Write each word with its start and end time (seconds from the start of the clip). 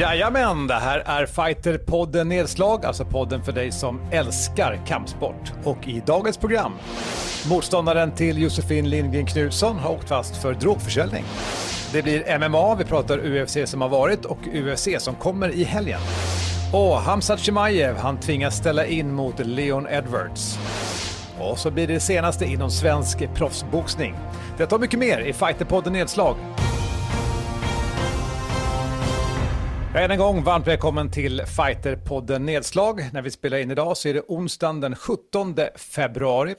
Jajamän, 0.00 0.66
det 0.66 0.74
här 0.74 1.02
är 1.06 1.26
Fighterpodden 1.26 2.28
Nedslag, 2.28 2.84
alltså 2.84 3.04
podden 3.04 3.44
för 3.44 3.52
dig 3.52 3.72
som 3.72 4.00
älskar 4.12 4.80
kampsport. 4.86 5.52
Och 5.64 5.88
i 5.88 6.02
dagens 6.06 6.36
program, 6.36 6.72
motståndaren 7.50 8.12
till 8.12 8.42
Josefin 8.42 8.90
Lindgren 8.90 9.26
Knutsson 9.26 9.78
har 9.78 9.90
åkt 9.90 10.08
fast 10.08 10.36
för 10.36 10.54
drogförsäljning. 10.54 11.24
Det 11.92 12.02
blir 12.02 12.38
MMA, 12.38 12.74
vi 12.74 12.84
pratar 12.84 13.18
UFC 13.18 13.56
som 13.64 13.80
har 13.80 13.88
varit 13.88 14.24
och 14.24 14.38
UFC 14.54 14.88
som 14.98 15.14
kommer 15.14 15.48
i 15.48 15.64
helgen. 15.64 16.00
Och 16.72 16.96
Hamzat 16.96 17.40
Chimaev, 17.40 17.96
han 17.96 18.20
tvingas 18.20 18.56
ställa 18.56 18.86
in 18.86 19.14
mot 19.14 19.38
Leon 19.38 19.86
Edwards. 19.86 20.58
Och 21.40 21.58
så 21.58 21.70
blir 21.70 21.86
det 21.86 21.94
det 21.94 22.00
senaste 22.00 22.44
inom 22.44 22.70
svensk 22.70 23.34
proffsboxning. 23.34 24.14
Detta 24.58 24.74
och 24.74 24.80
mycket 24.80 24.98
mer 24.98 25.20
i 25.20 25.32
Fighterpodden 25.32 25.92
Nedslag. 25.92 26.36
Än 29.94 30.10
en 30.10 30.18
gång 30.18 30.44
varmt 30.44 30.66
välkommen 30.66 31.10
till 31.10 31.42
Fighterpodden 31.46 32.46
Nedslag. 32.46 33.10
När 33.12 33.22
vi 33.22 33.30
spelar 33.30 33.58
in 33.58 33.70
idag 33.70 33.96
så 33.96 34.08
är 34.08 34.14
det 34.14 34.22
onsdagen 34.28 34.80
den 34.80 34.96
17 34.96 35.54
februari. 35.76 36.54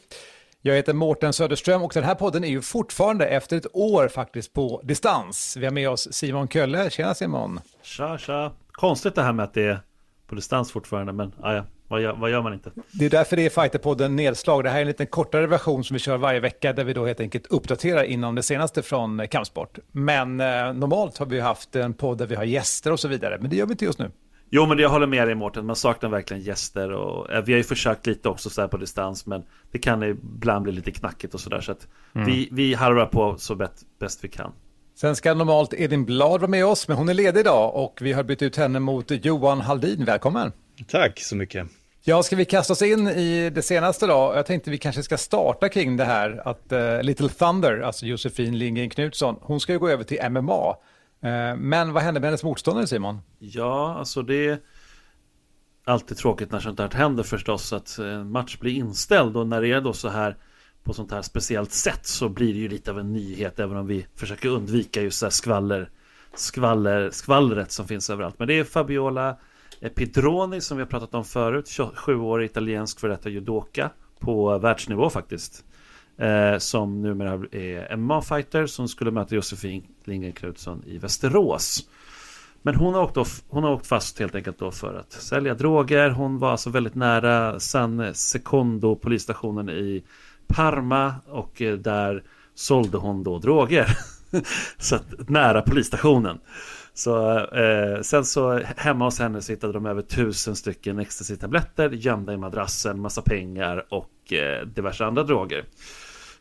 Jag 0.62 0.76
heter 0.76 0.94
Mårten 0.94 1.34
Söderström 1.34 1.84
och 1.84 1.92
den 1.94 2.04
här 2.04 2.16
podden 2.16 2.44
är 2.44 2.48
ju 2.48 2.62
fortfarande 2.62 3.28
efter 3.28 3.58
ett 3.58 3.76
år 3.76 4.08
faktiskt 4.08 4.54
på 4.54 4.82
distans. 4.84 5.58
Vi 5.58 5.66
har 5.66 5.74
med 5.74 5.90
oss 5.90 6.14
Simon 6.14 6.48
Kölle. 6.48 6.90
Tjena 6.90 7.14
Simon! 7.14 7.60
Tja, 7.82 8.18
tja! 8.18 8.52
Konstigt 8.72 9.16
det 9.16 9.24
här 9.24 9.34
med 9.34 9.44
att 9.44 9.54
det 9.54 9.64
är 9.64 9.80
på 10.28 10.36
distans 10.36 10.72
fortfarande, 10.72 11.14
men 11.14 11.34
ah, 11.42 11.54
ja, 11.54 11.64
vad 11.92 12.02
gör, 12.02 12.14
vad 12.14 12.32
gör 12.32 12.42
man 12.42 12.54
inte? 12.54 12.72
Det 12.92 13.06
är 13.06 13.10
därför 13.10 13.36
det 13.36 13.46
är 13.46 13.50
Fighterpodden 13.50 14.16
Nedslag. 14.16 14.64
Det 14.64 14.70
här 14.70 14.78
är 14.78 14.82
en 14.82 14.88
lite 14.88 15.06
kortare 15.06 15.48
version 15.48 15.84
som 15.84 15.94
vi 15.94 16.00
kör 16.00 16.18
varje 16.18 16.40
vecka 16.40 16.74
där 16.74 16.84
vi 16.84 16.94
då 16.94 17.06
helt 17.06 17.20
enkelt 17.20 17.48
uppdaterar 17.48 18.04
inom 18.04 18.36
det 18.36 18.44
senaste 18.44 18.82
från 18.82 19.28
kampsport. 19.28 19.80
Men 19.92 20.40
eh, 20.40 20.74
normalt 20.74 21.18
har 21.18 21.26
vi 21.26 21.40
haft 21.40 21.76
en 21.76 21.94
podd 21.94 22.18
där 22.18 22.26
vi 22.26 22.36
har 22.36 22.44
gäster 22.44 22.92
och 22.92 23.00
så 23.00 23.08
vidare, 23.08 23.38
men 23.42 23.50
det 23.50 23.56
gör 23.56 23.66
vi 23.66 23.72
inte 23.72 23.86
just 23.86 24.00
nu. 24.00 24.12
Jo, 24.50 24.66
men 24.66 24.78
jag 24.78 24.90
håller 24.90 25.08
med 25.08 25.28
dig 25.28 25.36
Mårten. 25.36 25.66
Man 25.66 25.76
saknar 25.76 26.10
verkligen 26.10 26.44
gäster 26.44 26.92
och 26.92 27.32
eh, 27.32 27.44
vi 27.44 27.54
har 27.54 27.58
ju 27.58 27.64
försökt 27.64 28.08
lite 28.08 28.30
också 28.30 28.50
så 28.50 28.62
här 28.62 28.68
på 28.68 28.78
distans, 28.78 29.26
men 29.26 29.44
det 29.72 29.80
kan 29.80 30.04
ibland 30.04 30.64
bli 30.64 30.72
lite 30.72 30.92
knackigt 30.92 31.34
och 31.34 31.40
sådär. 31.40 31.62
Så 31.62 31.72
att 31.72 31.88
mm. 32.16 32.28
vi, 32.28 32.50
vi 32.52 32.74
harvar 32.74 33.06
på 33.06 33.36
så 33.38 33.56
bäst, 33.56 33.86
bäst 34.00 34.24
vi 34.24 34.28
kan. 34.28 34.52
Sen 34.96 35.16
ska 35.16 35.34
normalt 35.34 35.74
Edin 35.74 36.06
Blad 36.06 36.42
vara 36.42 36.52
med 36.52 36.66
oss, 36.66 36.88
men 36.88 36.98
hon 36.98 37.10
är 37.10 37.14
ledig 37.14 37.40
idag 37.40 37.76
och 37.76 38.00
vi 38.02 38.14
har 38.14 38.24
bytt 38.24 38.42
ut 38.42 38.58
henne 38.58 38.80
mot 38.80 39.26
Johan 39.26 39.62
Haldin. 39.62 40.06
Välkommen! 40.06 40.52
Tack 40.88 41.20
så 41.20 41.36
mycket! 41.36 41.81
Ja, 42.04 42.24
ska 42.24 42.36
vi 42.36 42.46
kasta 42.46 42.74
oss 42.74 42.82
in 42.82 43.08
i 43.08 43.50
det 43.50 43.62
senaste 43.62 44.08
då? 44.08 44.34
Jag 44.36 44.46
tänkte 44.46 44.72
vi 44.72 44.78
kanske 44.78 45.04
ska 45.04 45.18
starta 45.18 45.70
kring 45.70 45.98
det 45.98 46.06
här 46.06 46.48
att 46.48 46.72
uh, 46.72 47.04
Little 47.04 47.30
Thunder, 47.30 47.80
alltså 47.80 48.06
Josefin 48.06 48.58
Lindgren 48.58 48.90
Knutsson, 48.90 49.36
hon 49.42 49.60
ska 49.60 49.74
ju 49.74 49.80
gå 49.80 49.90
över 49.90 50.04
till 50.04 50.30
MMA. 50.30 50.76
Uh, 51.24 51.30
eh, 51.30 51.56
men 51.56 51.94
vad 51.94 52.04
hände 52.04 52.20
med 52.20 52.28
hennes 52.28 52.44
motståndare 52.44 52.88
Simon? 52.88 53.20
Ja, 53.40 53.96
alltså 54.00 54.22
det 54.22 54.48
är 54.48 54.60
alltid 55.86 56.18
tråkigt 56.18 56.52
när 56.52 56.60
sånt 56.60 56.80
här 56.80 56.90
händer 56.90 57.24
förstås 57.24 57.74
att 57.74 57.98
en 57.98 58.32
match 58.32 58.58
blir 58.58 58.74
inställd 58.74 59.38
och 59.38 59.48
när 59.48 59.62
det 59.62 59.72
är 59.72 59.82
då 59.82 59.94
så 59.94 60.10
här 60.10 60.38
på 60.84 60.94
sånt 60.94 61.12
här 61.12 61.22
speciellt 61.22 61.72
sätt 61.72 62.06
så 62.06 62.30
blir 62.30 62.54
det 62.54 62.60
ju 62.60 62.70
lite 62.70 62.92
av 62.92 63.00
en 63.00 63.14
nyhet 63.14 63.60
även 63.60 63.78
om 63.78 63.88
vi 63.88 64.06
försöker 64.16 64.50
undvika 64.50 65.02
just 65.02 65.20
så 65.20 65.26
här 65.26 65.32
skvaller, 65.32 65.90
skvaller, 66.36 67.10
skvallret 67.12 67.72
som 67.72 67.88
finns 67.88 68.10
överallt. 68.10 68.40
Men 68.40 68.48
det 68.48 68.60
är 68.60 68.64
Fabiola 68.64 69.38
Pedroni 69.90 70.62
som 70.62 70.78
vi 70.78 70.84
har 70.84 70.90
pratat 70.90 71.14
om 71.14 71.26
förut, 71.26 71.66
27-årig 71.66 72.46
italiensk 72.46 73.00
för 73.00 73.10
detta 73.10 73.30
judoka 73.30 73.90
på 74.20 74.58
världsnivå 74.58 75.10
faktiskt. 75.10 75.66
Eh, 76.18 76.58
som 76.58 77.02
numera 77.02 77.34
är 77.52 77.96
MMA-fighter 77.96 78.66
som 78.66 78.88
skulle 78.88 79.12
möta 79.12 79.36
Josefin 79.36 79.84
Lindgren 80.04 80.34
Knutsson 80.34 80.84
i 80.86 80.98
Västerås. 80.98 81.90
Men 82.62 82.76
hon 82.76 82.94
har, 82.94 83.04
åkt 83.04 83.18
off, 83.18 83.42
hon 83.48 83.64
har 83.64 83.72
åkt 83.72 83.88
fast 83.88 84.20
helt 84.20 84.36
enkelt 84.36 84.60
då 84.60 84.72
för 84.72 84.96
att 84.96 85.12
sälja 85.12 85.54
droger. 85.54 86.10
Hon 86.10 86.40
var 86.40 86.52
alltså 86.52 86.70
väldigt 86.70 86.96
nära 86.96 87.60
San 87.60 88.14
Secondo 88.14 88.96
polisstationen 88.96 89.70
i 89.70 90.04
Parma 90.48 91.16
och 91.28 91.62
eh, 91.62 91.78
där 91.78 92.24
sålde 92.56 92.98
hon 92.98 93.24
då 93.24 93.40
droger. 93.40 93.88
så 94.78 94.96
att, 94.96 95.30
nära 95.30 95.62
polisstationen. 95.62 96.40
Så, 96.94 97.38
eh, 97.38 98.02
sen 98.02 98.26
så 98.26 98.60
hemma 98.78 99.06
hos 99.06 99.20
henne 99.20 99.42
så 99.42 99.52
hittade 99.52 99.74
de 99.74 99.86
över 99.86 100.02
tusen 100.02 100.56
stycken 100.56 101.00
ecstasy-tabletter 101.00 101.90
gömda 101.90 102.34
i 102.34 102.38
madrassen, 102.38 103.02
massa 103.02 103.22
pengar 103.22 103.86
och 103.90 104.34
eh, 104.34 104.66
diverse 104.66 105.06
andra 105.06 105.24
droger. 105.24 105.66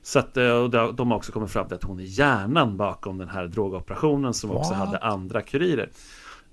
Så 0.03 0.19
att, 0.19 0.37
eh, 0.37 0.51
och 0.51 0.95
de 0.95 1.11
har 1.11 1.17
också 1.17 1.33
kommit 1.33 1.51
fram 1.51 1.67
till 1.67 1.75
att 1.75 1.83
hon 1.83 2.01
är 2.01 2.05
hjärnan 2.05 2.77
bakom 2.77 3.19
den 3.19 3.29
här 3.29 3.47
drogoperationen 3.47 4.35
som 4.35 4.51
också 4.51 4.71
What? 4.71 4.79
hade 4.79 4.99
andra 4.99 5.43
kurirer. 5.43 5.89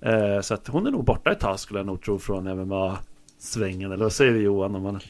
Eh, 0.00 0.40
så 0.40 0.54
att 0.54 0.68
hon 0.68 0.86
är 0.86 0.90
nog 0.90 1.04
borta 1.04 1.32
ett 1.32 1.40
tag 1.40 1.60
skulle 1.60 1.78
jag 1.78 1.86
nog 1.86 2.02
tro 2.02 2.18
från 2.18 2.44
MMA-svängen, 2.44 3.92
eller 3.92 4.04
vad 4.04 4.12
säger 4.12 4.32
du 4.32 4.42
Johan? 4.42 4.74
Om 4.74 4.82
man... 4.82 5.00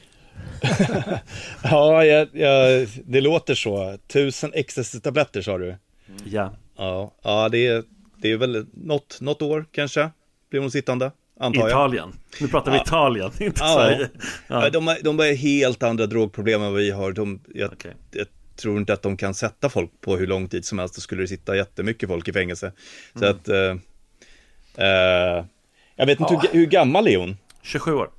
ja, 1.63 2.05
jag, 2.05 2.29
jag, 2.33 2.89
det 3.05 3.21
låter 3.21 3.55
så. 3.55 3.99
Tusen 4.07 4.53
ecstasy-tabletter 4.55 5.43
sa 5.43 5.59
du? 5.59 5.77
Ja. 6.25 6.53
Ja, 6.77 7.13
ja 7.23 7.49
det 7.49 7.67
är 7.67 7.85
det 8.21 8.33
är 8.33 8.37
väl 8.37 8.67
något, 8.73 9.21
något 9.21 9.43
år 9.43 9.67
kanske, 9.73 10.11
blir 10.51 10.61
hon 10.61 10.71
sittande. 10.71 11.13
Antar 11.41 11.61
jag. 11.61 11.69
Italien. 11.69 12.13
Nu 12.41 12.49
pratar 12.49 12.71
vi 12.71 12.77
ja. 12.77 12.83
Italien, 12.83 13.31
inte 13.41 13.61
ja. 13.61 13.75
Sverige. 13.75 14.09
Ja. 14.47 14.71
De, 14.71 14.97
de 15.03 15.19
har 15.19 15.35
helt 15.35 15.83
andra 15.83 16.07
drogproblem 16.07 16.63
än 16.63 16.73
vad 16.73 16.81
vi 16.81 16.91
har. 16.91 17.13
De, 17.13 17.41
jag, 17.55 17.73
okay. 17.73 17.93
jag, 18.11 18.27
tror 18.57 18.79
inte 18.79 18.93
att 18.93 19.03
de 19.03 19.17
kan 19.17 19.35
sätta 19.35 19.69
folk 19.69 19.91
på 20.01 20.17
hur 20.17 20.27
lång 20.27 20.49
tid 20.49 20.65
som 20.65 20.79
helst. 20.79 20.95
Då 20.95 21.01
skulle 21.01 21.23
det 21.23 21.29
sitta 21.29 21.57
jättemycket 21.57 22.09
folk 22.09 22.29
i 22.29 22.33
fängelse. 22.33 22.73
Så 23.15 23.25
mm. 23.25 23.37
att, 23.37 23.49
uh, 23.49 23.55
uh, 24.85 25.45
jag 25.97 26.07
vet 26.07 26.21
inte 26.21 26.35
hur, 26.35 26.59
hur, 26.59 26.67
gammal 26.67 27.09
är 27.09 27.17
hon? 27.17 27.37
27 27.63 27.95
år. 27.95 28.11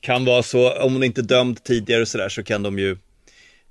Kan 0.00 0.24
vara 0.24 0.42
så, 0.42 0.80
om 0.82 0.92
hon 0.92 1.02
inte 1.02 1.22
dömd 1.22 1.64
tidigare 1.64 2.02
och 2.02 2.08
sådär 2.08 2.28
så 2.28 2.42
kan 2.42 2.62
de 2.62 2.78
ju, 2.78 2.96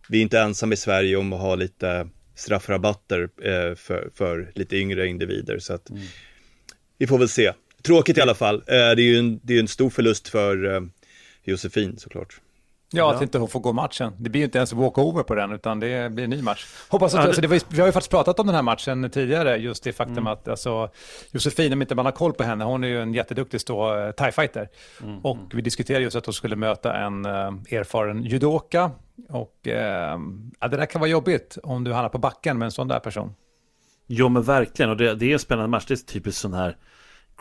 vi 0.10 0.18
är 0.18 0.22
inte 0.22 0.40
ensamma 0.40 0.74
i 0.74 0.78
Sverige 0.78 1.16
om 1.16 1.34
att 1.34 1.40
ha 1.40 1.56
lite 1.56 2.08
straffrabatter 2.36 3.30
eh, 3.44 3.76
för, 3.76 4.10
för 4.14 4.52
lite 4.56 4.76
yngre 4.78 5.08
individer. 5.08 5.60
Så 5.60 5.74
att 5.74 5.90
mm. 5.90 6.02
vi 6.98 7.08
får 7.08 7.18
väl 7.18 7.30
se. 7.30 7.54
Tråkigt 7.84 8.18
i 8.18 8.22
alla 8.22 8.36
fall. 8.36 8.56
Eh, 8.56 8.64
det 8.68 8.76
är 8.78 9.00
ju 9.00 9.18
en, 9.18 9.40
det 9.44 9.56
är 9.56 9.60
en 9.60 9.68
stor 9.68 9.90
förlust 9.90 10.28
för 10.28 10.76
eh, 10.76 10.82
Josefin 11.44 11.98
såklart. 11.98 12.42
Ja, 12.92 13.14
att 13.14 13.22
inte 13.22 13.38
hon 13.38 13.48
får 13.48 13.60
gå 13.60 13.74
matchen. 13.74 14.14
Det 14.18 14.30
blir 14.30 14.42
ju 14.42 14.46
inte 14.46 14.58
ens 14.58 14.74
walkover 14.74 15.24
på 15.24 15.36
den, 15.36 15.52
utan 15.52 15.80
det 15.80 16.12
blir 16.12 16.24
en 16.24 16.30
ny 16.30 16.42
match. 16.42 16.66
Hoppas 16.90 17.14
att, 17.14 17.18
ja, 17.18 17.22
det... 17.22 17.28
Alltså, 17.28 17.42
det 17.42 17.48
var, 17.48 17.62
vi 17.70 17.80
har 17.80 17.88
ju 17.88 17.92
faktiskt 17.92 18.12
pratat 18.12 18.40
om 18.40 18.48
den 18.48 18.56
här 18.56 18.62
matchen 18.62 19.10
tidigare, 19.10 19.58
just 19.58 19.84
det 19.84 19.94
faktum 19.94 20.18
mm. 20.18 20.28
att 20.28 20.48
alltså, 20.48 20.90
Josefin, 21.32 21.74
om 21.74 21.82
inte 21.82 21.96
man 21.96 22.06
har 22.06 22.12
koll 22.12 22.34
på 22.34 22.44
henne, 22.44 22.64
hon 22.64 22.84
är 22.84 22.88
ju 22.88 23.02
en 23.02 23.14
jätteduktig 23.14 23.62
stå, 23.62 23.96
uh, 23.96 24.12
thai-fighter. 24.12 24.70
Mm. 25.04 25.20
Och 25.20 25.38
vi 25.54 25.62
diskuterade 25.62 26.04
just 26.04 26.16
att 26.16 26.26
hon 26.26 26.34
skulle 26.34 26.56
möta 26.56 26.98
en 26.98 27.26
uh, 27.26 27.32
erfaren 27.72 28.24
judoka. 28.24 28.92
Och 29.30 29.60
ja, 29.64 30.68
det 30.68 30.78
där 30.78 30.86
kan 30.86 31.02
vara 31.02 31.10
jobbigt 31.10 31.58
om 31.64 31.84
du 31.84 31.94
hamnar 31.94 32.10
på 32.10 32.18
backen 32.18 32.58
med 32.58 32.66
en 32.66 32.72
sån 32.72 32.88
där 32.88 33.00
person. 33.00 33.36
Jo, 34.08 34.30
men 34.30 34.44
verkligen. 34.44 34.90
Och 34.90 34.98
det, 34.98 35.16
det 35.16 35.26
är 35.26 35.34
en 35.34 35.40
spännande 35.40 35.70
match. 35.70 35.86
Det 35.88 35.94
är 35.94 35.98
typiskt 35.98 36.42
sån 36.42 36.54
här 36.54 36.78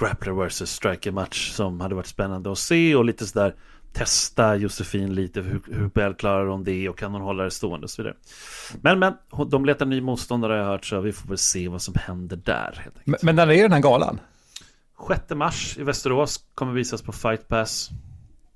grappler 0.01 0.33
versus 0.33 0.71
striker 0.71 1.12
match 1.12 1.51
som 1.51 1.81
hade 1.81 1.95
varit 1.95 2.07
spännande 2.07 2.53
att 2.53 2.59
se 2.59 2.95
och 2.95 3.05
lite 3.05 3.27
sådär 3.27 3.55
testa 3.93 4.57
Josefin 4.57 5.15
lite, 5.15 5.41
hur, 5.41 5.62
hur 5.67 5.91
väl 5.95 6.15
klarar 6.15 6.47
hon 6.47 6.65
det 6.65 6.89
och 6.89 6.99
kan 6.99 7.12
hon 7.12 7.23
hålla 7.23 7.45
det 7.45 7.51
stående 7.51 7.85
och 7.85 7.91
så 7.91 8.03
vidare. 8.03 8.17
Men, 8.81 8.99
men, 8.99 9.15
de 9.49 9.65
letar 9.65 9.87
ny 9.87 10.01
motståndare 10.01 10.53
har 10.53 10.59
jag 10.59 10.67
hört 10.67 10.85
så 10.85 11.01
vi 11.01 11.12
får 11.12 11.29
väl 11.29 11.39
se 11.39 11.69
vad 11.69 11.83
som 11.83 11.95
händer 11.95 12.37
där. 12.37 12.87
Men, 13.05 13.19
men 13.23 13.37
när 13.37 13.51
är 13.51 13.62
den 13.62 13.73
här 13.73 13.81
galan? 13.81 14.21
6 15.09 15.31
mars 15.31 15.79
i 15.79 15.83
Västerås 15.83 16.45
kommer 16.55 16.73
visas 16.73 17.03
på 17.03 17.12
Fight 17.12 17.49
Pass. 17.49 17.91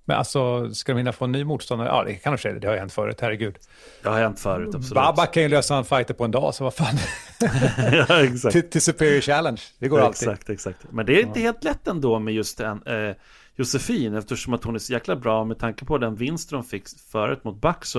Men 0.08 0.16
alltså, 0.16 0.70
ska 0.74 0.92
de 0.92 0.98
hinna 0.98 1.12
få 1.12 1.24
en 1.24 1.32
ny 1.32 1.44
motståndare? 1.44 1.88
Ja, 1.88 2.04
det 2.04 2.14
kan 2.14 2.32
de 2.32 2.38
säga. 2.38 2.58
Det 2.58 2.68
har 2.68 2.76
hänt 2.76 2.92
förut, 2.92 3.18
herregud. 3.20 3.56
Det 4.02 4.08
har 4.08 4.18
hänt 4.20 4.40
förut, 4.40 4.74
absolut. 4.74 4.94
Babba 4.94 5.26
kan 5.26 5.42
ju 5.42 5.48
lösa 5.48 5.76
en 5.76 5.84
fighter 5.84 6.14
på 6.14 6.24
en 6.24 6.30
dag, 6.30 6.54
så 6.54 6.64
vad 6.64 6.74
fan. 6.74 6.94
ja, 8.08 8.24
exakt. 8.24 8.52
till, 8.52 8.70
till 8.70 8.82
Superior 8.82 9.20
Challenge, 9.20 9.60
det 9.78 9.88
går 9.88 10.00
ja, 10.00 10.06
alltid. 10.06 10.28
Exakt, 10.28 10.50
exakt. 10.50 10.78
Men 10.90 11.06
det 11.06 11.12
är 11.20 11.22
inte 11.22 11.40
ja. 11.40 11.44
helt 11.44 11.64
lätt 11.64 11.88
ändå 11.88 12.18
med 12.18 12.34
just 12.34 12.60
en, 12.60 12.82
eh, 12.86 13.14
Josefin 13.56 14.14
eftersom 14.14 14.54
att 14.54 14.64
hon 14.64 14.74
är 14.74 14.78
så 14.78 14.92
jäkla 14.92 15.16
bra 15.16 15.44
med 15.44 15.58
tanke 15.58 15.84
på 15.84 15.98
den 15.98 16.14
vinst 16.14 16.50
de 16.50 16.64
fick 16.64 16.84
förut 17.12 17.44
mot 17.44 17.60
Back 17.60 17.84
så 17.84 17.98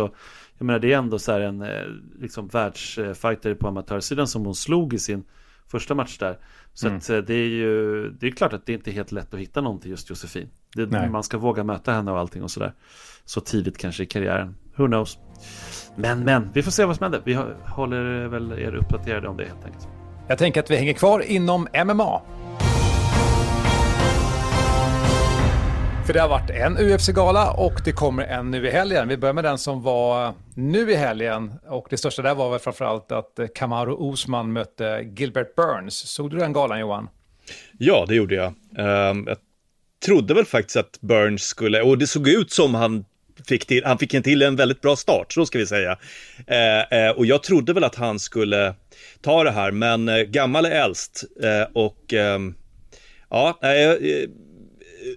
jag 0.57 0.65
menar 0.65 0.79
det 0.79 0.93
är 0.93 0.97
ändå 0.97 1.19
så 1.19 1.31
här 1.31 1.39
en 1.39 1.61
eh, 1.61 1.83
liksom 2.19 2.47
världsfighter 2.47 3.53
på 3.53 3.67
amatörsidan 3.67 4.27
som 4.27 4.45
hon 4.45 4.55
slog 4.55 4.93
i 4.93 4.99
sin 4.99 5.23
första 5.71 5.95
match 5.95 6.17
där. 6.17 6.37
Så 6.73 6.87
mm. 6.87 6.97
att 6.97 7.09
eh, 7.09 7.17
det 7.17 7.33
är 7.33 7.47
ju 7.47 8.09
det 8.09 8.27
är 8.27 8.31
klart 8.31 8.53
att 8.53 8.65
det 8.65 8.73
inte 8.73 8.91
är 8.91 8.93
helt 8.93 9.11
lätt 9.11 9.33
att 9.33 9.39
hitta 9.39 9.61
någon 9.61 9.79
till 9.79 9.91
just 9.91 10.09
Josefin. 10.09 10.49
Det, 10.75 11.09
man 11.09 11.23
ska 11.23 11.37
våga 11.37 11.63
möta 11.63 11.91
henne 11.91 12.11
och 12.11 12.19
allting 12.19 12.43
och 12.43 12.51
sådär. 12.51 12.73
Så 13.25 13.41
tidigt 13.41 13.77
kanske 13.77 14.03
i 14.03 14.05
karriären. 14.05 14.55
Who 14.75 14.87
knows? 14.87 15.17
Men 15.95 16.23
men, 16.23 16.49
vi 16.53 16.63
får 16.63 16.71
se 16.71 16.85
vad 16.85 16.95
som 16.95 17.03
händer. 17.03 17.21
Vi 17.23 17.33
håller 17.65 18.27
väl 18.27 18.51
er 18.51 18.75
uppdaterade 18.75 19.27
om 19.27 19.37
det 19.37 19.45
helt 19.45 19.65
enkelt. 19.65 19.87
Jag 20.27 20.37
tänker 20.37 20.59
att 20.59 20.71
vi 20.71 20.75
hänger 20.75 20.93
kvar 20.93 21.19
inom 21.19 21.67
MMA. 21.85 22.21
För 26.09 26.13
det 26.13 26.21
har 26.21 26.29
varit 26.29 26.49
en 26.49 26.77
UFC-gala 26.77 27.51
och 27.51 27.81
det 27.85 27.91
kommer 27.91 28.23
en 28.23 28.51
nu 28.51 28.67
i 28.67 28.71
helgen. 28.71 29.07
Vi 29.07 29.17
börjar 29.17 29.33
med 29.33 29.43
den 29.43 29.57
som 29.57 29.81
var 29.81 30.33
nu 30.55 30.91
i 30.91 30.95
helgen. 30.95 31.53
Och 31.67 31.87
det 31.89 31.97
största 31.97 32.21
där 32.21 32.35
var 32.35 32.51
väl 32.51 32.59
framförallt 32.59 33.11
att 33.11 33.39
eh, 33.39 33.47
Kamaru 33.55 33.91
Osman 33.91 34.53
mötte 34.53 35.05
Gilbert 35.15 35.55
Burns. 35.55 35.95
Såg 35.95 36.31
du 36.31 36.37
den 36.37 36.53
galan 36.53 36.79
Johan? 36.79 37.09
Ja, 37.77 38.05
det 38.07 38.15
gjorde 38.15 38.35
jag. 38.35 38.53
Ehm, 38.77 39.25
jag 39.27 39.37
trodde 40.05 40.33
väl 40.33 40.45
faktiskt 40.45 40.77
att 40.77 41.01
Burns 41.01 41.43
skulle, 41.43 41.81
och 41.81 41.97
det 41.97 42.07
såg 42.07 42.27
ut 42.27 42.51
som 42.51 42.75
han 42.75 43.05
fick 43.47 43.65
till, 43.65 43.85
han 43.85 43.97
fick 43.97 44.13
en 44.13 44.23
till 44.23 44.41
en 44.41 44.55
väldigt 44.55 44.81
bra 44.81 44.95
start, 44.95 45.33
så 45.33 45.45
ska 45.45 45.57
vi 45.57 45.67
säga. 45.67 45.97
Eh, 46.47 46.99
eh, 46.99 47.11
och 47.11 47.25
jag 47.25 47.43
trodde 47.43 47.73
väl 47.73 47.83
att 47.83 47.95
han 47.95 48.19
skulle 48.19 48.75
ta 49.21 49.43
det 49.43 49.51
här, 49.51 49.71
men 49.71 50.31
gammal 50.31 50.65
är 50.65 50.71
äldst. 50.71 51.23
Och 51.73 52.13
ehm, 52.13 52.55
ja, 53.29 53.59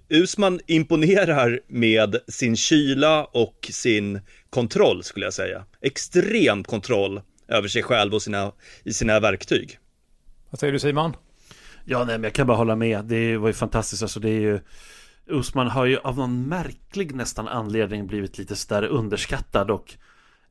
Usman 0.09 0.61
imponerar 0.67 1.61
med 1.67 2.17
sin 2.29 2.57
kyla 2.57 3.25
och 3.25 3.69
sin 3.73 4.21
kontroll, 4.51 5.05
skulle 5.05 5.27
jag 5.27 5.35
säga. 5.35 5.65
Extrem 5.81 6.65
kontroll 6.65 7.21
över 7.49 7.69
sig 7.69 7.83
själv 7.83 8.15
och 8.15 8.23
sina, 8.23 8.53
i 8.85 8.93
sina 8.93 9.21
verktyg. 9.21 9.79
Vad 10.51 10.61
säger 10.61 10.73
du 10.73 10.79
Simon? 10.79 11.13
Ja, 11.85 11.99
nej, 11.99 12.19
men 12.19 12.25
jag 12.25 12.33
kan 12.33 12.47
bara 12.47 12.57
hålla 12.57 12.77
med. 12.77 13.05
Det 13.05 13.37
var 13.37 13.49
ju 13.49 13.55
fantastiskt. 13.55 14.03
Alltså, 14.03 14.21
det 14.21 14.31
är 14.31 14.41
ju... 14.41 14.61
Usman 15.27 15.69
har 15.69 15.85
ju 15.85 15.99
av 15.99 16.17
någon 16.17 16.49
märklig 16.49 17.15
nästan 17.15 17.49
anledning 17.49 18.07
blivit 18.07 18.39
lite 18.39 18.57
sådär 18.57 18.83
underskattad 18.83 19.71
och 19.71 19.95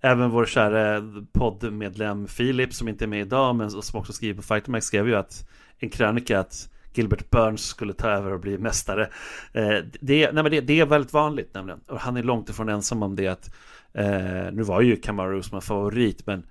även 0.01 0.29
vår 0.29 0.45
kära 0.45 1.03
poddmedlem 1.31 2.27
Filip 2.27 2.73
som 2.73 2.87
inte 2.87 3.05
är 3.05 3.07
med 3.07 3.21
idag 3.21 3.55
men 3.55 3.71
som 3.71 3.99
också 3.99 4.13
skriver 4.13 4.35
på 4.35 4.41
Fightermax 4.41 4.85
skrev 4.85 5.07
ju 5.07 5.15
att 5.15 5.49
en 5.79 5.89
krönika 5.89 6.39
att 6.39 6.69
Gilbert 6.93 7.29
Burns 7.29 7.65
skulle 7.65 7.93
ta 7.93 8.09
över 8.09 8.33
och 8.33 8.39
bli 8.39 8.57
mästare. 8.57 9.09
Eh, 9.53 9.77
det, 10.01 10.31
nej 10.31 10.43
men 10.43 10.51
det, 10.51 10.61
det, 10.61 10.79
är 10.79 10.85
väldigt 10.85 11.13
vanligt 11.13 11.53
nämligen. 11.53 11.79
Och 11.87 11.99
han 11.99 12.17
är 12.17 12.23
långt 12.23 12.49
ifrån 12.49 12.69
ensam 12.69 13.03
om 13.03 13.15
det 13.15 13.27
att 13.27 13.51
eh, 13.93 14.51
nu 14.51 14.61
var 14.63 14.81
ju 14.81 14.95
Kamaru 14.95 15.39
Usman 15.39 15.61
favorit 15.61 16.25
men 16.25 16.43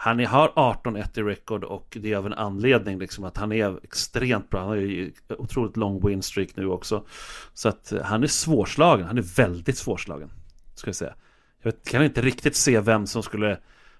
han 0.00 0.20
är, 0.20 0.26
har 0.26 0.48
18-1 0.48 1.18
i 1.18 1.22
record 1.22 1.64
och 1.64 1.96
det 2.00 2.12
är 2.12 2.16
av 2.16 2.26
en 2.26 2.32
anledning 2.32 2.98
liksom 2.98 3.24
att 3.24 3.36
han 3.36 3.52
är 3.52 3.84
extremt 3.84 4.50
bra. 4.50 4.60
Han 4.60 4.68
har 4.68 4.76
ju 4.76 5.12
otroligt 5.28 5.76
lång 5.76 6.06
win 6.06 6.22
streak 6.22 6.48
nu 6.54 6.66
också. 6.66 7.04
Så 7.54 7.68
att 7.68 7.92
eh, 7.92 8.02
han 8.02 8.22
är 8.22 8.26
svårslagen. 8.26 9.06
Han 9.06 9.18
är 9.18 9.36
väldigt 9.36 9.78
svårslagen. 9.78 10.30
Ska 10.74 10.88
jag 10.88 10.94
säga. 10.94 11.14
Jag 11.62 11.72
vet, 11.72 11.88
kan 11.88 12.04
inte 12.04 12.22
riktigt 12.22 12.56
se 12.56 12.80
vem 12.80 13.06
som 13.06 13.22
skulle 13.22 13.58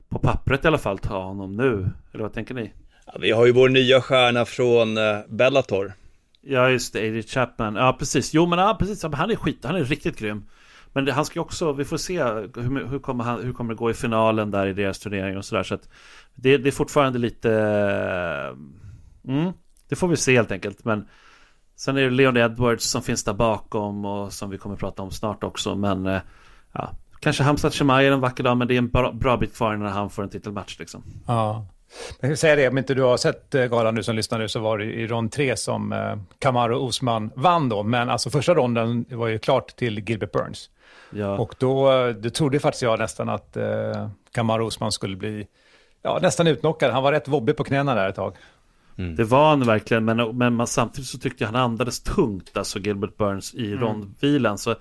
på 0.09 0.19
pappret 0.19 0.65
i 0.65 0.69
alla 0.69 0.79
fall 0.79 0.99
ta 0.99 1.25
honom 1.25 1.57
nu. 1.57 1.91
Eller 2.13 2.23
vad 2.23 2.33
tänker 2.33 2.55
ni? 2.55 2.73
Ja, 3.13 3.19
vi 3.21 3.31
har 3.31 3.47
ju 3.47 3.53
vår 3.53 3.69
nya 3.69 4.01
stjärna 4.01 4.45
från 4.45 4.99
uh, 4.99 5.21
Bellator. 5.29 5.93
Ja, 6.41 6.71
just 6.71 6.93
det. 6.93 7.07
Eddie 7.07 7.23
Chapman. 7.23 7.75
Ja, 7.75 7.97
precis. 7.99 8.35
Jo, 8.35 8.47
men 8.47 8.59
ja, 8.59 8.77
precis. 8.79 9.03
Han 9.03 9.31
är 9.31 9.37
skit. 9.37 9.65
Han 9.65 9.77
är 9.77 9.85
riktigt 9.85 10.19
grym. 10.19 10.45
Men 10.93 11.05
det, 11.05 11.13
han 11.13 11.25
ska 11.25 11.41
också, 11.41 11.73
vi 11.73 11.85
får 11.85 11.97
se 11.97 12.23
hur, 12.23 12.89
hur, 12.89 12.99
kommer 12.99 13.25
han, 13.25 13.45
hur 13.45 13.53
kommer 13.53 13.75
det 13.75 13.79
gå 13.79 13.91
i 13.91 13.95
finalen 13.95 14.51
där 14.51 14.67
i 14.67 14.73
deras 14.73 14.99
turnering 14.99 15.37
och 15.37 15.45
sådär. 15.45 15.63
Så 15.63 15.75
att 15.75 15.89
det, 16.35 16.59
det 16.59 16.69
är 16.69 16.73
fortfarande 16.73 17.19
lite... 17.19 17.51
Mm, 19.29 19.53
det 19.89 19.97
får 19.97 20.09
vi 20.09 20.17
se 20.17 20.37
helt 20.37 20.53
enkelt. 20.53 20.85
Men 20.85 21.09
sen 21.77 21.97
är 21.97 22.03
det 22.03 22.11
Leon 22.11 22.37
Edwards 22.37 22.85
som 22.85 23.03
finns 23.03 23.25
där 23.25 23.33
bakom 23.33 24.05
och 24.05 24.33
som 24.33 24.51
vi 24.51 24.59
kommer 24.59 24.75
att 24.75 24.81
prata 24.81 25.03
om 25.03 25.11
snart 25.11 25.45
också. 25.45 25.75
Men 25.75 26.07
eh, 26.07 26.21
ja, 26.73 26.91
kanske 27.21 27.43
Hamzat 27.43 27.75
Shemayer 27.75 28.13
en 28.13 28.21
vacker 28.21 28.45
dag, 28.45 28.57
men 28.57 28.69
det 28.69 28.75
är 28.75 28.79
en 28.79 28.89
bra, 28.89 29.13
bra 29.13 29.37
bit 29.37 29.55
kvar 29.57 29.77
när 29.77 29.89
han 29.89 30.11
får 30.11 30.23
en 30.23 30.31
titelmatch 30.31 30.79
liksom. 30.79 31.03
Ja. 31.27 31.67
Jag 32.21 32.39
säga 32.39 32.57
det, 32.57 32.69
om 32.69 32.79
inte 32.79 32.95
du 32.95 33.03
har 33.03 33.17
sett 33.17 33.55
eh, 33.55 33.65
galan 33.65 33.95
nu 33.95 34.03
som 34.03 34.17
lyssnar 34.17 34.39
nu 34.39 34.49
så 34.49 34.61
var 34.61 34.79
det 34.79 34.85
i 34.85 35.07
rond 35.07 35.33
tre 35.33 35.57
som 35.57 35.93
eh, 35.93 36.17
Kamaru 36.39 36.75
Osman 36.75 37.31
vann 37.35 37.69
då. 37.69 37.83
Men 37.83 38.11
alltså 38.11 38.31
första 38.31 38.55
ronden 38.55 39.05
var 39.11 39.29
ju 39.29 39.39
klart 39.39 39.77
till 39.77 39.99
Gilbert 40.09 40.33
Burns. 40.33 40.71
Ja. 41.11 41.39
Och 41.39 41.55
då, 41.59 41.93
eh, 41.93 42.09
då 42.09 42.31
trodde 42.31 42.61
faktiskt 42.61 42.83
jag 42.83 42.99
nästan 42.99 43.29
att 43.29 43.57
eh, 43.57 44.09
Kamaru 44.33 44.63
Osman 44.63 44.93
skulle 44.93 45.17
bli 45.17 45.47
ja, 46.03 46.19
nästan 46.23 46.47
utnockad. 46.47 46.91
Han 46.91 47.03
var 47.03 47.13
rätt 47.13 47.29
vobbig 47.29 47.57
på 47.57 47.65
knäna 47.65 47.95
där 47.95 48.09
ett 48.09 48.17
tag. 48.17 48.37
Mm. 48.99 49.17
Det 49.17 49.25
var 49.25 49.49
han 49.49 49.67
verkligen, 49.67 50.05
men, 50.05 50.39
men 50.39 50.55
man, 50.55 50.67
samtidigt 50.67 51.09
så 51.09 51.19
tyckte 51.19 51.45
jag 51.45 51.51
han 51.51 51.63
andades 51.63 52.03
tungt, 52.03 52.57
alltså 52.57 52.79
Gilbert 52.79 53.17
Burns 53.17 53.55
i 53.55 53.67
mm. 53.67 53.81
rondvilan. 53.81 54.59
Så 54.59 54.75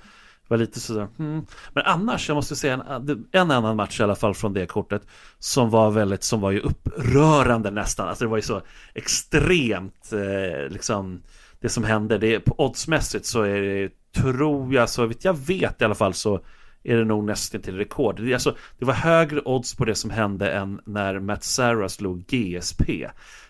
var 0.48 0.58
lite 0.58 0.80
sådär, 0.80 1.08
hmm. 1.18 1.46
Men 1.74 1.84
annars, 1.86 2.28
jag 2.30 2.36
måste 2.36 2.56
säga 2.56 2.74
en, 2.74 3.28
en 3.32 3.52
annan 3.52 3.76
match 3.76 4.00
i 4.00 4.04
alla 4.04 4.16
fall 4.16 4.36
från 4.36 4.54
det 4.54 4.66
kortet 4.66 5.08
Som 5.40 5.70
var 5.70 5.92
väldigt, 5.92 6.24
som 6.24 6.42
var 6.42 6.52
ju 6.52 6.60
upprörande 6.60 7.72
nästan 7.72 8.08
Alltså 8.08 8.24
det 8.24 8.30
var 8.30 8.38
ju 8.38 8.42
så 8.42 8.62
extremt 8.94 10.14
eh, 10.14 10.70
liksom 10.70 11.22
Det 11.60 11.70
som 11.70 11.84
hände, 11.84 12.18
det, 12.18 12.40
på 12.40 12.56
oddsmässigt 12.58 13.26
så 13.26 13.42
är 13.42 13.62
det, 13.62 13.92
tror 14.22 14.74
jag, 14.74 14.90
så 14.90 15.06
vitt 15.06 15.26
jag 15.26 15.38
vet 15.38 15.82
i 15.82 15.86
alla 15.86 15.96
fall 15.96 16.14
så 16.14 16.40
är 16.84 16.98
det 16.98 17.06
nog 17.06 17.24
nästan 17.24 17.62
till 17.62 17.78
rekord. 17.78 18.22
Det, 18.22 18.34
alltså, 18.34 18.56
det 18.80 18.86
var 18.86 18.94
högre 18.94 19.42
odds 19.46 19.76
på 19.76 19.86
det 19.86 19.96
som 19.96 20.10
hände 20.10 20.52
än 20.52 20.82
när 20.86 21.20
Matt 21.20 21.44
Sarah 21.44 21.88
slog 21.88 22.26
GSP 22.28 23.08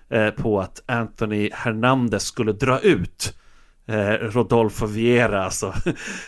eh, 0.09 0.29
på 0.29 0.59
att 0.59 0.83
Anthony 0.85 1.49
Hernandez 1.53 2.23
skulle 2.23 2.51
dra 2.51 2.79
ut 2.79 3.37
eh, 3.87 4.09
Rodolfo 4.09 4.85
Viera, 4.85 5.43
alltså 5.43 5.73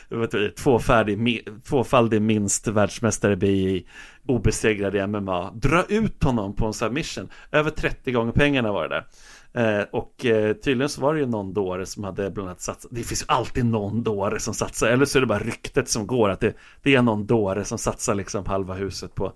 tvåfaldig, 0.58 1.48
tvåfaldig 1.64 2.22
minst 2.22 2.68
världsmästare 2.68 3.36
BI, 3.36 3.86
obesegrad 4.28 4.96
i 4.96 5.08
MMA, 5.08 5.52
dra 5.52 5.84
ut 5.84 6.24
honom 6.24 6.56
på 6.56 6.66
en 6.66 6.74
submission. 6.74 7.30
Över 7.52 7.72
30 7.72 8.12
gånger 8.12 8.32
pengarna 8.32 8.72
var 8.72 8.88
det 8.88 8.96
där. 8.96 9.06
Eh, 9.54 9.86
och 9.92 10.26
eh, 10.26 10.54
tydligen 10.54 10.90
så 10.90 11.02
var 11.02 11.14
det 11.14 11.20
ju 11.20 11.26
någon 11.26 11.54
dåre 11.54 11.86
som 11.86 12.04
hade 12.04 12.32
bland 12.32 12.50
annat 12.50 12.62
satsat. 12.62 12.92
Det 12.92 13.04
finns 13.04 13.22
ju 13.22 13.26
alltid 13.28 13.66
någon 13.66 14.04
dåre 14.04 14.40
som 14.40 14.54
satsar. 14.54 14.88
Eller 14.88 15.06
så 15.06 15.18
är 15.18 15.22
det 15.22 15.28
bara 15.28 15.40
ryktet 15.40 15.90
som 15.90 16.08
går 16.08 16.30
att 16.30 16.40
det, 16.40 16.54
det 16.84 16.96
är 16.96 17.02
någon 17.02 17.26
dåre 17.26 17.66
som 17.66 17.78
satsar 17.78 18.16
liksom 18.16 18.46
halva 18.46 18.74
huset 18.74 19.16
på, 19.16 19.34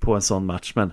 på 0.00 0.14
en 0.14 0.22
sån 0.22 0.46
match. 0.46 0.72
Men 0.74 0.92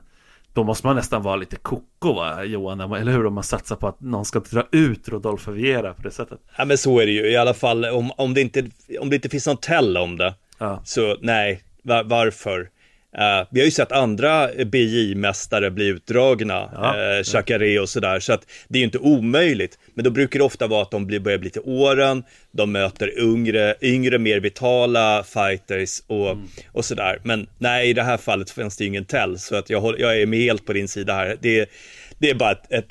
då 0.53 0.63
måste 0.63 0.87
man 0.87 0.95
nästan 0.95 1.21
vara 1.21 1.35
lite 1.35 1.55
koko 1.55 2.13
va, 2.13 2.43
Johan? 2.43 2.81
Eller 2.93 3.11
hur? 3.11 3.25
Om 3.25 3.33
man 3.33 3.43
satsar 3.43 3.75
på 3.75 3.87
att 3.87 4.01
någon 4.01 4.25
ska 4.25 4.39
dra 4.39 4.67
ut 4.71 5.09
Rodolfo 5.09 5.51
Viera 5.51 5.93
på 5.93 6.01
det 6.01 6.11
sättet. 6.11 6.39
Ja 6.57 6.65
men 6.65 6.77
så 6.77 6.99
är 6.99 7.05
det 7.05 7.11
ju 7.11 7.31
i 7.31 7.37
alla 7.37 7.53
fall 7.53 7.85
om, 7.85 8.11
om, 8.17 8.33
det, 8.33 8.41
inte, 8.41 8.69
om 8.99 9.09
det 9.09 9.15
inte 9.15 9.29
finns 9.29 9.47
någon 9.47 9.57
tell 9.57 9.97
om 9.97 10.17
det. 10.17 10.33
Ja. 10.57 10.81
Så 10.83 11.17
nej, 11.21 11.61
var, 11.83 12.03
varför? 12.03 12.69
Uh, 13.17 13.47
vi 13.51 13.59
har 13.59 13.65
ju 13.65 13.71
sett 13.71 13.91
andra 13.91 14.47
BJ-mästare 14.47 15.69
bli 15.69 15.87
utdragna, 15.87 16.69
ja, 16.73 17.75
uh, 17.75 17.81
och 17.81 17.89
sådär, 17.89 18.19
så 18.19 18.33
att 18.33 18.47
det 18.67 18.77
är 18.77 18.79
ju 18.79 18.85
inte 18.85 18.97
omöjligt. 18.97 19.79
Men 19.93 20.05
då 20.05 20.11
brukar 20.11 20.39
det 20.39 20.45
ofta 20.45 20.67
vara 20.67 20.81
att 20.81 20.91
de 20.91 21.05
blir, 21.05 21.19
börjar 21.19 21.37
bli 21.37 21.49
till 21.49 21.61
åren, 21.65 22.23
de 22.51 22.71
möter 22.71 23.19
yngre, 23.19 23.75
yngre 23.81 24.19
mer 24.19 24.39
vitala 24.39 25.23
fighters 25.23 26.03
och, 26.07 26.31
mm. 26.31 26.47
och 26.71 26.85
sådär. 26.85 27.21
Men 27.23 27.47
nej, 27.57 27.89
i 27.89 27.93
det 27.93 28.03
här 28.03 28.17
fallet 28.17 28.49
finns 28.49 28.77
det 28.77 28.83
ju 28.83 28.87
ingen 28.87 29.05
tell, 29.05 29.39
så 29.39 29.55
att 29.55 29.69
jag, 29.69 29.99
jag 29.99 30.21
är 30.21 30.25
med 30.25 30.39
helt 30.39 30.65
på 30.65 30.73
din 30.73 30.87
sida 30.87 31.13
här. 31.13 31.37
Det, 31.41 31.69
det 32.17 32.29
är 32.29 32.35
bara 32.35 32.51
ett, 32.51 32.71
ett 32.71 32.87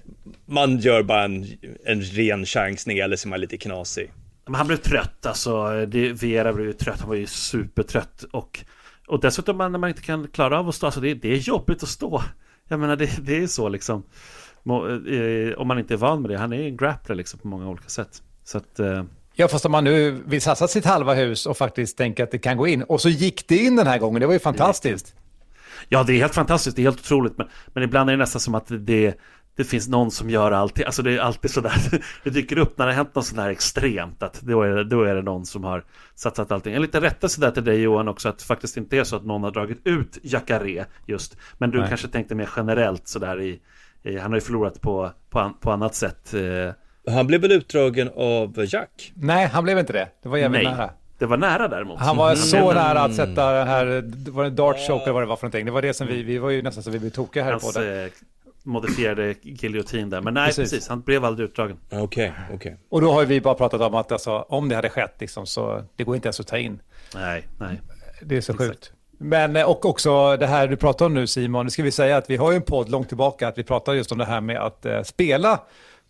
man 0.46 0.78
gör 0.78 1.02
bara 1.02 1.24
en, 1.24 1.46
en 1.84 2.02
ren 2.02 2.46
chansning 2.46 2.98
eller 2.98 3.16
så 3.16 3.28
är 3.28 3.30
man 3.30 3.40
lite 3.40 3.56
knasig. 3.56 4.10
Men 4.46 4.54
han 4.54 4.66
blev 4.66 4.76
trött, 4.76 5.26
alltså. 5.26 5.86
Det, 5.86 6.12
Vera 6.12 6.52
blev 6.52 6.66
ju 6.66 6.72
trött, 6.72 7.00
han 7.00 7.08
var 7.08 7.16
ju 7.16 7.26
supertrött 7.26 8.24
och 8.30 8.64
och 9.10 9.20
dessutom 9.20 9.58
när 9.58 9.68
man 9.68 9.88
inte 9.88 10.02
kan 10.02 10.28
klara 10.28 10.58
av 10.58 10.68
att 10.68 10.74
stå, 10.74 10.86
alltså 10.86 11.00
det, 11.00 11.14
det 11.14 11.32
är 11.32 11.36
jobbigt 11.36 11.82
att 11.82 11.88
stå. 11.88 12.22
Jag 12.68 12.80
menar 12.80 12.96
det, 12.96 13.10
det 13.26 13.42
är 13.42 13.46
så 13.46 13.68
liksom. 13.68 14.02
Eh, 14.66 15.58
om 15.58 15.68
man 15.68 15.78
inte 15.78 15.94
är 15.94 15.98
van 15.98 16.22
med 16.22 16.30
det. 16.30 16.38
Han 16.38 16.52
är 16.52 16.62
en 16.62 16.76
grappler 16.76 17.16
liksom 17.16 17.40
på 17.40 17.48
många 17.48 17.68
olika 17.68 17.88
sätt. 17.88 18.22
Så 18.44 18.58
att... 18.58 18.78
Eh... 18.78 19.04
Ja, 19.34 19.48
fast 19.48 19.66
om 19.66 19.72
man 19.72 19.84
nu 19.84 20.22
vill 20.26 20.40
satsa 20.40 20.68
sitt 20.68 20.84
halva 20.84 21.14
hus 21.14 21.46
och 21.46 21.56
faktiskt 21.56 21.98
tänka 21.98 22.24
att 22.24 22.30
det 22.30 22.38
kan 22.38 22.56
gå 22.56 22.66
in. 22.66 22.82
Och 22.82 23.00
så 23.00 23.08
gick 23.08 23.48
det 23.48 23.56
in 23.56 23.76
den 23.76 23.86
här 23.86 23.98
gången, 23.98 24.20
det 24.20 24.26
var 24.26 24.34
ju 24.34 24.38
fantastiskt. 24.38 25.14
Ja, 25.88 26.02
det 26.02 26.12
är 26.12 26.18
helt 26.18 26.34
fantastiskt, 26.34 26.76
det 26.76 26.82
är 26.82 26.84
helt 26.84 27.00
otroligt. 27.00 27.38
Men, 27.38 27.46
men 27.66 27.82
ibland 27.82 28.10
är 28.10 28.12
det 28.12 28.18
nästan 28.18 28.40
som 28.40 28.54
att 28.54 28.66
det, 28.68 29.14
det 29.60 29.64
finns 29.64 29.88
någon 29.88 30.10
som 30.10 30.30
gör 30.30 30.52
allting. 30.52 30.84
Alltså 30.84 31.02
det 31.02 31.12
är 31.12 31.18
alltid 31.18 31.50
sådär. 31.50 31.72
Det 32.24 32.30
dyker 32.30 32.58
upp 32.58 32.78
när 32.78 32.86
det 32.86 32.92
har 32.92 32.96
hänt 32.96 33.14
något 33.14 33.26
sådär 33.26 33.48
extremt. 33.48 34.22
Att 34.22 34.40
då 34.40 34.62
är, 34.62 34.70
det, 34.70 34.84
då 34.84 35.02
är 35.02 35.14
det 35.14 35.22
någon 35.22 35.46
som 35.46 35.64
har 35.64 35.84
satsat 36.14 36.52
allting. 36.52 36.74
En 36.74 36.82
liten 36.82 37.00
rättelse 37.00 37.40
där 37.40 37.50
till 37.50 37.64
dig 37.64 37.80
Johan 37.80 38.08
också. 38.08 38.28
Att 38.28 38.38
det 38.38 38.44
faktiskt 38.44 38.76
inte 38.76 38.98
är 38.98 39.04
så 39.04 39.16
att 39.16 39.24
någon 39.24 39.42
har 39.42 39.50
dragit 39.50 39.86
ut 39.86 40.18
Jacare 40.22 40.86
just. 41.06 41.36
Men 41.58 41.70
du 41.70 41.78
Nej. 41.78 41.88
kanske 41.88 42.08
tänkte 42.08 42.34
mer 42.34 42.48
generellt 42.56 43.08
sådär 43.08 43.40
i, 43.40 43.60
i 44.02 44.18
Han 44.18 44.30
har 44.30 44.36
ju 44.36 44.40
förlorat 44.40 44.80
på, 44.80 45.10
på, 45.30 45.52
på 45.60 45.72
annat 45.72 45.94
sätt. 45.94 46.34
Eh. 46.34 47.12
Han 47.14 47.26
blev 47.26 47.40
väl 47.40 47.52
utdragen 47.52 48.10
av 48.16 48.64
Jack? 48.68 49.12
Nej, 49.14 49.46
han 49.46 49.64
blev 49.64 49.78
inte 49.78 49.92
det. 49.92 50.08
Det 50.22 50.28
var 50.28 50.38
jävligt 50.38 50.62
Nej. 50.62 50.72
nära. 50.72 50.90
Det 51.20 51.26
var 51.26 51.36
nära 51.36 51.68
däremot. 51.68 52.00
Han 52.00 52.16
var 52.16 52.34
så 52.34 52.56
mm. 52.56 52.74
nära 52.74 53.00
att 53.00 53.14
sätta 53.14 53.52
den 53.52 53.68
här, 53.68 53.84
var 54.30 54.44
det 54.44 54.50
dart 54.50 54.76
choke 54.76 55.02
eller 55.02 55.12
vad 55.12 55.22
det 55.22 55.26
var 55.26 55.36
för 55.36 55.46
någonting. 55.46 55.66
Det 55.66 55.72
var 55.72 55.82
det 55.82 55.94
som 55.94 56.06
vi, 56.06 56.22
vi 56.22 56.38
var 56.38 56.50
ju 56.50 56.62
nästan 56.62 56.82
så 56.82 56.90
vi 56.90 56.98
blev 56.98 57.10
tokiga 57.10 57.44
här 57.44 57.50
Hans, 57.50 57.74
på 57.74 57.80
det. 57.80 58.10
Eh, 58.64 58.70
modifierade 58.70 59.34
giljotin 59.42 60.10
där. 60.10 60.20
Men 60.20 60.34
nej, 60.34 60.46
precis. 60.46 60.70
precis. 60.70 60.88
Han 60.88 61.00
blev 61.00 61.24
aldrig 61.24 61.48
utdragen. 61.48 61.76
Okej, 61.86 62.02
okay, 62.02 62.30
okej. 62.44 62.56
Okay. 62.56 62.72
Och 62.88 63.00
då 63.00 63.12
har 63.12 63.24
vi 63.24 63.40
bara 63.40 63.54
pratat 63.54 63.80
om 63.80 63.94
att 63.94 64.12
alltså, 64.12 64.46
om 64.48 64.68
det 64.68 64.74
hade 64.74 64.88
skett, 64.88 65.14
liksom, 65.18 65.46
så 65.46 65.84
det 65.96 66.04
går 66.04 66.14
inte 66.16 66.28
ens 66.28 66.40
att 66.40 66.46
ta 66.46 66.58
in. 66.58 66.80
Nej, 67.14 67.48
nej. 67.58 67.80
Det 68.22 68.36
är 68.36 68.40
så 68.40 68.52
Exakt. 68.52 68.70
sjukt. 68.70 68.92
Men 69.18 69.56
eh, 69.56 69.70
och 69.70 69.84
också 69.84 70.36
det 70.36 70.46
här 70.46 70.68
du 70.68 70.76
pratar 70.76 71.06
om 71.06 71.14
nu 71.14 71.26
Simon, 71.26 71.66
nu 71.66 71.70
ska 71.70 71.82
vi 71.82 71.90
säga 71.90 72.16
att 72.16 72.30
vi 72.30 72.36
har 72.36 72.50
ju 72.50 72.56
en 72.56 72.62
podd 72.62 72.88
långt 72.88 73.08
tillbaka, 73.08 73.48
att 73.48 73.58
vi 73.58 73.64
pratar 73.64 73.94
just 73.94 74.12
om 74.12 74.18
det 74.18 74.24
här 74.24 74.40
med 74.40 74.60
att 74.60 74.86
uh, 74.86 75.02
spela 75.02 75.60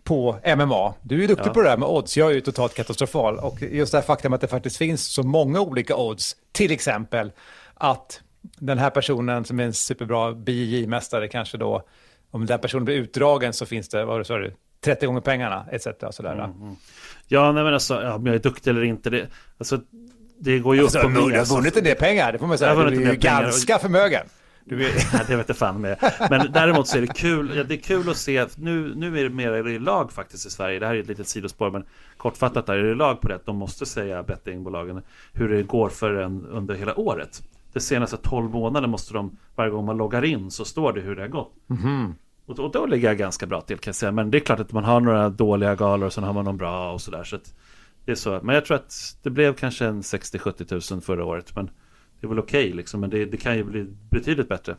på 0.05 0.39
MMA. 0.57 0.95
Du 1.03 1.15
är 1.17 1.21
ju 1.21 1.27
duktig 1.27 1.49
ja. 1.49 1.55
på 1.55 1.63
det 1.63 1.69
här 1.69 1.77
med 1.77 1.89
odds, 1.89 2.17
jag 2.17 2.31
är 2.31 2.35
ju 2.35 2.41
totalt 2.41 2.75
katastrofal. 2.75 3.39
Och 3.39 3.63
just 3.63 3.93
det 3.93 3.99
här 3.99 4.03
faktum 4.03 4.33
att 4.33 4.41
det 4.41 4.49
faktiskt 4.49 4.77
finns 4.77 5.07
så 5.07 5.23
många 5.23 5.61
olika 5.61 5.97
odds, 5.97 6.37
till 6.53 6.71
exempel 6.73 7.33
att 7.75 8.21
den 8.43 8.79
här 8.79 8.91
personen 8.91 9.45
som 9.45 9.61
är 9.61 9.65
en 9.65 9.73
superbra 9.73 10.33
BJJ-mästare 10.33 11.29
kanske 11.29 11.59
då 11.59 11.83
om 12.31 12.47
den 12.47 12.59
personen 12.59 12.85
blir 12.85 12.97
utdragen 12.97 13.53
så 13.53 13.67
finns 13.67 13.89
det, 13.89 14.05
vad 14.05 14.27
sa 14.27 14.39
du, 14.39 14.55
30 14.81 15.07
gånger 15.07 15.21
pengarna 15.21 15.67
etc. 15.73 15.87
Sådär. 16.11 16.33
Mm, 16.33 16.63
mm. 16.63 16.77
Ja, 17.29 17.53
nej 17.53 17.65
men 17.65 17.75
alltså, 17.75 18.03
ja, 18.03 18.15
om 18.15 18.27
jag 18.27 18.35
är 18.35 18.39
duktig 18.39 18.71
eller 18.71 18.85
inte, 18.85 19.11
det, 19.11 19.27
alltså, 19.59 19.81
det 20.39 20.59
går 20.59 20.77
ju 20.77 20.83
alltså, 20.83 20.99
upp 20.99 21.05
och 21.05 21.11
ner. 21.11 21.31
Du 21.31 21.39
har 21.39 21.57
vunnit 21.57 21.77
en 21.77 21.85
del 21.85 21.97
pengar, 21.97 22.33
det 22.33 22.39
får 22.39 22.47
man 22.47 22.59
säga. 22.59 22.75
Du 22.75 23.07
är 23.07 23.13
ju 23.13 23.17
ganska 23.17 23.75
och... 23.75 23.81
förmögen. 23.81 24.27
Du 24.65 24.87
är... 24.87 24.93
Nej, 25.13 25.25
det 25.29 25.37
vet 25.37 25.49
jag 25.49 25.57
fan 25.57 25.81
med. 25.81 26.13
Men 26.31 26.53
däremot 26.53 26.89
så 26.89 26.97
är 26.97 27.01
det 27.01 27.15
kul, 27.15 27.53
ja, 27.57 27.65
det 27.65 27.75
är 27.75 27.79
kul 27.79 28.11
att 28.11 28.17
se, 28.17 28.47
nu, 28.57 28.95
nu 28.97 29.19
är 29.19 29.23
det 29.23 29.31
mer 29.31 29.69
i 29.69 29.79
lag 29.79 30.13
faktiskt 30.13 30.47
i 30.47 30.51
Sverige. 30.51 30.79
Det 30.79 30.87
här 30.87 30.95
är 30.95 31.01
ett 31.01 31.09
litet 31.09 31.29
sidospår, 31.29 31.71
men 31.71 31.85
kortfattat 32.17 32.67
där 32.67 32.75
är 32.75 32.83
det 32.83 32.95
lag 32.95 33.21
på 33.21 33.29
det. 33.29 33.39
De 33.45 33.57
måste 33.57 33.87
säga 33.87 34.23
bettingbolagen 34.23 35.03
hur 35.33 35.49
det 35.49 35.63
går 35.63 35.89
för 35.89 36.15
en 36.15 36.47
under 36.47 36.75
hela 36.75 36.99
året. 36.99 37.43
De 37.73 37.81
senaste 37.81 38.17
12 38.17 38.51
månaderna 38.51 38.87
måste 38.87 39.15
de, 39.15 39.37
varje 39.57 39.71
gång 39.71 39.85
man 39.85 39.97
loggar 39.97 40.25
in 40.25 40.51
så 40.51 40.65
står 40.65 40.93
det 40.93 41.01
hur 41.01 41.17
det 41.17 41.23
har 41.23 41.29
gått. 41.29 41.55
Mm. 41.71 42.15
Och, 42.47 42.59
och 42.59 42.73
då 42.73 42.87
ligger 42.87 43.09
jag 43.09 43.19
ganska 43.19 43.47
bra 43.47 43.61
till 43.61 43.79
kan 43.79 43.91
jag 43.91 43.95
säga. 43.95 44.13
Men 44.13 44.31
det 44.31 44.39
är 44.39 44.41
klart 44.41 44.61
att 44.61 44.73
man 44.73 44.85
har 44.85 45.01
några 45.01 45.29
dåliga 45.29 45.75
galor 45.75 46.07
och 46.07 46.13
sen 46.13 46.25
har 46.25 46.33
man 46.33 46.45
någon 46.45 46.57
bra 46.57 46.93
och 46.93 47.01
sådär. 47.01 47.25
Så 47.25 47.39
det 48.05 48.13
är 48.13 48.17
så. 48.17 48.41
Men 48.43 48.55
jag 48.55 48.65
tror 48.65 48.77
att 48.77 49.17
det 49.23 49.31
blev 49.31 49.55
kanske 49.55 49.87
en 49.87 50.01
60-70 50.01 50.65
tusen 50.65 51.01
förra 51.01 51.25
året. 51.25 51.57
Men 51.57 51.71
det 52.21 52.27
är 52.27 52.29
väl 52.29 52.39
okej 52.39 52.65
okay, 52.65 52.77
liksom. 52.77 53.01
Men 53.01 53.11
det, 53.11 53.25
det 53.25 53.37
kan 53.37 53.57
ju 53.57 53.65
bli 53.65 53.87
betydligt 54.11 54.49
bättre. 54.49 54.77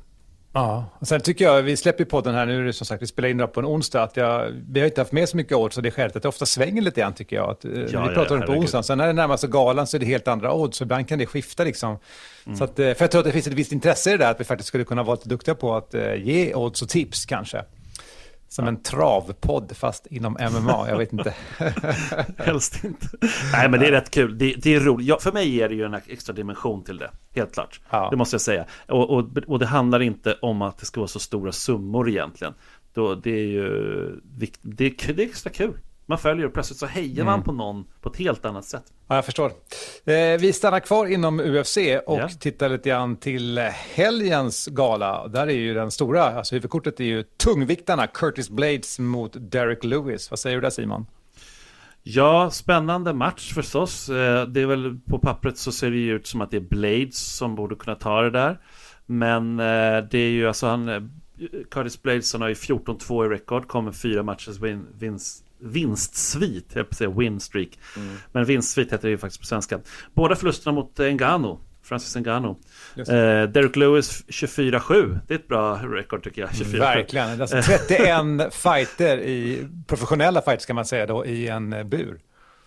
Ja, 0.53 0.85
och 0.99 1.07
sen 1.07 1.21
tycker 1.21 1.45
jag, 1.45 1.61
vi 1.61 1.77
släpper 1.77 2.05
podden 2.05 2.35
här 2.35 2.45
nu, 2.45 2.73
som 2.73 2.85
sagt, 2.85 3.01
vi 3.01 3.07
spelar 3.07 3.29
in 3.29 3.37
det 3.37 3.47
på 3.47 3.59
en 3.59 3.65
onsdag, 3.65 4.03
att 4.03 4.17
jag, 4.17 4.51
vi 4.69 4.79
har 4.79 4.87
inte 4.87 5.01
haft 5.01 5.11
med 5.11 5.29
så 5.29 5.37
mycket 5.37 5.57
odds, 5.57 5.75
så 5.75 5.81
det 5.81 5.89
är 5.89 5.91
skälet 5.91 6.15
att 6.15 6.21
det 6.23 6.29
ofta 6.29 6.45
svänger 6.45 6.81
lite 6.81 7.01
grann 7.01 7.13
tycker 7.13 7.35
jag. 7.35 7.49
Att, 7.49 7.65
eh, 7.65 7.71
ja, 7.71 8.07
vi 8.07 8.15
pratar 8.15 8.25
ja, 8.25 8.33
om 8.33 8.39
det 8.39 8.47
på 8.47 8.53
onsdagen, 8.53 8.83
sen 8.83 8.97
när 8.97 9.07
det 9.07 9.13
närmar 9.13 9.37
sig 9.37 9.49
galan 9.49 9.87
så 9.87 9.97
är 9.97 9.99
det 9.99 10.05
helt 10.05 10.27
andra 10.27 10.53
odds, 10.53 10.77
så 10.77 10.83
ibland 10.83 11.07
kan 11.07 11.19
det 11.19 11.25
skifta 11.25 11.63
liksom. 11.63 11.97
Mm. 12.45 12.57
Så 12.57 12.63
att, 12.63 12.79
eh, 12.79 12.93
för 12.93 13.03
jag 13.03 13.11
tror 13.11 13.19
att 13.19 13.25
det 13.25 13.31
finns 13.31 13.47
ett 13.47 13.53
visst 13.53 13.71
intresse 13.71 14.09
i 14.09 14.11
det 14.11 14.23
där, 14.23 14.31
att 14.31 14.39
vi 14.39 14.43
faktiskt 14.43 14.67
skulle 14.67 14.83
kunna 14.83 15.03
vara 15.03 15.15
lite 15.15 15.29
duktiga 15.29 15.55
på 15.55 15.75
att 15.75 15.95
uh, 15.95 16.15
ge 16.15 16.53
odds 16.53 16.81
och 16.81 16.89
tips 16.89 17.25
kanske. 17.25 17.63
Som 18.51 18.67
en 18.67 18.81
travpodd 18.81 19.77
fast 19.77 20.07
inom 20.07 20.33
MMA, 20.33 20.89
jag 20.89 20.97
vet 20.97 21.13
inte. 21.13 21.33
Helst 22.37 22.83
inte. 22.83 23.07
Nej 23.53 23.69
men 23.69 23.79
det 23.79 23.87
är 23.87 23.91
rätt 23.91 24.11
kul, 24.11 24.37
det, 24.37 24.53
det 24.53 24.75
är 24.75 24.79
roligt. 24.79 25.07
Ja, 25.07 25.19
för 25.19 25.31
mig 25.31 25.49
ger 25.49 25.69
det 25.69 25.75
ju 25.75 25.85
en 25.85 25.93
extra 25.93 26.33
dimension 26.33 26.83
till 26.83 26.97
det, 26.97 27.11
helt 27.35 27.53
klart. 27.53 27.81
Ja. 27.89 28.07
Det 28.09 28.15
måste 28.17 28.33
jag 28.33 28.41
säga. 28.41 28.65
Och, 28.87 29.09
och, 29.09 29.37
och, 29.47 29.59
det 29.59 29.65
handlar 29.65 30.01
inte 30.01 30.33
om 30.41 30.61
att 30.61 30.77
det 30.77 30.85
ska 30.85 30.99
vara 30.99 31.07
så 31.07 31.19
stora 31.19 31.51
summor 31.51 32.09
egentligen. 32.09 32.53
Då, 32.93 33.15
det 33.15 33.31
är 33.31 33.45
ju 33.45 34.19
det, 34.23 34.51
det 34.61 34.85
är 35.07 35.19
extra 35.19 35.49
kul. 35.49 35.77
Man 36.11 36.17
följer 36.17 36.45
och 36.45 36.53
plötsligt 36.53 36.79
så 36.79 36.85
hejar 36.85 37.25
man 37.25 37.33
mm. 37.33 37.43
på 37.43 37.51
någon 37.51 37.85
på 38.01 38.09
ett 38.09 38.17
helt 38.17 38.45
annat 38.45 38.65
sätt. 38.65 38.83
Ja, 39.07 39.15
jag 39.15 39.25
förstår. 39.25 39.51
Eh, 40.05 40.39
vi 40.39 40.53
stannar 40.53 40.79
kvar 40.79 41.05
inom 41.05 41.39
UFC 41.39 41.77
och 42.05 42.17
yeah. 42.17 42.29
tittar 42.29 42.69
lite 42.69 42.89
grann 42.89 43.15
till 43.15 43.59
helgens 43.95 44.67
gala. 44.67 45.27
Där 45.27 45.47
är 45.47 45.51
ju 45.51 45.73
den 45.73 45.91
stora, 45.91 46.23
alltså 46.23 46.55
huvudkortet 46.55 46.99
är 46.99 47.03
ju 47.03 47.23
tungviktarna, 47.23 48.07
Curtis 48.07 48.49
Blades 48.49 48.99
mot 48.99 49.51
Derek 49.51 49.83
Lewis. 49.83 50.29
Vad 50.31 50.39
säger 50.39 50.55
du 50.55 50.61
där 50.61 50.69
Simon? 50.69 51.05
Ja, 52.03 52.49
spännande 52.51 53.13
match 53.13 53.53
förstås. 53.53 54.09
Eh, 54.09 54.47
det 54.47 54.61
är 54.61 54.65
väl 54.65 54.99
på 55.09 55.19
pappret 55.19 55.57
så 55.57 55.71
ser 55.71 55.91
det 55.91 55.97
ju 55.97 56.15
ut 56.15 56.27
som 56.27 56.41
att 56.41 56.51
det 56.51 56.57
är 56.57 56.61
Blades 56.61 57.35
som 57.35 57.55
borde 57.55 57.75
kunna 57.75 57.95
ta 57.95 58.21
det 58.21 58.31
där. 58.31 58.59
Men 59.05 59.59
eh, 59.59 60.03
det 60.11 60.17
är 60.17 60.31
ju 60.31 60.47
alltså 60.47 60.67
han, 60.67 60.89
eh, 60.89 61.01
Curtis 61.71 62.01
Blades 62.01 62.33
han 62.33 62.41
har 62.41 62.49
ju 62.49 62.55
14-2 62.55 63.25
i 63.25 63.29
rekord, 63.29 63.67
kommer 63.67 63.91
fyra 63.91 64.23
matchers 64.23 64.57
vinst 64.99 65.45
vinstsvit, 65.61 66.71
jag 66.73 66.95
säga 66.95 67.09
winstreak. 67.09 67.79
Mm. 67.97 68.15
Men 68.31 68.45
vinstsvit 68.45 68.93
heter 68.93 69.07
det 69.07 69.09
ju 69.11 69.17
faktiskt 69.17 69.41
på 69.41 69.47
svenska. 69.47 69.79
Båda 70.13 70.35
förlusterna 70.35 70.75
mot 70.75 70.99
Engano, 70.99 71.59
Francis 71.83 72.15
Engano. 72.15 72.59
Eh, 72.97 73.03
Derek 73.43 73.75
Lewis 73.75 74.23
24-7, 74.27 75.19
det 75.27 75.33
är 75.33 75.39
ett 75.39 75.47
bra 75.47 75.75
rekord 75.75 76.23
tycker 76.23 76.41
jag. 76.41 76.55
24 76.55 76.79
Verkligen, 76.79 77.41
alltså 77.41 77.61
31 77.61 78.53
fighter 78.53 79.17
i 79.17 79.67
professionella 79.87 80.41
fighter 80.41 80.61
ska 80.61 80.73
man 80.73 80.85
säga 80.85 81.05
då 81.05 81.25
i 81.25 81.47
en 81.47 81.73
eh, 81.73 81.83
bur. 81.83 82.19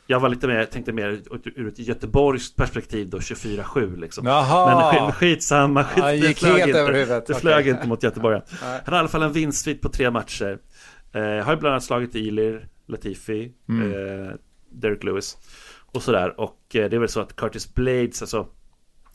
Jag 0.06 0.20
var 0.20 0.28
lite 0.28 0.46
mer, 0.46 0.64
tänkte 0.64 0.92
mer 0.92 1.20
ur 1.44 1.68
ett 1.68 1.78
göteborgskt 1.78 2.56
perspektiv 2.56 3.10
då, 3.10 3.18
24-7 3.18 3.96
liksom. 3.96 4.26
Jaha. 4.26 4.92
Men 4.92 5.12
skitsamma, 5.12 5.84
skit, 5.84 6.24
gick 6.24 6.40
det 6.40 6.46
flög, 6.46 6.58
helt 6.58 6.68
inte, 6.68 6.78
över 6.78 7.22
det 7.26 7.34
flög 7.34 7.68
inte 7.68 7.88
mot 7.88 8.02
Göteborg. 8.02 8.40
Han 8.60 8.80
har 8.86 8.96
i 8.96 8.98
alla 8.98 9.08
fall 9.08 9.22
en 9.22 9.32
vinstsvit 9.32 9.80
på 9.80 9.88
tre 9.88 10.10
matcher. 10.10 10.58
Eh, 11.14 11.22
har 11.22 11.52
ju 11.52 11.58
bland 11.58 11.66
annat 11.66 11.84
slagit 11.84 12.14
Ilir, 12.14 12.68
Latifi, 12.86 13.52
mm. 13.68 13.92
eh, 13.92 14.34
Derek 14.70 15.04
Lewis 15.04 15.36
och 15.86 16.02
sådär. 16.02 16.40
Och 16.40 16.76
eh, 16.76 16.90
det 16.90 16.96
är 16.96 17.00
väl 17.00 17.08
så 17.08 17.20
att 17.20 17.36
Curtis 17.36 17.74
Blades, 17.74 18.22
alltså 18.22 18.46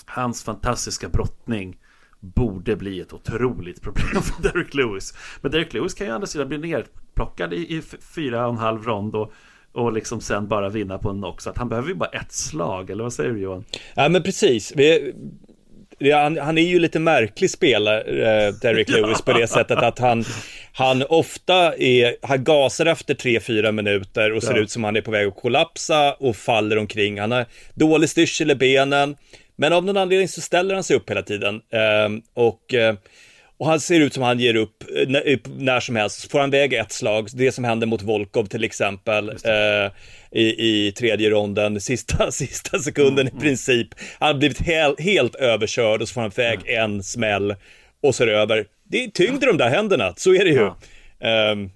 hans 0.05 0.43
fantastiska 0.43 1.09
brottning 1.09 1.77
borde 2.19 2.75
bli 2.75 2.99
ett 2.99 3.13
otroligt 3.13 3.81
problem 3.83 4.21
för 4.21 4.43
Derek 4.43 4.73
Lewis. 4.73 5.13
Men 5.41 5.51
Derek 5.51 5.73
Lewis 5.73 5.93
kan 5.93 6.07
ju 6.07 6.13
å 6.13 6.15
andra 6.15 6.27
sidan 6.27 6.47
bli 6.47 6.57
nerplockad 6.57 7.53
i, 7.53 7.77
i 7.77 7.81
fyra 8.15 8.47
och 8.47 8.53
en 8.53 8.59
halv 8.59 8.83
rond 8.83 9.15
och 9.15 9.33
och 9.71 9.93
liksom 9.93 10.21
sen 10.21 10.47
bara 10.47 10.69
vinna 10.69 10.97
på 10.97 11.09
en 11.09 11.17
knock. 11.17 11.41
Så 11.41 11.49
att 11.49 11.57
han 11.57 11.69
behöver 11.69 11.89
ju 11.89 11.95
bara 11.95 12.09
ett 12.09 12.31
slag, 12.31 12.89
eller 12.89 13.03
vad 13.03 13.13
säger 13.13 13.31
du 13.31 13.39
Johan? 13.39 13.63
Ja 13.95 14.09
men 14.09 14.23
precis. 14.23 14.73
Vi, 14.75 15.13
han, 16.13 16.37
han, 16.37 16.57
är 16.57 16.61
ju 16.61 16.79
lite 16.79 16.99
märklig 16.99 17.49
spelare, 17.49 18.01
eh, 18.01 18.53
Derek 18.53 18.89
Lewis, 18.95 19.21
på 19.21 19.33
det 19.33 19.47
sättet 19.47 19.77
att 19.77 19.99
han, 19.99 20.25
han 20.73 21.03
ofta 21.09 21.75
är, 21.75 22.15
han 22.21 22.43
gasar 22.43 22.85
efter 22.85 23.13
3-4 23.13 23.71
minuter 23.71 24.33
och 24.33 24.43
ser 24.43 24.55
ja. 24.55 24.61
ut 24.61 24.71
som 24.71 24.83
han 24.83 24.95
är 24.95 25.01
på 25.01 25.11
väg 25.11 25.27
att 25.27 25.35
kollapsa 25.35 26.13
och 26.13 26.35
faller 26.35 26.77
omkring. 26.77 27.19
Han 27.19 27.31
har 27.31 27.45
dålig 27.73 28.09
styrsel 28.09 28.51
i 28.51 28.55
benen, 28.55 29.15
men 29.55 29.73
av 29.73 29.85
någon 29.85 29.97
anledning 29.97 30.27
så 30.27 30.41
ställer 30.41 30.73
han 30.73 30.83
sig 30.83 30.95
upp 30.95 31.09
hela 31.09 31.21
tiden. 31.21 31.55
Eh, 31.55 32.09
och 32.33 32.73
eh, 32.73 32.95
och 33.59 33.67
han 33.67 33.79
ser 33.79 33.99
ut 33.99 34.13
som 34.13 34.23
han 34.23 34.39
ger 34.39 34.55
upp 34.55 34.83
när, 35.07 35.39
när, 35.59 35.79
som 35.79 35.95
helst. 35.95 36.31
Får 36.31 36.39
han 36.39 36.51
väg 36.51 36.73
ett 36.73 36.91
slag, 36.91 37.27
det 37.33 37.51
som 37.51 37.63
hände 37.63 37.85
mot 37.85 38.01
Volkov 38.01 38.45
till 38.45 38.63
exempel 38.63 39.29
eh, 39.29 39.91
i, 40.31 40.87
i 40.87 40.91
tredje 40.91 41.29
ronden, 41.29 41.81
sista, 41.81 42.31
sista 42.31 42.79
sekunden 42.79 43.27
mm, 43.27 43.37
i 43.37 43.41
princip. 43.41 43.87
Han 44.19 44.27
har 44.27 44.39
blivit 44.39 44.61
hel, 44.61 44.95
helt 44.99 45.35
överkörd 45.35 46.01
och 46.01 46.07
så 46.07 46.13
får 46.13 46.21
han 46.21 46.29
väg 46.29 46.59
mm. 46.65 46.83
en 46.83 47.03
smäll 47.03 47.55
och 48.03 48.15
så 48.15 48.23
är 48.23 48.27
det 48.27 48.37
över. 48.37 48.65
Det 48.83 49.03
är 49.03 49.07
tyngd 49.07 49.43
i 49.43 49.45
de 49.45 49.57
där 49.57 49.69
händerna, 49.69 50.13
så 50.17 50.33
är 50.33 50.45
det 50.45 50.51
ju. 50.51 50.71
Ja. 51.19 51.51
Um, 51.51 51.71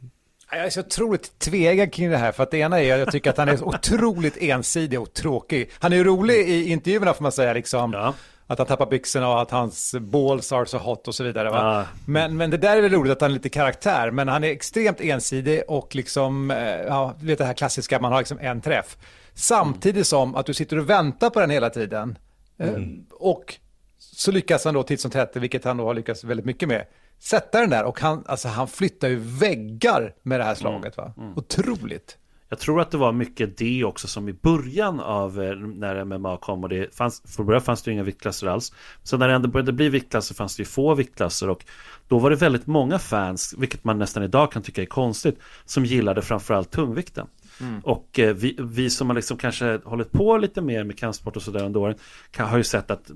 jag 0.52 0.66
är 0.66 0.70
så 0.70 0.80
otroligt 0.80 1.40
tvegad 1.40 1.94
kring 1.94 2.10
det 2.10 2.18
här, 2.18 2.32
för 2.32 2.44
att 2.44 2.52
det 2.52 2.58
ena 2.58 2.82
är 2.82 2.94
att 2.94 3.00
jag 3.00 3.12
tycker 3.12 3.30
att 3.30 3.38
han 3.38 3.50
är 3.50 3.64
otroligt 3.68 4.38
ensidig 4.42 5.02
och 5.02 5.14
tråkig. 5.14 5.70
Han 5.80 5.94
är 5.94 5.98
ju 5.98 6.04
rolig 6.04 6.50
i 6.50 6.70
intervjuerna 6.70 7.14
får 7.14 7.24
man 7.24 7.32
säga, 7.32 7.54
liksom. 7.54 7.94
Ja 7.94 8.14
att 8.48 8.58
han 8.58 8.68
tappar 8.68 8.86
byxorna 8.86 9.30
och 9.30 9.42
att 9.42 9.52
hans 9.52 9.96
balls 10.00 10.52
are 10.52 10.66
so 10.66 10.78
hot 10.78 11.08
och 11.08 11.16
så 11.16 11.24
vidare. 11.24 11.50
Ah. 11.52 11.86
Men, 12.06 12.38
men 12.38 12.50
det 12.50 12.58
där 12.58 12.78
är 12.78 12.82
väl 12.82 12.92
roligt 12.92 13.12
att 13.12 13.22
han 13.22 13.30
är 13.30 13.34
lite 13.34 13.50
karaktär, 13.50 14.12
men 14.12 14.28
han 14.28 14.44
är 14.44 14.48
extremt 14.48 15.02
ensidig 15.02 15.64
och 15.68 15.96
liksom, 15.96 16.52
eh, 16.52 16.58
ja, 16.82 17.16
du 17.20 17.26
vet 17.26 17.38
det 17.38 17.46
här 17.46 17.54
klassiska, 17.54 18.00
man 18.00 18.12
har 18.12 18.20
liksom 18.20 18.40
en 18.42 18.62
träff. 18.62 18.98
Samtidigt 19.34 19.96
mm. 19.96 20.06
som 20.06 20.36
att 20.36 20.46
du 20.46 20.54
sitter 20.54 20.78
och 20.78 20.90
väntar 20.90 21.30
på 21.30 21.40
den 21.40 21.50
hela 21.50 21.70
tiden. 21.70 22.18
Eh, 22.58 22.70
mm. 22.70 23.06
Och 23.12 23.56
så 23.98 24.32
lyckas 24.32 24.66
han 24.66 24.74
då 24.74 24.84
titt 24.84 25.02
som 25.02 25.12
tätt, 25.12 25.36
vilket 25.36 25.64
han 25.64 25.78
då 25.78 25.86
har 25.86 25.94
lyckats 25.94 26.24
väldigt 26.24 26.46
mycket 26.46 26.70
med, 26.70 26.86
sätta 27.20 27.60
den 27.60 27.70
där 27.70 27.84
och 27.84 28.00
han, 28.00 28.24
alltså, 28.28 28.48
han 28.48 28.68
flyttar 28.68 29.08
ju 29.08 29.16
väggar 29.20 30.16
med 30.24 30.40
det 30.40 30.44
här 30.44 30.56
slaget. 30.56 30.98
Va? 30.98 31.14
Mm. 31.18 31.34
Otroligt. 31.38 32.18
Jag 32.50 32.60
tror 32.60 32.82
att 32.82 32.92
det 32.92 32.98
var 32.98 33.12
mycket 33.12 33.58
det 33.58 33.84
också 33.84 34.08
som 34.08 34.30
i 34.30 34.34
början 34.34 35.00
av 35.00 35.42
eh, 35.42 35.56
när 35.56 36.06
MMA 36.06 36.38
kom 36.38 36.64
och 36.64 36.70
det 36.70 36.96
fanns, 36.96 37.22
för 37.26 37.44
början 37.44 37.62
fanns 37.62 37.84
det 37.84 37.92
inga 37.92 38.04
viktklasser 38.04 38.48
alls. 38.48 38.74
Så 39.04 39.18
när 39.18 39.28
det 39.28 39.34
ändå 39.34 39.48
började 39.48 39.74
bli 39.74 39.90
viktklasser 39.90 40.36
fanns 40.36 40.56
det 40.56 40.62
ju 40.62 40.66
få 40.66 40.96
viktklasser 40.96 41.50
och 41.50 41.66
då 42.08 42.20
var 42.20 42.30
det 42.30 42.36
väldigt 42.36 42.68
många 42.68 43.00
fans, 43.00 43.56
vilket 43.58 43.84
man 43.84 44.00
nästan 44.00 44.24
idag 44.24 44.52
kan 44.52 44.62
tycka 44.62 44.82
är 44.82 44.86
konstigt, 44.86 45.40
som 45.66 45.86
gillade 45.86 46.22
framförallt 46.22 46.72
tungvikten. 46.72 47.28
Mm. 47.62 47.80
Och 47.80 48.20
eh, 48.20 48.36
vi, 48.36 48.58
vi 48.60 48.90
som 48.90 49.10
har 49.10 49.16
liksom 49.16 49.38
kanske 49.38 49.80
hållit 49.86 50.12
på 50.12 50.38
lite 50.38 50.62
mer 50.62 50.84
med 50.84 50.98
kampsport 50.98 51.36
och 51.36 51.42
sådär 51.42 51.66
under 51.66 51.80
åren 51.80 51.96
kan, 52.32 52.50
har 52.50 52.58
ju 52.58 52.64
sett 52.64 52.92
att 52.92 53.12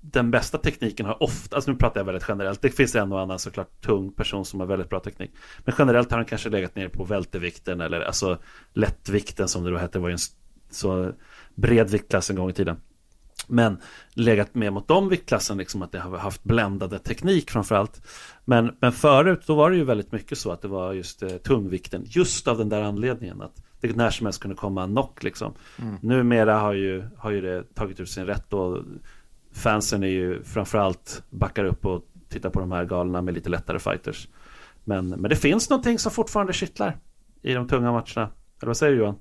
den 0.00 0.30
bästa 0.30 0.58
tekniken 0.58 1.06
har 1.06 1.22
ofta, 1.22 1.56
alltså 1.56 1.70
nu 1.70 1.76
pratar 1.76 2.00
jag 2.00 2.04
väldigt 2.04 2.24
generellt, 2.28 2.62
det 2.62 2.70
finns 2.70 2.94
en 2.94 3.12
och 3.12 3.20
annan 3.20 3.38
såklart 3.38 3.80
tung 3.80 4.12
person 4.12 4.44
som 4.44 4.60
har 4.60 4.66
väldigt 4.66 4.88
bra 4.88 5.00
teknik. 5.00 5.30
Men 5.58 5.74
generellt 5.78 6.10
har 6.10 6.18
han 6.18 6.26
kanske 6.26 6.48
legat 6.48 6.76
ner 6.76 6.88
på 6.88 7.04
vältevikten 7.04 7.80
eller 7.80 8.00
alltså 8.00 8.38
lättvikten 8.72 9.48
som 9.48 9.64
det 9.64 9.70
då 9.70 9.76
hette, 9.76 9.98
var 9.98 10.08
ju 10.08 10.12
en 10.12 10.18
så 10.70 11.12
bred 11.54 11.90
viktklass 11.90 12.30
en 12.30 12.36
gång 12.36 12.50
i 12.50 12.52
tiden. 12.52 12.76
Men 13.46 13.78
legat 14.14 14.54
med 14.54 14.72
mot 14.72 14.88
de 14.88 15.08
viktklassen, 15.08 15.58
liksom 15.58 15.82
att 15.82 15.92
det 15.92 15.98
har 15.98 16.18
haft 16.18 16.44
bländade 16.44 16.98
teknik 16.98 17.50
framförallt. 17.50 18.02
Men, 18.44 18.76
men 18.80 18.92
förut, 18.92 19.42
då 19.46 19.54
var 19.54 19.70
det 19.70 19.76
ju 19.76 19.84
väldigt 19.84 20.12
mycket 20.12 20.38
så 20.38 20.52
att 20.52 20.62
det 20.62 20.68
var 20.68 20.92
just 20.92 21.22
eh, 21.22 21.28
tungvikten, 21.28 22.02
just 22.06 22.48
av 22.48 22.58
den 22.58 22.68
där 22.68 22.82
anledningen 22.82 23.42
att 23.42 23.62
det 23.80 23.96
när 23.96 24.10
som 24.10 24.26
helst 24.26 24.40
kunde 24.40 24.56
komma 24.56 24.82
en 24.82 24.90
knock 24.90 25.22
liksom. 25.22 25.54
Mm. 25.78 25.96
Numera 26.02 26.58
har 26.58 26.72
ju, 26.72 27.04
har 27.18 27.30
ju 27.30 27.40
det 27.40 27.74
tagit 27.74 28.00
ut 28.00 28.10
sin 28.10 28.26
rätt 28.26 28.52
och 28.52 28.78
fansen 29.52 30.02
är 30.02 30.08
ju 30.08 30.42
framförallt 30.42 31.22
backar 31.30 31.64
upp 31.64 31.86
och 31.86 32.02
tittar 32.28 32.50
på 32.50 32.60
de 32.60 32.72
här 32.72 32.84
galorna 32.84 33.22
med 33.22 33.34
lite 33.34 33.48
lättare 33.48 33.78
fighters. 33.78 34.28
Men, 34.84 35.08
men 35.08 35.30
det 35.30 35.36
finns 35.36 35.70
någonting 35.70 35.98
som 35.98 36.12
fortfarande 36.12 36.52
kittlar 36.52 36.96
i 37.42 37.54
de 37.54 37.68
tunga 37.68 37.92
matcherna. 37.92 38.30
Eller 38.60 38.66
vad 38.66 38.76
säger 38.76 38.92
du 38.92 38.98
Johan? 38.98 39.18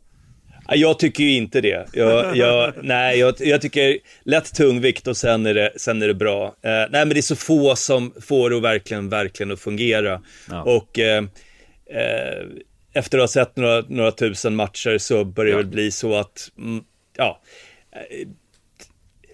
Jag 0.72 1.00
tycker 1.00 1.24
ju 1.24 1.36
inte 1.36 1.62
det. 1.62 1.88
Jag, 1.94 2.38
jag 2.38 2.74
nej, 2.84 3.20
jag, 3.20 3.34
jag, 3.40 3.62
tycker 3.62 3.98
lätt 4.24 4.56
tungvikt 4.56 5.08
och 5.08 5.18
sen 5.18 5.46
är 5.46 5.54
det, 5.54 5.74
sen 5.78 6.02
är 6.02 6.08
det 6.08 6.14
bra. 6.14 6.46
Eh, 6.46 6.72
nej, 6.72 6.90
men 6.90 7.10
det 7.10 7.18
är 7.18 7.22
så 7.22 7.36
få 7.36 7.76
som 7.76 8.14
får 8.22 8.50
det 8.50 8.60
verkligen, 8.60 9.10
verkligen 9.10 9.52
att 9.52 9.60
fungera. 9.60 10.22
Ja. 10.50 10.64
Och 10.64 11.00
eh, 11.00 11.24
eh, 11.86 12.46
efter 12.94 13.18
att 13.18 13.24
ha 13.24 13.28
sett 13.28 13.56
några, 13.56 13.84
några 13.88 14.12
tusen 14.12 14.56
matcher 14.56 14.98
så 14.98 15.26
börjar 15.26 15.52
det 15.52 15.58
väl 15.58 15.72
bli 15.72 15.92
så 15.92 16.16
att, 16.16 16.52
mm, 16.58 16.84
ja, 17.18 17.42
eh, 17.92 18.28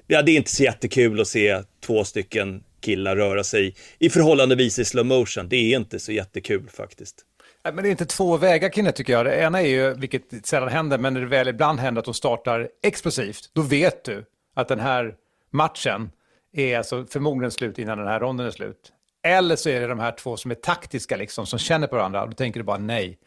ja, 0.07 0.21
det 0.21 0.31
är 0.31 0.38
inte 0.38 0.51
så 0.51 0.63
jättekul 0.63 1.21
att 1.21 1.27
se 1.27 1.63
två 1.85 2.03
stycken 2.03 2.63
killar 2.81 3.15
röra 3.15 3.43
sig 3.43 3.75
i 4.00 4.09
förhållandevis 4.09 4.79
i 4.79 4.85
slow 4.85 5.05
motion. 5.05 5.50
Det 5.50 5.55
är 5.55 5.77
inte 5.77 6.00
så 6.00 6.12
jättekul 6.12 6.69
faktiskt. 6.69 7.25
Men 7.63 7.75
det 7.75 7.89
är 7.89 7.91
inte 7.91 8.05
två 8.05 8.38
vägar 8.38 8.69
kring 8.69 8.85
det 8.85 8.91
tycker 8.91 9.13
jag. 9.13 9.25
Det 9.25 9.35
ena 9.35 9.62
är 9.62 9.67
ju, 9.67 9.93
vilket 9.93 10.45
sällan 10.45 10.69
händer, 10.69 10.97
men 10.97 11.13
när 11.13 11.21
det 11.21 11.27
väl 11.27 11.47
ibland 11.47 11.79
händer 11.79 12.00
att 12.00 12.05
de 12.05 12.13
startar 12.13 12.69
explosivt, 12.83 13.50
då 13.53 13.62
vet 13.62 14.03
du 14.03 14.25
att 14.55 14.67
den 14.67 14.79
här 14.79 15.15
matchen 15.51 16.12
är 16.53 16.77
alltså 16.77 17.05
förmodligen 17.05 17.51
slut 17.51 17.79
innan 17.79 17.97
den 17.97 18.07
här 18.07 18.19
ronden 18.19 18.47
är 18.47 18.51
slut. 18.51 18.91
Eller 19.24 19.55
så 19.55 19.69
är 19.69 19.81
det 19.81 19.88
de 19.88 20.00
här 20.00 20.12
två 20.12 20.38
som 20.38 20.51
är 20.51 20.55
taktiska, 20.55 21.17
liksom, 21.17 21.45
som 21.45 21.59
känner 21.59 21.88
på 21.88 21.95
varandra. 21.95 22.24
Och 22.24 22.29
då 22.29 22.35
tänker 22.35 22.59
du 22.59 22.63
bara 22.63 22.77
nej, 22.77 23.17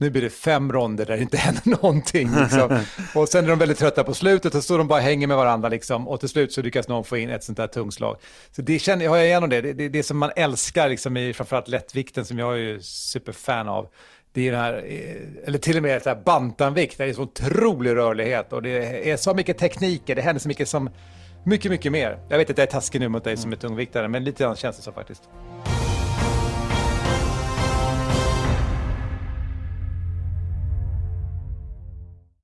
nu 0.00 0.10
blir 0.10 0.22
det 0.22 0.30
fem 0.30 0.72
ronder 0.72 1.06
där 1.06 1.16
det 1.16 1.22
inte 1.22 1.36
händer 1.36 1.62
någonting. 1.82 2.30
Liksom. 2.40 2.80
och 3.14 3.28
sen 3.28 3.44
är 3.44 3.48
de 3.48 3.58
väldigt 3.58 3.78
trötta 3.78 4.04
på 4.04 4.14
slutet 4.14 4.54
och 4.54 4.58
så 4.58 4.62
står 4.62 4.78
de 4.78 4.88
bara 4.88 5.00
hänger 5.00 5.26
med 5.26 5.36
varandra. 5.36 5.68
Liksom. 5.68 6.08
Och 6.08 6.20
till 6.20 6.28
slut 6.28 6.52
så 6.52 6.62
lyckas 6.62 6.88
någon 6.88 7.04
få 7.04 7.16
in 7.16 7.30
ett 7.30 7.44
sånt 7.44 7.58
där 7.58 7.66
tungslag. 7.66 8.16
Så 8.50 8.62
det 8.62 8.78
känner, 8.78 9.04
jag 9.04 9.10
har 9.10 9.18
jag 9.18 9.26
igenom 9.26 9.50
det. 9.50 9.60
Det, 9.60 9.72
det, 9.72 9.88
det 9.88 10.02
som 10.02 10.18
man 10.18 10.30
älskar 10.36 10.88
liksom, 10.88 11.16
i 11.16 11.32
framförallt 11.32 11.68
lättvikten 11.68 12.24
som 12.24 12.38
jag 12.38 12.60
är 12.60 12.78
superfan 12.80 13.68
av. 13.68 13.88
Det 14.32 14.48
är 14.48 14.52
den 14.52 14.60
här, 14.60 14.74
eh, 14.74 15.46
eller 15.48 15.58
till 15.58 15.76
och 15.76 15.82
med 15.82 16.02
så 16.02 16.08
här 16.08 16.22
bantamvikt, 16.24 16.98
det 16.98 17.04
är 17.04 17.12
så 17.12 17.22
otrolig 17.22 17.96
rörlighet 17.96 18.52
och 18.52 18.62
det 18.62 19.10
är 19.10 19.16
så 19.16 19.34
mycket 19.34 19.58
tekniker, 19.58 20.14
det 20.14 20.22
händer 20.22 20.40
så 20.40 20.48
mycket 20.48 20.68
som, 20.68 20.90
mycket, 21.44 21.70
mycket 21.70 21.92
mer. 21.92 22.18
Jag 22.28 22.38
vet 22.38 22.50
att 22.50 22.58
jag 22.58 22.66
är 22.66 22.70
taskig 22.70 23.00
nu 23.00 23.08
mot 23.08 23.24
dig 23.24 23.36
som 23.36 23.52
är 23.52 23.56
tungviktare, 23.56 24.08
men 24.08 24.24
lite 24.24 24.44
grann 24.44 24.56
känns 24.56 24.76
det 24.76 24.82
så 24.82 24.92
faktiskt. 24.92 25.22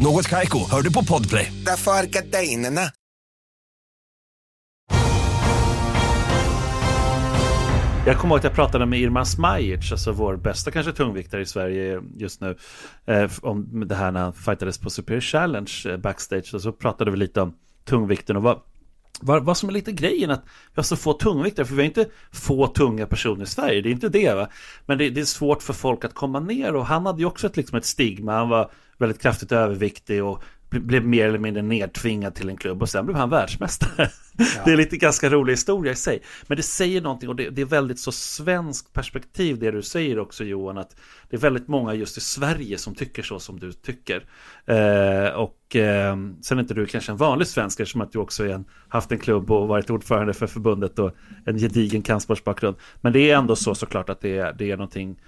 Något 0.00 0.28
Kaiko, 0.28 0.58
hör 0.70 0.82
du 0.82 0.92
på 0.92 1.04
Podplay. 1.04 1.52
Därför 1.66 1.90
är 1.90 2.06
gardinerna. 2.06 2.80
Jag 8.06 8.18
kommer 8.18 8.34
ihåg 8.34 8.38
att 8.38 8.44
jag 8.44 8.54
pratade 8.54 8.86
med 8.86 9.00
Irma 9.00 9.24
Smajic, 9.24 9.92
alltså 9.92 10.12
vår 10.12 10.36
bästa 10.36 10.70
kanske 10.70 10.92
tungviktare 10.92 11.40
i 11.40 11.46
Sverige 11.46 12.00
just 12.16 12.40
nu, 12.40 12.56
eh, 13.06 13.30
om 13.42 13.88
det 13.88 13.94
här 13.94 14.12
när 14.12 14.20
han 14.20 14.32
fightades 14.32 14.78
på 14.78 14.90
Superior 14.90 15.20
Challenge 15.20 15.72
eh, 15.86 15.96
backstage. 15.96 16.54
Och 16.54 16.62
så 16.62 16.72
pratade 16.72 17.10
vi 17.10 17.16
lite 17.16 17.40
om 17.40 17.54
tungvikten 17.84 18.36
och 18.36 18.42
vad, 18.42 18.60
vad, 19.20 19.44
vad 19.44 19.56
som 19.56 19.68
är 19.68 19.72
lite 19.72 19.92
grejen 19.92 20.30
att 20.30 20.42
vi 20.44 20.72
har 20.74 20.82
så 20.82 20.96
få 20.96 21.12
tungviktare, 21.12 21.66
för 21.66 21.74
vi 21.74 21.82
har 21.82 21.86
inte 21.86 22.06
få 22.32 22.66
tunga 22.66 23.06
personer 23.06 23.42
i 23.42 23.46
Sverige, 23.46 23.80
det 23.80 23.88
är 23.88 23.92
inte 23.92 24.08
det 24.08 24.34
va. 24.34 24.48
Men 24.86 24.98
det, 24.98 25.10
det 25.10 25.20
är 25.20 25.24
svårt 25.24 25.62
för 25.62 25.72
folk 25.72 26.04
att 26.04 26.14
komma 26.14 26.40
ner 26.40 26.74
och 26.74 26.86
han 26.86 27.06
hade 27.06 27.18
ju 27.18 27.26
också 27.26 27.46
ett, 27.46 27.56
liksom 27.56 27.78
ett 27.78 27.84
stigma, 27.84 28.32
han 28.32 28.48
var 28.48 28.70
väldigt 28.98 29.22
kraftigt 29.22 29.52
överviktig 29.52 30.24
och 30.24 30.42
blev 30.70 31.06
mer 31.06 31.28
eller 31.28 31.38
mindre 31.38 31.62
nedtvingad 31.62 32.34
till 32.34 32.48
en 32.48 32.56
klubb 32.56 32.82
och 32.82 32.88
sen 32.88 33.06
blev 33.06 33.16
han 33.16 33.30
världsmästare. 33.30 34.10
Ja. 34.38 34.44
Det 34.64 34.72
är 34.72 34.76
lite 34.76 34.96
ganska 34.96 35.30
rolig 35.30 35.52
historia 35.52 35.92
i 35.92 35.96
sig. 35.96 36.22
Men 36.46 36.56
det 36.56 36.62
säger 36.62 37.00
någonting 37.00 37.28
och 37.28 37.36
det, 37.36 37.50
det, 37.50 37.62
är 37.62 37.66
väldigt 37.66 37.98
så 37.98 38.12
svenskt 38.12 38.92
perspektiv 38.92 39.58
det 39.58 39.70
du 39.70 39.82
säger 39.82 40.18
också 40.18 40.44
Johan. 40.44 40.78
Att 40.78 40.96
det 41.30 41.36
är 41.36 41.40
väldigt 41.40 41.68
många 41.68 41.94
just 41.94 42.18
i 42.18 42.20
Sverige 42.20 42.78
som 42.78 42.94
tycker 42.94 43.22
så 43.22 43.38
som 43.38 43.60
du 43.60 43.72
tycker. 43.72 44.24
Eh, 44.66 45.34
och 45.34 45.76
eh, 45.76 46.16
sen 46.42 46.58
är 46.58 46.62
inte 46.62 46.74
du 46.74 46.86
kanske 46.86 47.12
en 47.12 47.18
vanlig 47.18 47.46
svensk 47.46 47.88
som 47.88 48.00
att 48.00 48.12
du 48.12 48.18
också 48.18 48.44
är 48.44 48.48
en, 48.48 48.64
haft 48.88 49.12
en 49.12 49.18
klubb 49.18 49.50
och 49.50 49.68
varit 49.68 49.90
ordförande 49.90 50.34
för 50.34 50.46
förbundet 50.46 50.98
och 50.98 51.10
en 51.46 51.58
gedigen 51.58 52.02
kampsportsbakgrund. 52.02 52.76
Men 53.00 53.12
det 53.12 53.30
är 53.30 53.36
ändå 53.36 53.56
så 53.56 53.74
såklart 53.74 54.08
att 54.10 54.20
det 54.20 54.38
är, 54.38 54.52
det 54.52 54.70
är 54.70 54.76
någonting 54.76 55.18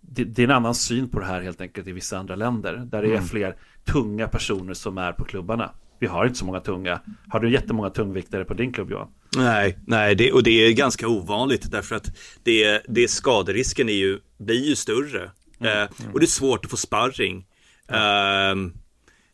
det, 0.00 0.24
det, 0.24 0.42
är 0.42 0.44
en 0.44 0.56
annan 0.56 0.74
syn 0.74 1.08
på 1.08 1.20
det 1.20 1.26
här 1.26 1.40
helt 1.40 1.60
enkelt 1.60 1.88
i 1.88 1.92
vissa 1.92 2.18
andra 2.18 2.36
länder. 2.36 2.76
Där 2.76 3.02
det 3.02 3.08
är 3.08 3.12
mm. 3.12 3.24
fler 3.24 3.56
tunga 3.84 4.28
personer 4.28 4.74
som 4.74 4.98
är 4.98 5.12
på 5.12 5.24
klubbarna. 5.24 5.72
Vi 5.98 6.06
har 6.06 6.26
inte 6.26 6.38
så 6.38 6.44
många 6.44 6.60
tunga. 6.60 7.00
Har 7.28 7.40
du 7.40 7.52
jättemånga 7.52 7.90
tungviktare 7.90 8.44
på 8.44 8.54
din 8.54 8.72
klubb 8.72 8.90
Johan? 8.90 9.08
Nej, 9.36 9.78
nej 9.86 10.14
det, 10.14 10.32
och 10.32 10.42
det 10.42 10.50
är 10.50 10.72
ganska 10.72 11.08
ovanligt 11.08 11.70
därför 11.70 11.96
att 11.96 12.16
det, 12.42 12.82
det 12.88 13.08
skaderisken 13.08 13.88
är 13.88 13.92
ju, 13.92 14.18
blir 14.38 14.68
ju 14.68 14.76
större. 14.76 15.30
Mm. 15.60 15.82
Eh, 15.82 15.88
och 16.12 16.20
det 16.20 16.24
är 16.24 16.28
svårt 16.28 16.64
att 16.64 16.70
få 16.70 16.76
sparring. 16.76 17.46
Mm. 17.88 18.68
Eh, 18.68 18.72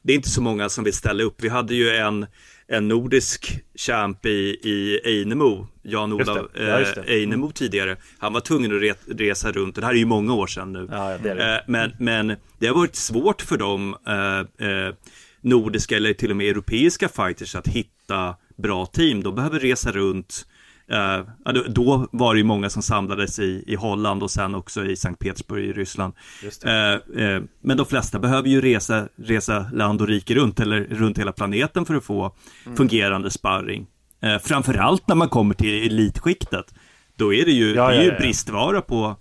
det 0.03 0.13
är 0.13 0.17
inte 0.17 0.31
så 0.31 0.43
många 0.43 0.69
som 0.69 0.85
vill 0.85 0.95
ställa 0.95 1.23
upp. 1.23 1.43
Vi 1.43 1.49
hade 1.49 1.75
ju 1.75 1.91
en, 1.91 2.27
en 2.69 2.89
nordisk 2.89 3.65
champ 3.75 4.27
i, 4.27 4.59
i 4.63 5.01
Einemo, 5.05 5.67
Jan-Olof 5.83 6.51
ja, 6.55 6.81
eh, 6.81 7.05
Einemo 7.07 7.51
tidigare. 7.53 7.97
Han 8.19 8.33
var 8.33 8.41
tvungen 8.41 8.77
att 8.77 8.83
re, 8.83 8.95
resa 9.07 9.53
runt, 9.53 9.75
det 9.75 9.85
här 9.85 9.93
är 9.93 9.99
ju 9.99 10.05
många 10.05 10.35
år 10.35 10.47
sedan 10.47 10.73
nu. 10.73 10.89
Ja, 10.91 11.19
det 11.23 11.35
det. 11.35 11.55
Eh, 11.55 11.61
men, 11.67 11.93
men 11.99 12.37
det 12.59 12.67
har 12.67 12.75
varit 12.75 12.97
svårt 12.97 13.43
för 13.43 13.57
dem 13.57 13.97
eh, 14.07 14.69
eh, 14.69 14.95
nordiska 15.41 15.97
eller 15.97 16.13
till 16.13 16.31
och 16.31 16.37
med 16.37 16.51
europeiska 16.51 17.09
fighters 17.09 17.55
att 17.55 17.69
hitta 17.69 18.37
bra 18.57 18.87
team. 18.87 19.23
De 19.23 19.35
behöver 19.35 19.61
resa 19.61 19.93
runt 19.93 20.47
Uh, 20.93 21.53
då 21.69 22.07
var 22.13 22.35
det 22.35 22.39
ju 22.39 22.45
många 22.45 22.71
som 22.71 22.83
samlades 22.83 23.39
i, 23.39 23.65
i 23.67 23.75
Holland 23.75 24.23
och 24.23 24.31
sen 24.31 24.55
också 24.55 24.85
i 24.85 24.97
Sankt 24.97 25.21
Petersburg 25.21 25.65
i 25.65 25.73
Ryssland. 25.73 26.15
Uh, 26.45 27.21
uh, 27.23 27.43
men 27.61 27.77
de 27.77 27.87
flesta 27.87 28.19
behöver 28.19 28.49
ju 28.49 28.61
resa, 28.61 29.09
resa 29.17 29.71
land 29.73 30.01
och 30.01 30.09
rike 30.09 30.35
runt 30.35 30.61
eller 30.61 30.81
runt 30.81 31.19
hela 31.19 31.33
planeten 31.33 31.85
för 31.85 31.95
att 31.95 32.05
få 32.05 32.35
mm. 32.65 32.77
fungerande 32.77 33.31
sparring. 33.31 33.87
Uh, 34.25 34.39
framförallt 34.39 35.09
när 35.09 35.15
man 35.15 35.29
kommer 35.29 35.55
till 35.55 35.87
elitskiktet. 35.87 36.75
Då 37.17 37.35
är 37.35 37.45
det 37.45 37.53
ju, 37.53 37.75
ja, 37.75 37.89
det 37.89 37.97
är 37.97 38.03
ju 38.03 38.09
ja, 38.09 38.19
bristvara 38.19 38.81
på, 38.81 39.17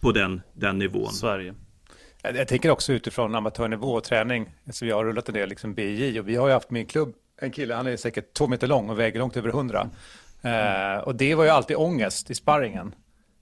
på 0.00 0.12
den, 0.12 0.40
den 0.52 0.78
nivån. 0.78 1.12
Sverige. 1.12 1.54
Jag, 2.22 2.36
jag 2.36 2.48
tänker 2.48 2.70
också 2.70 2.92
utifrån 2.92 3.34
amatörnivå 3.34 3.92
och 3.92 4.04
träning. 4.04 4.54
Så 4.70 4.86
jag 4.86 4.96
har 4.96 5.04
rullat 5.04 5.28
en 5.28 5.34
del 5.34 5.48
liksom 5.48 5.74
BJ 5.74 6.20
och 6.20 6.28
vi 6.28 6.36
har 6.36 6.48
ju 6.48 6.54
haft 6.54 6.70
min 6.70 6.86
klubb, 6.86 7.14
en 7.40 7.50
kille, 7.50 7.74
han 7.74 7.86
är 7.86 7.96
säkert 7.96 8.34
två 8.34 8.46
meter 8.46 8.66
lång 8.66 8.90
och 8.90 8.98
väger 8.98 9.18
långt 9.18 9.36
över 9.36 9.50
hundra. 9.50 9.90
Mm. 10.42 11.00
och 11.00 11.14
det 11.14 11.34
var 11.34 11.44
ju 11.44 11.50
alltid 11.50 11.76
ångest 11.76 12.30
i 12.30 12.34
sparringen. 12.34 12.94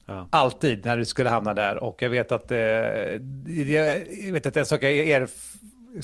Ja. 0.07 0.29
Alltid 0.31 0.85
när 0.85 0.97
du 0.97 1.05
skulle 1.05 1.31
hamna 1.31 1.55
där. 1.55 1.77
Och 1.77 2.03
jag 2.03 2.11
vet 2.11 2.33
att, 2.33 2.51
eh, 2.51 2.59
jag 3.75 4.33
vet 4.33 4.47
att 4.47 4.57
en 4.57 4.67
sak 4.67 4.83
jag 4.83 4.93
er, 4.93 5.21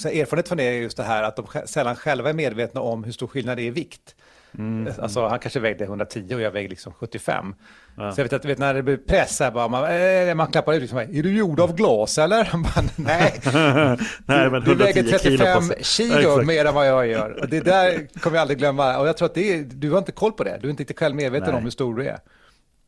erfarenhet 0.05 0.49
från 0.49 0.59
det 0.59 0.65
är 0.65 0.73
just 0.73 0.97
det 0.97 1.03
här 1.03 1.23
att 1.23 1.37
de 1.37 1.47
sällan 1.67 1.97
själva 1.97 2.29
är 2.31 2.35
medvetna 2.35 2.81
om 2.81 3.05
hur 3.05 3.13
stor 3.13 3.27
skillnad 3.27 3.57
det 3.57 3.63
är 3.63 3.67
i 3.67 3.71
vikt. 3.71 4.16
Mm. 4.59 4.93
Alltså, 5.03 5.27
han 5.27 5.39
kanske 5.39 5.61
vägde 5.61 5.85
110 5.85 6.35
och 6.35 6.41
jag 6.41 6.51
vägde 6.51 6.69
liksom 6.69 6.93
75. 6.93 7.55
Ja. 7.97 8.13
Så 8.13 8.21
jag 8.21 8.25
vet 8.25 8.33
att 8.33 8.45
vet, 8.45 8.59
när 8.59 8.75
det 8.75 8.83
blir 8.83 8.97
press 8.97 9.41
här, 9.41 9.51
bara, 9.51 9.69
man, 9.69 9.85
äh, 10.29 10.35
man 10.35 10.47
klappar 10.47 10.75
ut 10.75 10.81
liksom, 10.81 10.99
är 10.99 11.23
du 11.23 11.37
gjord 11.37 11.61
av 11.61 11.77
glas 11.77 12.19
eller? 12.19 12.51
Bara, 12.53 12.85
Nej, 12.97 13.41
Nej 14.27 14.51
men 14.51 14.63
du 14.65 14.75
väger 14.75 15.03
35 15.03 15.63
kilo, 15.81 16.15
kilo 16.21 16.43
mer 16.43 16.65
än 16.65 16.75
vad 16.75 16.89
jag 16.89 17.07
gör. 17.07 17.41
Och 17.41 17.49
det 17.49 17.61
där 17.61 18.21
kommer 18.21 18.37
jag 18.37 18.43
aldrig 18.43 18.59
glömma. 18.59 18.99
Och 18.99 19.09
jag 19.09 19.17
tror 19.17 19.27
att 19.27 19.35
det 19.35 19.55
är, 19.55 19.65
du 19.65 19.91
har 19.91 19.99
inte 19.99 20.13
koll 20.13 20.33
på 20.33 20.45
det. 20.45 20.59
Du 20.63 20.67
är 20.67 20.71
inte 20.71 20.95
själv 20.95 21.17
medveten 21.17 21.49
Nej. 21.49 21.59
om 21.59 21.63
hur 21.63 21.71
stor 21.71 21.95
du 21.95 22.09
är. 22.09 22.19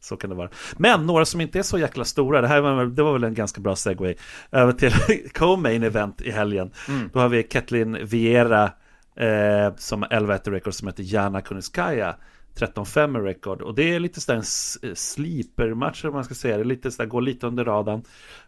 Så 0.01 0.17
kan 0.17 0.31
det 0.31 0.37
vara. 0.37 0.51
Men 0.77 1.07
några 1.07 1.25
som 1.25 1.41
inte 1.41 1.59
är 1.59 1.63
så 1.63 1.79
jäkla 1.79 2.05
stora, 2.05 2.41
det 2.41 2.49
här 2.49 2.61
var, 2.61 2.87
det 2.87 3.03
var 3.03 3.13
väl 3.13 3.25
en 3.25 3.35
ganska 3.35 3.61
bra 3.61 3.77
segway, 3.77 4.15
över 4.53 4.73
till 4.73 4.93
co-main 5.35 5.83
event 5.83 6.21
i 6.21 6.31
helgen. 6.31 6.71
Mm. 6.89 7.11
Då 7.13 7.19
har 7.19 7.29
vi 7.29 7.43
Katlin 7.43 7.99
Viera 8.03 8.71
eh, 9.19 9.75
som 9.77 10.05
11-1 10.05 10.51
record 10.51 10.75
som 10.75 10.89
heter 10.89 11.03
Jana 11.03 11.41
Kuniskaya 11.41 12.17
13-5 12.55 13.23
record. 13.23 13.63
Och 13.63 13.75
det 13.75 13.95
är 13.95 14.01
lite 14.01 14.21
sådär 14.21 14.39
en 14.39 14.91
eh, 14.91 14.95
sleeper-match 14.95 16.05
om 16.05 16.13
man 16.15 16.25
ska 16.25 16.35
säga 16.35 16.59
det, 16.59 16.65
lite 16.65 16.91
sådär, 16.91 17.09
går 17.09 17.21
lite 17.21 17.47
under 17.47 17.65
radarn. 17.65 18.03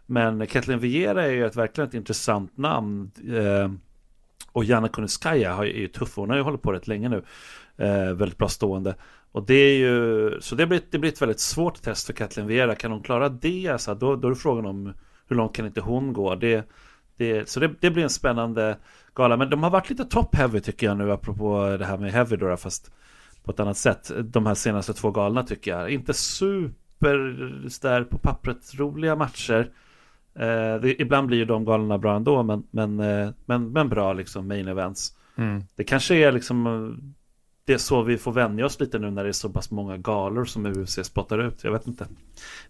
Men 0.05 0.47
Kathleen 0.47 0.79
Viera 0.79 1.25
är 1.25 1.31
ju 1.31 1.45
ett 1.45 1.55
verkligen 1.55 1.87
ett 1.87 1.93
intressant 1.93 2.57
namn. 2.57 3.11
Eh, 3.27 3.71
och 4.51 4.63
Jana 4.63 4.87
Kuniskaya 4.87 5.53
är 5.53 5.63
ju 5.63 5.87
tuff, 5.87 6.15
hon 6.15 6.29
har 6.29 6.37
ju 6.37 6.43
hållit 6.43 6.61
på 6.61 6.73
rätt 6.73 6.87
länge 6.87 7.09
nu. 7.09 7.23
Eh, 7.77 8.13
väldigt 8.13 8.37
bra 8.37 8.47
stående. 8.47 8.95
Och 9.31 9.45
det 9.45 9.53
är 9.53 9.77
ju, 9.77 10.37
så 10.41 10.55
det 10.55 10.67
blir, 10.67 10.81
det 10.91 10.99
blir 10.99 11.11
ett 11.11 11.21
väldigt 11.21 11.39
svårt 11.39 11.81
test 11.81 12.05
för 12.05 12.13
Kathleen 12.13 12.47
Viera, 12.47 12.75
kan 12.75 12.91
hon 12.91 13.01
klara 13.01 13.29
det? 13.29 13.67
Alltså, 13.67 13.95
då, 13.95 14.15
då 14.15 14.27
är 14.27 14.31
det 14.31 14.37
frågan 14.37 14.65
om 14.65 14.93
hur 15.27 15.35
långt 15.35 15.55
kan 15.55 15.65
inte 15.65 15.81
hon 15.81 16.13
gå? 16.13 16.35
Det, 16.35 16.69
det, 17.21 17.49
så 17.49 17.59
det, 17.59 17.71
det 17.79 17.91
blir 17.91 18.03
en 18.03 18.09
spännande 18.09 18.77
gala. 19.15 19.37
Men 19.37 19.49
de 19.49 19.63
har 19.63 19.69
varit 19.69 19.89
lite 19.89 20.05
top 20.05 20.35
heavy 20.35 20.59
tycker 20.59 20.87
jag 20.87 20.97
nu 20.97 21.11
apropå 21.11 21.75
det 21.79 21.85
här 21.85 21.97
med 21.97 22.11
heavy 22.11 22.35
då 22.35 22.57
fast 22.57 22.91
på 23.43 23.51
ett 23.51 23.59
annat 23.59 23.77
sätt. 23.77 24.11
De 24.23 24.45
här 24.45 24.55
senaste 24.55 24.93
två 24.93 25.11
galorna 25.11 25.43
tycker 25.43 25.71
jag. 25.71 25.89
Inte 25.89 26.13
super 26.13 27.17
där 27.81 28.03
på 28.03 28.17
pappret 28.17 28.79
roliga 28.79 29.15
matcher. 29.15 29.69
Eh, 30.35 30.75
det, 30.81 31.01
ibland 31.01 31.27
blir 31.27 31.37
ju 31.37 31.45
de 31.45 31.65
galorna 31.65 31.97
bra 31.97 32.15
ändå, 32.15 32.43
men, 32.43 32.63
men, 32.71 32.99
eh, 32.99 33.29
men, 33.45 33.71
men 33.71 33.89
bra 33.89 34.13
liksom 34.13 34.47
main 34.47 34.67
events. 34.67 35.15
Mm. 35.35 35.63
Det 35.75 35.83
kanske 35.83 36.15
är 36.15 36.31
liksom 36.31 37.13
det 37.65 37.73
är 37.73 37.77
så 37.77 38.01
vi 38.01 38.17
får 38.17 38.31
vänja 38.31 38.65
oss 38.65 38.79
lite 38.79 38.99
nu 38.99 39.11
när 39.11 39.23
det 39.23 39.29
är 39.29 39.33
så 39.33 39.49
pass 39.49 39.71
många 39.71 39.97
galor 39.97 40.45
som 40.45 40.65
UFC 40.65 40.99
spottar 41.03 41.39
ut. 41.47 41.63
Jag 41.63 41.71
vet 41.71 41.87
inte. 41.87 42.07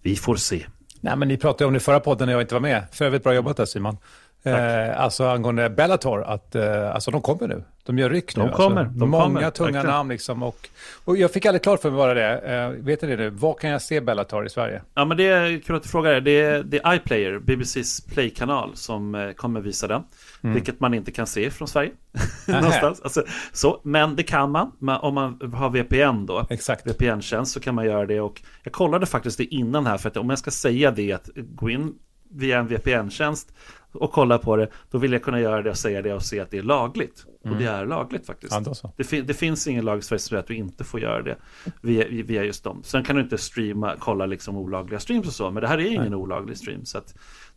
Vi 0.02 0.16
får 0.16 0.36
se. 0.36 0.66
Nej, 1.02 1.18
men 1.18 1.28
ni 1.28 1.38
pratade 1.38 1.66
om 1.66 1.74
det 1.74 1.78
i 1.78 1.80
förra 1.80 2.00
podden 2.00 2.26
när 2.26 2.34
jag 2.34 2.42
inte 2.42 2.56
var 2.56 2.62
med. 2.62 2.84
För 2.92 3.06
övrigt 3.06 3.24
bra 3.24 3.34
jobbat 3.34 3.58
där 3.58 3.66
Simon. 3.66 3.98
Eh, 4.44 5.02
alltså 5.02 5.28
angående 5.28 5.70
Bellator, 5.70 6.24
att 6.24 6.56
eh, 6.56 6.92
alltså, 6.96 7.12
de 7.12 7.22
kommer 7.22 7.48
nu. 7.48 7.64
De 7.86 7.98
gör 8.00 8.10
ryck 8.10 8.36
nu. 8.38 8.44
De 8.44 8.52
kommer, 8.52 8.82
Alltså, 8.82 9.00
de 9.00 9.10
många 9.10 9.24
kommer, 9.24 9.50
tunga 9.50 9.72
verkligen. 9.72 9.86
namn 9.96 10.10
liksom. 10.10 10.44
Och, 10.44 10.70
och 11.06 11.18
jag 11.18 11.32
fick 11.32 11.46
aldrig 11.46 11.62
klart 11.64 11.82
för 11.82 11.90
mig 11.90 11.98
bara 11.98 12.14
det. 12.14 12.38
Eh, 12.40 12.70
vet 12.70 13.02
ni 13.02 13.08
det 13.08 13.16
nu? 13.18 13.30
Var 13.30 13.54
kan 13.54 13.70
jag 13.70 13.82
se 13.82 14.02
Bellator 14.02 14.46
i 14.46 14.50
Sverige? 14.50 14.82
Ja 14.94 15.06
men 15.06 15.18
det 15.18 15.28
är 15.28 15.60
kul 15.60 15.76
att 15.76 15.84
du 15.84 15.90
frågar 15.90 16.12
det. 16.14 16.20
Det 16.20 16.42
är, 16.42 16.64
det 16.64 16.80
är 16.84 16.94
iPlayer, 16.96 17.40
BBCs 17.40 18.02
Play-kanal 18.02 18.72
som 18.74 19.16
eh, 19.16 19.32
kommer 19.32 19.62
visa 19.62 19.88
den. 19.88 20.04
Vilket 20.42 20.80
man 20.80 20.94
inte 20.94 21.12
kan 21.12 21.28
se 21.28 21.50
från 21.52 21.68
Sverige. 21.68 21.92
Någonstans. 22.48 23.02
Alltså, 23.02 23.24
så, 23.54 23.82
men 23.84 24.16
det 24.16 24.24
kan 24.24 24.52
man, 24.52 24.72
man 24.80 25.00
om 25.00 25.14
man 25.14 25.54
har 25.54 25.70
VPN 25.70 26.26
då. 26.26 26.46
Exakt. 26.50 26.88
VPN-tjänst 26.88 27.54
så 27.54 27.60
kan 27.60 27.76
man 27.76 27.86
göra 27.86 28.06
det 28.06 28.22
och 28.22 28.42
jag 28.64 28.74
kollade 28.74 29.06
faktiskt 29.06 29.38
det 29.38 29.44
innan 29.44 29.86
här 29.86 29.98
för 29.98 30.10
att 30.10 30.18
om 30.18 30.30
jag 30.30 30.40
ska 30.40 30.52
säga 30.52 30.92
det 30.92 31.12
att 31.14 31.30
gå 31.36 31.70
in 31.70 31.94
via 32.34 32.60
en 32.60 32.68
VPN-tjänst 32.68 33.54
och 33.94 34.12
kolla 34.12 34.38
på 34.38 34.56
det 34.56 34.68
då 34.92 34.98
vill 34.98 35.12
jag 35.12 35.24
kunna 35.24 35.40
göra 35.40 35.62
det 35.62 35.70
och 35.70 35.78
säga 35.78 36.02
det 36.02 36.14
och 36.14 36.24
se 36.24 36.40
att 36.40 36.52
det 36.52 36.58
är 36.58 36.64
lagligt. 36.64 37.26
Och 37.44 37.56
det 37.56 37.66
är 37.66 37.86
lagligt 37.86 38.26
faktiskt. 38.26 38.54
Ja. 38.84 38.94
Det, 38.98 39.04
fin- 39.04 39.26
det 39.28 39.34
finns 39.34 39.68
ingen 39.68 39.86
lag 39.86 40.00
i 40.00 40.02
Sverige 40.02 40.20
som 40.20 40.30
säger 40.30 40.40
att 40.40 40.48
du 40.48 40.56
inte 40.56 40.84
får 40.84 41.00
göra 41.00 41.22
det 41.22 41.38
via, 41.82 42.24
via 42.24 42.44
just 42.44 42.64
dem. 42.64 42.82
Sen 42.84 43.04
kan 43.04 43.16
du 43.16 43.22
inte 43.22 43.38
streama, 43.38 43.96
kolla 44.00 44.26
liksom 44.26 44.58
olagliga 44.58 45.00
streams 45.00 45.28
och 45.28 45.34
så, 45.34 45.52
men 45.52 45.62
det 45.62 45.68
här 45.68 45.78
är 45.78 45.86
ingen 45.92 46.14
olaglig 46.14 46.58
stream. 46.58 46.86
Så 46.86 47.02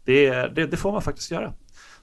det, 0.05 0.31
det, 0.31 0.67
det 0.67 0.77
får 0.77 0.93
man 0.93 1.03
faktiskt 1.03 1.31
göra. 1.31 1.53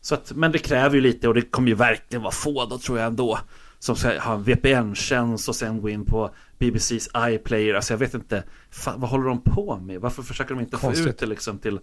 Så 0.02 0.16
att, 0.16 0.32
men 0.36 0.52
det 0.52 0.58
kräver 0.58 0.96
ju 0.96 1.02
lite 1.02 1.28
och 1.28 1.34
det 1.34 1.42
kommer 1.42 1.68
ju 1.68 1.76
verkligen 1.76 2.22
vara 2.22 2.32
få 2.32 2.66
då 2.66 2.78
tror 2.78 2.98
jag 2.98 3.08
ändå. 3.08 3.40
Som 3.80 3.96
ska 3.96 4.20
ha 4.20 4.34
en 4.34 4.44
VPN-tjänst 4.44 5.50
och 5.50 5.56
sen 5.56 5.82
gå 5.82 5.90
in 5.90 6.06
på 6.06 6.30
BBCs 6.58 7.10
iPlayer. 7.18 7.74
Alltså 7.74 7.94
jag 7.94 7.98
vet 7.98 8.14
inte, 8.14 8.44
fan, 8.72 9.02
vad 9.02 9.10
håller 9.10 9.26
de 9.26 9.42
på 9.42 9.78
med? 9.78 10.02
Varför 10.02 10.24
försöker 10.24 10.56
de 10.56 10.60
inte 10.62 10.78
få 10.78 10.88
Konstigt. 10.88 11.08
ut 11.08 11.18
det 11.18 11.26
liksom 11.26 11.58
till, 11.58 11.80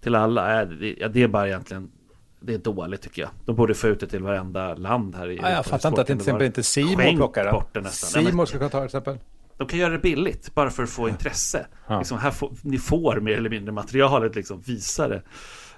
till 0.00 0.14
alla? 0.14 0.62
Äh, 0.62 0.68
ja, 0.98 1.08
det 1.08 1.22
är 1.22 1.28
bara 1.28 1.48
egentligen 1.48 1.90
det 2.40 2.54
är 2.54 2.58
dåligt 2.58 3.02
tycker 3.02 3.22
jag. 3.22 3.30
De 3.44 3.56
borde 3.56 3.74
få 3.74 3.88
ut 3.88 4.00
det 4.00 4.06
till 4.06 4.22
varenda 4.22 4.74
land 4.74 5.14
här 5.16 5.30
i 5.30 5.36
Ja, 5.36 5.50
jag 5.50 5.66
fattar 5.66 5.88
inte 5.88 6.00
att 6.00 6.06
till 6.06 6.16
exempel 6.16 6.46
inte 6.46 6.62
Simon 6.62 7.16
plockar 7.16 7.70
den. 7.72 7.84
Simon 7.90 8.46
ska 8.46 8.58
kunna 8.58 8.70
ta 8.70 8.80
det 8.80 8.88
till 8.88 8.98
exempel. 8.98 9.18
de 9.56 9.66
kan 9.66 9.78
göra 9.78 9.92
det 9.92 9.98
billigt 9.98 10.54
bara 10.54 10.70
för 10.70 10.82
att 10.82 10.90
få 10.90 11.08
intresse. 11.08 11.66
Ja. 11.88 11.98
Liksom, 11.98 12.18
här 12.18 12.30
får, 12.30 12.52
ni 12.62 12.78
får 12.78 13.20
mer 13.20 13.36
eller 13.36 13.50
mindre 13.50 13.72
materialet, 13.72 14.34
liksom, 14.36 14.60
visa 14.60 15.08
det. 15.08 15.22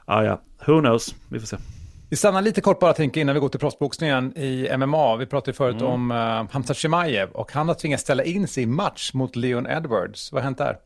Ja, 0.07 0.25
ja, 0.25 0.41
who 0.67 0.81
knows, 0.81 1.15
vi 1.29 1.41
får 1.41 1.47
se. 1.47 1.57
Vi 2.11 2.17
stannar 2.17 2.43
lite 2.43 2.61
kort 2.61 2.81
bara 2.81 2.93
tänker 2.93 3.21
innan 3.21 3.35
vi 3.35 3.41
går 3.41 3.49
till 3.49 3.61
proffsboxningen 3.61 4.39
i 4.39 4.77
MMA. 4.77 5.17
Vi 5.17 5.27
pratade 5.27 5.57
förut 5.57 5.81
Mm. 5.81 5.87
om 5.87 6.11
uh, 6.11 6.51
Hamza 6.53 6.75
Chimaev 6.75 7.31
och 7.31 7.53
han 7.53 7.69
har 7.69 7.75
tvingats 7.75 8.03
ställa 8.03 8.25
in 8.25 8.49
sin 8.49 8.75
match 8.75 9.15
mot 9.15 9.37
Leon 9.37 9.67
Edwards. 9.67 10.33
Vad 10.33 10.43
har 10.43 10.45
hänt 10.45 10.59
där? 10.59 10.77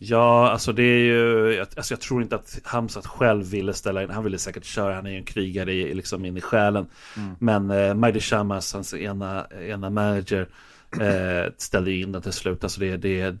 Ja, 0.00 0.50
alltså 0.50 0.72
det 0.72 0.82
är 0.82 0.98
ju, 1.04 1.52
jag- 1.54 1.66
alltså 1.76 1.94
jag 1.94 2.00
tror 2.00 2.22
inte 2.22 2.36
att 2.36 2.58
Hamzat 2.64 3.06
själv 3.06 3.44
ville 3.44 3.72
ställa 3.74 4.02
in, 4.02 4.10
han 4.10 4.24
ville 4.24 4.38
säkert 4.38 4.64
köra, 4.64 4.94
han 4.94 5.06
är 5.06 5.10
ju 5.10 5.16
en 5.16 5.24
krigare 5.24 5.72
i, 5.72 5.94
liksom 5.94 6.24
in 6.24 6.36
i 6.36 6.40
själen. 6.40 6.86
Men 7.38 7.70
eh, 7.70 7.94
Mahdi 7.94 8.20
Shamas, 8.20 8.72
hans 8.72 8.94
ena, 8.94 9.46
ena 9.46 9.90
manager, 9.90 10.48
eh, 11.00 11.52
ställde 11.56 11.92
in 11.92 12.12
den 12.12 12.22
till 12.22 12.32
slut. 12.32 12.64
Alltså 12.64 12.80
det, 12.80 12.96
det 12.96 13.20
är 13.20 13.38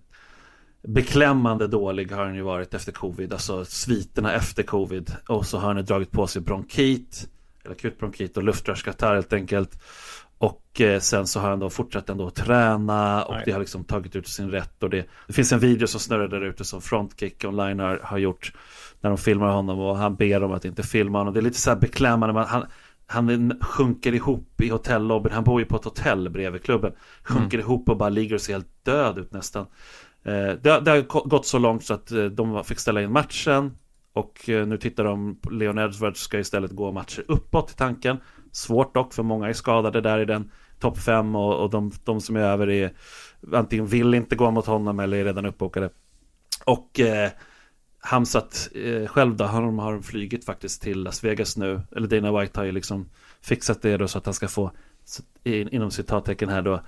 beklämmande 0.82 1.66
dålig 1.66 2.10
har 2.12 2.24
han 2.24 2.34
ju 2.34 2.42
varit 2.42 2.74
efter 2.74 2.92
covid, 2.92 3.32
alltså 3.32 3.64
sviterna 3.64 4.32
efter 4.34 4.62
covid. 4.62 5.12
Och 5.28 5.46
så 5.46 5.58
har 5.58 5.68
han 5.68 5.76
ju 5.76 5.82
dragit 5.82 6.10
på 6.10 6.26
sig 6.26 6.42
bronkit, 6.42 7.28
eller 7.64 7.74
akut 7.74 7.98
bronkit 7.98 8.36
och 8.36 8.42
luftrörskatarr 8.42 9.14
helt 9.14 9.32
enkelt. 9.32 9.78
Och 10.38 10.80
eh, 10.80 11.00
sen 11.00 11.26
så 11.26 11.40
har 11.40 11.50
han 11.50 11.58
då 11.58 11.70
fortsatt 11.70 12.10
ändå 12.10 12.26
att 12.26 12.34
träna 12.34 13.24
och 13.24 13.34
Nej. 13.34 13.42
det 13.46 13.52
har 13.52 13.60
liksom 13.60 13.84
tagit 13.84 14.16
ut 14.16 14.28
sin 14.28 14.50
rätt. 14.50 14.82
Och 14.82 14.90
det, 14.90 15.06
det 15.26 15.32
finns 15.32 15.52
en 15.52 15.58
video 15.58 15.86
som 15.86 16.00
snurrar 16.00 16.28
där 16.28 16.40
ute 16.44 16.64
som 16.64 16.80
Frontkick 16.80 17.44
online 17.44 17.78
har, 17.80 18.00
har 18.02 18.18
gjort 18.18 18.52
när 19.00 19.10
de 19.10 19.18
filmar 19.18 19.48
honom 19.52 19.78
och 19.80 19.96
han 19.96 20.16
ber 20.16 20.40
dem 20.40 20.52
att 20.52 20.64
inte 20.64 20.82
filma 20.82 21.18
honom. 21.18 21.34
Det 21.34 21.40
är 21.40 21.42
lite 21.42 21.60
så 21.60 21.70
här 21.70 21.76
beklämmande. 21.76 22.32
Man, 22.34 22.46
han, 22.46 22.64
han 23.06 23.58
sjunker 23.60 24.14
ihop 24.14 24.60
i 24.60 24.68
hotellobbyn. 24.68 25.32
Han 25.32 25.44
bor 25.44 25.60
ju 25.60 25.66
på 25.66 25.76
ett 25.76 25.84
hotell 25.84 26.30
bredvid 26.30 26.62
klubben. 26.62 26.92
Sjunker 27.22 27.58
ihop 27.58 27.88
och 27.88 27.96
bara 27.96 28.08
ligger 28.08 28.34
och 28.34 28.40
ser 28.40 28.52
helt 28.52 28.84
död 28.84 29.18
ut 29.18 29.32
nästan. 29.32 29.66
Eh, 30.24 30.50
det, 30.62 30.70
har- 30.70 30.80
det 30.80 30.90
har 30.90 31.00
gå- 31.00 31.24
gått 31.24 31.46
så 31.46 31.58
långt 31.58 31.84
så 31.84 31.94
att 31.94 32.10
eh, 32.12 32.24
de 32.24 32.64
fick 32.64 32.78
ställa 32.78 33.02
in 33.02 33.12
matchen. 33.12 33.72
Och 34.12 34.40
nu 34.46 34.76
tittar 34.78 35.04
de, 35.04 35.38
Leon 35.50 35.78
Edwards 35.78 36.20
ska 36.20 36.38
istället 36.38 36.70
gå 36.70 36.92
matcher 36.92 37.24
uppåt 37.28 37.70
i 37.70 37.74
tanken. 37.74 38.16
Svårt 38.52 38.94
dock, 38.94 39.14
för 39.14 39.22
många 39.22 39.48
är 39.48 39.52
skadade 39.52 40.00
där 40.00 40.18
i 40.18 40.24
den 40.24 40.50
topp 40.78 40.98
fem 40.98 41.36
och, 41.36 41.62
och 41.62 41.70
de, 41.70 41.92
de 42.04 42.20
som 42.20 42.36
är 42.36 42.40
över 42.40 42.70
är 42.70 42.92
antingen 43.52 43.86
vill 43.86 44.14
inte 44.14 44.36
gå 44.36 44.50
mot 44.50 44.66
honom 44.66 45.00
eller 45.00 45.16
är 45.16 45.24
redan 45.24 45.46
uppbokade. 45.46 45.90
Och 46.64 47.00
eh, 47.00 47.30
Hamsat 48.00 48.68
eh, 48.74 49.06
själv 49.06 49.36
då, 49.36 49.44
har, 49.44 49.62
har 49.62 50.00
flygit 50.00 50.44
faktiskt 50.44 50.82
till 50.82 51.02
Las 51.02 51.24
Vegas 51.24 51.56
nu. 51.56 51.80
Eller 51.96 52.08
Dana 52.08 52.40
White 52.40 52.60
har 52.60 52.64
ju 52.64 52.72
liksom 52.72 53.08
fixat 53.40 53.82
det 53.82 53.96
då 53.96 54.08
så 54.08 54.18
att 54.18 54.24
han 54.24 54.34
ska 54.34 54.48
få, 54.48 54.70
in, 55.44 55.68
inom 55.68 55.90
citattecken 55.90 56.48
här 56.48 56.62
då, 56.62 56.80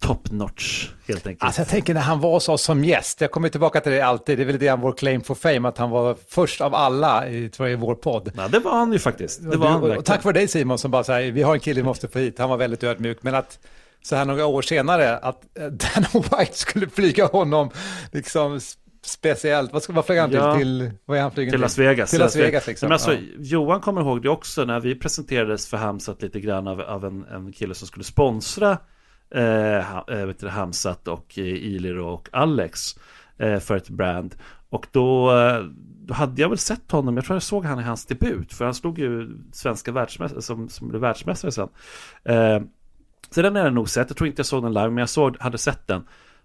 top 0.00 0.30
notch 0.30 0.88
helt 1.08 1.26
enkelt. 1.26 1.44
Alltså 1.44 1.60
jag 1.60 1.68
tänker 1.68 1.94
när 1.94 2.00
han 2.00 2.20
var 2.20 2.40
så 2.40 2.58
som 2.58 2.84
gäst, 2.84 3.20
jag 3.20 3.30
kommer 3.30 3.48
tillbaka 3.48 3.80
till 3.80 3.92
det 3.92 4.00
alltid, 4.00 4.38
det 4.38 4.42
är 4.42 4.46
väl 4.46 4.58
det 4.58 4.76
vår 4.76 4.92
claim 4.92 5.20
for 5.20 5.34
fame, 5.34 5.68
att 5.68 5.78
han 5.78 5.90
var 5.90 6.16
först 6.28 6.60
av 6.60 6.74
alla 6.74 7.28
i, 7.28 7.48
tror 7.48 7.68
jag, 7.68 7.78
i 7.78 7.80
vår 7.80 7.94
podd. 7.94 8.32
Ja, 8.36 8.48
det 8.48 8.58
var 8.58 8.72
han 8.72 8.92
ju 8.92 8.98
faktiskt. 8.98 9.50
Det 9.50 9.56
var 9.56 9.68
han 9.68 9.82
och, 9.82 9.96
och 9.96 10.04
tack 10.04 10.22
för 10.22 10.32
dig 10.32 10.48
Simon 10.48 10.78
som 10.78 10.90
bara 10.90 11.04
säger, 11.04 11.32
vi 11.32 11.42
har 11.42 11.54
en 11.54 11.60
kille 11.60 11.80
vi 11.80 11.84
måste 11.86 12.08
få 12.08 12.18
hit, 12.18 12.38
han 12.38 12.50
var 12.50 12.56
väldigt 12.56 12.82
ödmjuk, 12.82 13.18
men 13.22 13.34
att 13.34 13.58
så 14.02 14.16
här 14.16 14.24
några 14.24 14.46
år 14.46 14.62
senare, 14.62 15.18
att 15.18 15.58
eh, 15.58 15.64
Dana 15.66 16.08
White 16.38 16.54
skulle 16.58 16.88
flyga 16.88 17.26
honom 17.26 17.70
liksom 18.12 18.60
speciellt, 19.04 19.72
vad, 19.72 19.82
ska, 19.82 19.92
vad 19.92 20.06
flyger 20.06 20.20
han 20.22 20.32
Ja. 20.32 20.56
till? 20.56 20.78
till? 20.80 20.98
Vad 21.04 21.18
är 21.18 21.22
han 21.22 21.30
Till 21.30 21.60
Las 21.60 21.78
Vegas. 21.78 22.10
Till 22.10 22.20
Las 22.20 22.36
Vegas 22.36 22.66
liksom. 22.66 22.86
Men 22.86 22.92
alltså, 22.92 23.12
ja. 23.12 23.18
Johan 23.38 23.80
kommer 23.80 24.00
ihåg 24.00 24.22
det 24.22 24.28
också 24.28 24.64
när 24.64 24.80
vi 24.80 24.94
presenterades 24.94 25.66
för 25.66 25.76
Hamsat 25.76 26.22
lite 26.22 26.40
grann 26.40 26.68
av, 26.68 26.80
av 26.80 27.04
en, 27.04 27.24
en 27.24 27.52
kille 27.52 27.74
som 27.74 27.86
skulle 27.88 28.04
sponsra 28.04 28.78
eh, 29.34 29.96
eh 30.08 30.48
Hamsat 30.48 31.08
och 31.08 31.38
eh, 31.38 31.44
Ilir 31.44 31.98
och 31.98 32.28
Alex 32.32 32.94
eh, 33.38 33.58
för 33.58 33.76
ett 33.76 33.88
brand. 33.88 34.34
Och 34.68 34.86
då, 34.92 35.36
eh, 35.36 35.62
då 36.06 36.14
hade 36.14 36.42
jag 36.42 36.48
väl 36.48 36.58
sett 36.58 36.90
honom, 36.90 37.16
jag 37.16 37.24
tror 37.24 37.34
jag 37.34 37.42
såg 37.42 37.64
han 37.64 37.80
i 37.80 37.82
hans 37.82 38.06
debut, 38.06 38.52
för 38.52 38.64
han 38.64 38.74
slog 38.74 38.98
ju 38.98 39.38
svenska 39.52 39.92
världsmästare 39.92 40.42
som, 40.42 40.68
som 40.68 40.88
blev 40.88 41.00
världsmästare 41.00 41.52
sen. 41.52 41.68
Eh, 42.24 42.60
så 43.30 43.42
den 43.42 43.56
har 43.56 43.62
jag 43.62 43.72
nog 43.72 43.88
sett, 43.88 44.10
jag 44.10 44.16
tror 44.16 44.28
inte 44.28 44.40
jag 44.40 44.46
såg 44.46 44.62
den 44.62 44.72
live, 44.72 44.88
men 44.88 44.98
jag 44.98 45.08
såg, 45.08 45.36
hade 45.40 45.58
sett 45.58 45.86
den. 45.86 46.04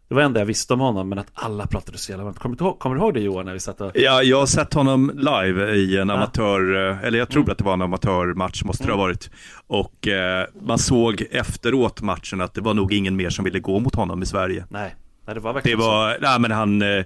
Det 0.09 0.15
var 0.15 0.21
det 0.21 0.25
enda 0.25 0.39
jag 0.39 0.45
visste 0.45 0.73
om 0.73 0.79
honom, 0.79 1.09
men 1.09 1.19
att 1.19 1.27
alla 1.33 1.67
pratade 1.67 1.97
så 1.97 2.11
jävla 2.11 2.23
varmt. 2.25 2.39
Kommer 2.39 2.55
du 2.55 2.63
ihåg, 2.65 2.79
kommer 2.79 2.95
du 2.95 3.01
ihåg 3.01 3.13
det 3.13 3.19
Johan, 3.19 3.45
när 3.45 3.53
vi 3.53 3.59
satt 3.59 3.81
och... 3.81 3.91
Ja, 3.95 4.23
jag 4.23 4.39
har 4.39 4.45
sett 4.45 4.73
honom 4.73 5.11
live 5.15 5.71
i 5.75 5.97
en 5.97 6.09
amatör, 6.09 6.89
eh, 6.91 7.03
eller 7.03 7.19
jag 7.19 7.29
tror 7.29 7.41
Mm. 7.41 7.51
att 7.51 7.57
det 7.57 7.63
var 7.63 7.73
en 7.73 7.81
amatörmatch, 7.81 8.63
måste 8.63 8.83
det 8.85 8.91
ha 8.91 8.97
varit. 8.97 9.29
Och 9.67 10.07
eh, 10.07 10.45
man 10.61 10.77
såg 10.77 11.23
efteråt 11.31 12.01
matchen 12.01 12.41
att 12.41 12.53
det 12.53 12.61
var 12.61 12.73
nog 12.73 12.93
ingen 12.93 13.15
mer 13.15 13.29
som 13.29 13.45
ville 13.45 13.59
gå 13.59 13.79
mot 13.79 13.95
honom 13.95 14.23
i 14.23 14.25
Sverige. 14.25 14.65
Nej, 14.69 14.95
nej 15.25 15.33
det 15.35 15.41
var 15.41 15.49
Det 15.49 15.53
verkligen 15.53 15.79
så. 15.79 15.85
var, 15.87 16.17
nej 16.21 16.39
men 16.39 16.51
han, 16.51 16.81
eh, 16.81 16.87
eh, 16.87 17.03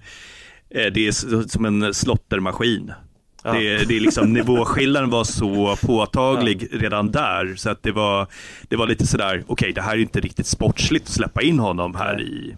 det 0.94 1.08
är 1.08 1.12
som 1.50 1.66
en 1.66 1.94
slottermaskin. 1.94 2.92
Ja. 3.44 3.54
Det, 3.54 3.86
det 3.88 3.96
är 3.98 4.00
liksom, 4.02 4.34
nivåskillnaden 4.34 5.10
var 5.10 5.24
så 5.24 5.76
påtaglig 5.82 6.68
redan 6.72 7.12
där. 7.12 7.54
Så 7.56 7.70
att 7.70 7.84
det 7.84 7.92
var, 7.92 8.28
det 8.70 8.76
var 8.76 8.88
lite 8.88 9.08
sådär, 9.08 9.44
okej 9.48 9.72
det 9.74 9.82
här 9.82 9.94
är 9.94 9.98
inte 10.02 10.20
riktigt 10.20 10.48
sportsligt 10.48 11.06
att 11.06 11.12
släppa 11.14 11.42
in 11.42 11.60
honom 11.60 11.96
här 11.96 12.22
i... 12.22 12.56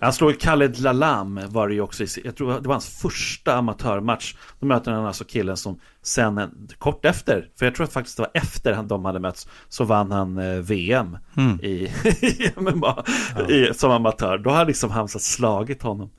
Han 0.00 0.12
slog 0.12 0.30
ju 0.30 0.36
Khaled 0.36 0.80
Lalam 0.80 1.40
var 1.48 1.68
det 1.68 1.74
ju 1.74 1.80
också 1.80 2.04
jag 2.24 2.36
tror 2.36 2.60
det 2.60 2.68
var 2.68 2.74
hans 2.74 3.00
första 3.02 3.54
amatörmatch. 3.56 4.34
Då 4.60 4.66
möter 4.66 4.92
han 4.92 5.06
alltså 5.06 5.24
killen 5.24 5.56
som 5.56 5.80
sen, 6.02 6.38
en- 6.38 6.68
kort 6.78 7.04
efter, 7.04 7.48
för 7.58 7.66
jag 7.66 7.74
tror 7.74 7.84
att 7.84 7.92
faktiskt 7.92 8.16
det 8.16 8.22
var 8.22 8.30
efter 8.34 8.72
han, 8.72 8.88
de 8.88 9.04
hade 9.04 9.20
mötts, 9.20 9.48
så 9.68 9.84
vann 9.84 10.10
han 10.12 10.38
eh, 10.38 10.58
VM 10.58 11.18
i, 11.62 11.68
i 12.22 12.50
MMA 12.56 13.04
i, 13.48 13.74
som 13.74 13.90
amatör. 13.90 14.38
Då 14.38 14.50
har 14.50 14.66
liksom 14.66 14.90
Hamza 14.90 15.18
slagit 15.18 15.82
honom. 15.82 16.10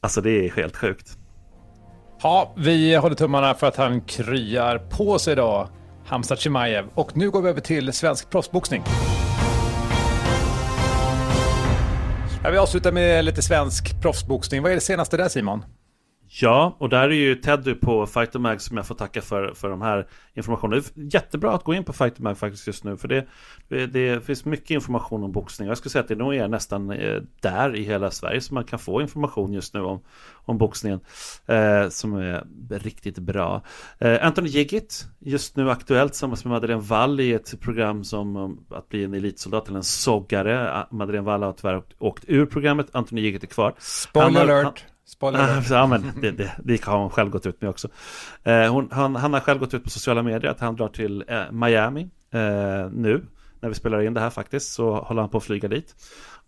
Alltså 0.00 0.20
det 0.20 0.30
är 0.30 0.50
helt 0.56 0.76
sjukt. 0.76 1.16
Ja, 2.22 2.54
vi 2.56 2.96
håller 2.96 3.16
tummarna 3.16 3.54
för 3.54 3.66
att 3.66 3.76
han 3.76 4.00
kryar 4.00 4.78
på 4.78 5.18
sig 5.18 5.36
då, 5.36 5.68
Hamza 6.06 6.36
Chimaev. 6.36 6.84
Och 6.94 7.16
nu 7.16 7.30
går 7.30 7.42
vi 7.42 7.48
över 7.48 7.60
till 7.60 7.92
svensk 7.92 8.30
proffsboxning. 8.30 8.82
Vi 12.44 12.58
avslutar 12.58 12.92
med 12.92 13.24
lite 13.24 13.42
svensk 13.42 14.00
proffsboxning. 14.00 14.62
Vad 14.62 14.70
är 14.70 14.74
det 14.74 14.80
senaste 14.80 15.16
där 15.16 15.28
Simon? 15.28 15.64
Ja, 16.32 16.76
och 16.78 16.88
där 16.88 17.08
är 17.08 17.14
ju 17.14 17.34
Teddy 17.34 17.74
på 17.74 18.06
Fighter 18.06 18.38
Mag 18.38 18.60
som 18.60 18.76
jag 18.76 18.86
får 18.86 18.94
tacka 18.94 19.22
för, 19.22 19.54
för 19.54 19.68
de 19.68 19.82
här 19.82 20.06
informationen. 20.34 20.82
Det 20.94 21.00
är 21.00 21.14
jättebra 21.14 21.54
att 21.54 21.64
gå 21.64 21.74
in 21.74 21.84
på 21.84 21.92
Fighter 21.92 22.22
Mag 22.22 22.38
faktiskt 22.38 22.66
just 22.66 22.84
nu, 22.84 22.96
för 22.96 23.08
det, 23.08 23.26
det, 23.86 24.24
finns 24.24 24.44
mycket 24.44 24.70
information 24.70 25.24
om 25.24 25.32
boxning. 25.32 25.68
Jag 25.68 25.78
skulle 25.78 25.90
säga 25.90 26.02
att 26.02 26.08
det 26.08 26.14
nog 26.14 26.34
är 26.34 26.48
nästan 26.48 26.90
eh, 26.90 27.22
där 27.40 27.76
i 27.76 27.82
hela 27.82 28.10
Sverige 28.10 28.40
som 28.40 28.54
man 28.54 28.64
kan 28.64 28.78
få 28.78 29.00
information 29.00 29.52
just 29.52 29.74
nu 29.74 29.80
om, 29.80 30.02
om 30.32 30.58
boxningen, 30.58 31.00
eh, 31.46 31.88
som 31.88 32.14
är 32.14 32.44
riktigt 32.70 33.18
bra. 33.18 33.62
Eh, 33.98 34.26
Anthony 34.26 34.48
Jiggit, 34.48 35.06
just 35.18 35.56
nu 35.56 35.70
aktuellt 35.70 36.12
tillsammans 36.12 36.44
med 36.44 36.50
Madeleine 36.50 36.82
Wall 36.82 37.20
i 37.20 37.32
ett 37.32 37.60
program 37.60 38.04
som 38.04 38.58
att 38.70 38.88
bli 38.88 39.04
en 39.04 39.14
elitsoldat 39.14 39.68
eller 39.68 39.78
en 39.78 39.84
soggare. 39.84 40.86
Madeleine 40.90 41.26
Wall 41.26 41.42
har 41.42 41.52
tyvärr 41.52 41.76
åkt, 41.76 41.94
åkt 41.98 42.24
ur 42.26 42.46
programmet, 42.46 42.86
Anthony 42.92 43.20
Jiggit 43.20 43.42
är 43.42 43.46
kvar. 43.46 43.74
Spoiler 43.78 44.40
alert! 44.40 44.84
Spoiler. 45.10 45.62
ja, 45.70 45.86
men 45.86 46.12
det, 46.20 46.30
det, 46.30 46.52
det 46.58 46.84
har 46.84 46.98
hon 46.98 47.10
själv 47.10 47.30
gått 47.30 47.46
ut 47.46 47.60
med 47.60 47.70
också. 47.70 47.88
Eh, 48.42 48.72
hon, 48.72 48.88
han, 48.92 49.16
han, 49.16 49.32
har 49.32 49.40
själv 49.40 49.60
gått 49.60 49.74
ut 49.74 49.84
på 49.84 49.90
sociala 49.90 50.22
medier 50.22 50.50
att 50.50 50.60
han 50.60 50.76
drar 50.76 50.88
till 50.88 51.24
eh, 51.28 51.52
Miami 51.52 52.10
eh, 52.32 52.90
nu. 52.92 53.26
När 53.60 53.68
vi 53.68 53.74
spelar 53.74 54.00
in 54.02 54.14
det 54.14 54.20
här 54.20 54.30
faktiskt 54.30 54.72
så 54.72 54.94
håller 54.94 55.20
han 55.20 55.30
på 55.30 55.38
att 55.38 55.44
flyga 55.44 55.68
dit. 55.68 55.94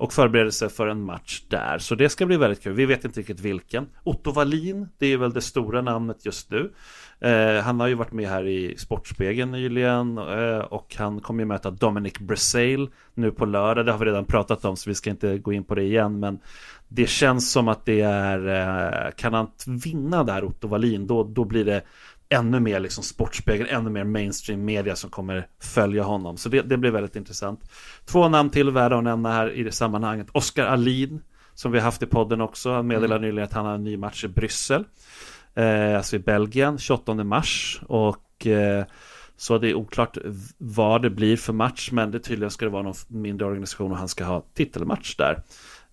Och 0.02 0.12
förbereder 0.12 0.50
sig 0.50 0.68
för 0.68 0.86
en 0.86 1.04
match 1.04 1.42
där. 1.48 1.78
Så 1.78 1.94
det 1.94 2.08
ska 2.08 2.26
bli 2.26 2.36
väldigt 2.36 2.62
kul. 2.62 2.72
Vi 2.72 2.86
vet 2.86 3.04
inte 3.04 3.20
riktigt 3.20 3.40
vilken. 3.40 3.86
Otto 4.04 4.32
Wallin, 4.32 4.88
det 4.98 5.06
är 5.06 5.16
väl 5.16 5.32
det 5.32 5.40
stora 5.40 5.82
namnet 5.82 6.26
just 6.26 6.50
nu. 6.50 6.72
Eh, 7.20 7.62
han 7.62 7.80
har 7.80 7.86
ju 7.86 7.94
varit 7.94 8.12
med 8.12 8.28
här 8.28 8.46
i 8.46 8.74
Sportspegeln 8.76 9.50
nyligen 9.50 10.18
eh, 10.18 10.58
och 10.58 10.94
han 10.98 11.20
kommer 11.20 11.42
ju 11.42 11.46
möta 11.46 11.70
Dominic 11.70 12.18
Brasil 12.18 12.88
nu 13.14 13.30
på 13.30 13.46
lördag. 13.46 13.86
Det 13.86 13.92
har 13.92 13.98
vi 13.98 14.04
redan 14.04 14.24
pratat 14.24 14.64
om 14.64 14.76
så 14.76 14.90
vi 14.90 14.94
ska 14.94 15.10
inte 15.10 15.38
gå 15.38 15.52
in 15.52 15.64
på 15.64 15.74
det 15.74 15.82
igen. 15.82 16.20
Men 16.20 16.38
det 16.88 17.06
känns 17.06 17.52
som 17.52 17.68
att 17.68 17.84
det 17.84 18.00
är, 18.00 18.48
eh, 18.48 19.10
kan 19.16 19.34
han 19.34 19.50
vinna 19.84 20.24
där 20.24 20.44
Otto 20.44 20.68
Wallin 20.68 21.06
då, 21.06 21.24
då 21.24 21.44
blir 21.44 21.64
det 21.64 21.82
ännu 22.32 22.60
mer 22.60 22.80
liksom 22.80 23.04
Sportspegeln, 23.04 23.68
ännu 23.68 23.90
mer 23.90 24.04
mainstream 24.04 24.64
media 24.64 24.96
som 24.96 25.10
kommer 25.10 25.46
följa 25.60 26.02
honom. 26.02 26.36
Så 26.36 26.48
det, 26.48 26.62
det 26.62 26.76
blir 26.76 26.90
väldigt 26.90 27.16
intressant. 27.16 27.70
Två 28.04 28.28
namn 28.28 28.50
till 28.50 28.70
värda 28.70 28.98
att 28.98 29.04
nämna 29.04 29.32
här 29.32 29.50
i 29.52 29.62
det 29.62 29.72
sammanhanget. 29.72 30.26
Oskar 30.32 30.66
Alin, 30.66 31.22
som 31.54 31.72
vi 31.72 31.78
har 31.78 31.84
haft 31.84 32.02
i 32.02 32.06
podden 32.06 32.40
också, 32.40 32.72
han 32.72 32.86
meddelade 32.86 33.14
mm. 33.14 33.28
nyligen 33.28 33.44
att 33.44 33.52
han 33.52 33.66
har 33.66 33.74
en 33.74 33.84
ny 33.84 33.96
match 33.96 34.24
i 34.24 34.28
Bryssel. 34.28 34.84
Eh, 35.54 35.96
alltså 35.96 36.16
i 36.16 36.18
Belgien, 36.18 36.78
28 36.78 37.14
mars. 37.14 37.80
Och 37.86 38.46
eh, 38.46 38.84
så 39.36 39.58
det 39.58 39.70
är 39.70 39.74
oklart 39.74 40.18
vad 40.58 41.02
det 41.02 41.10
blir 41.10 41.36
för 41.36 41.52
match, 41.52 41.90
men 41.92 42.10
det 42.10 42.18
tydligen 42.18 42.50
ska 42.50 42.64
det 42.64 42.70
vara 42.70 42.82
någon 42.82 42.94
mindre 43.08 43.46
organisation 43.46 43.92
och 43.92 43.98
han 43.98 44.08
ska 44.08 44.24
ha 44.24 44.44
titelmatch 44.54 45.16
där. 45.16 45.42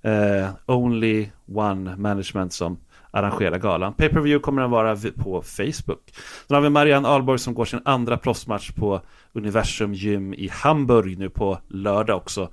Eh, 0.01 0.49
Only 0.65 1.29
One 1.45 1.95
Management 1.95 2.53
som 2.53 2.77
arrangera 3.11 3.57
galan. 3.57 3.93
Pay-per-view 3.93 4.43
kommer 4.43 4.61
den 4.61 4.71
vara 4.71 4.97
på 5.15 5.41
Facebook. 5.41 6.11
Sen 6.47 6.55
har 6.55 6.61
vi 6.61 6.69
Marianne 6.69 7.07
Ahlborg 7.07 7.39
som 7.39 7.53
går 7.53 7.65
sin 7.65 7.81
andra 7.85 8.17
proffsmatch 8.17 8.71
på 8.71 9.01
Universum 9.33 9.93
Gym 9.93 10.33
i 10.33 10.47
Hamburg 10.47 11.17
nu 11.17 11.29
på 11.29 11.59
lördag 11.67 12.17
också. 12.17 12.49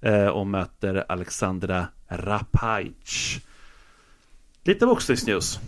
Eh, 0.00 0.26
och 0.26 0.46
möter 0.46 1.04
Alexandra 1.08 1.86
Rapaic. 2.08 3.40
Lite 4.64 4.86
boxningsnews. 4.86 5.60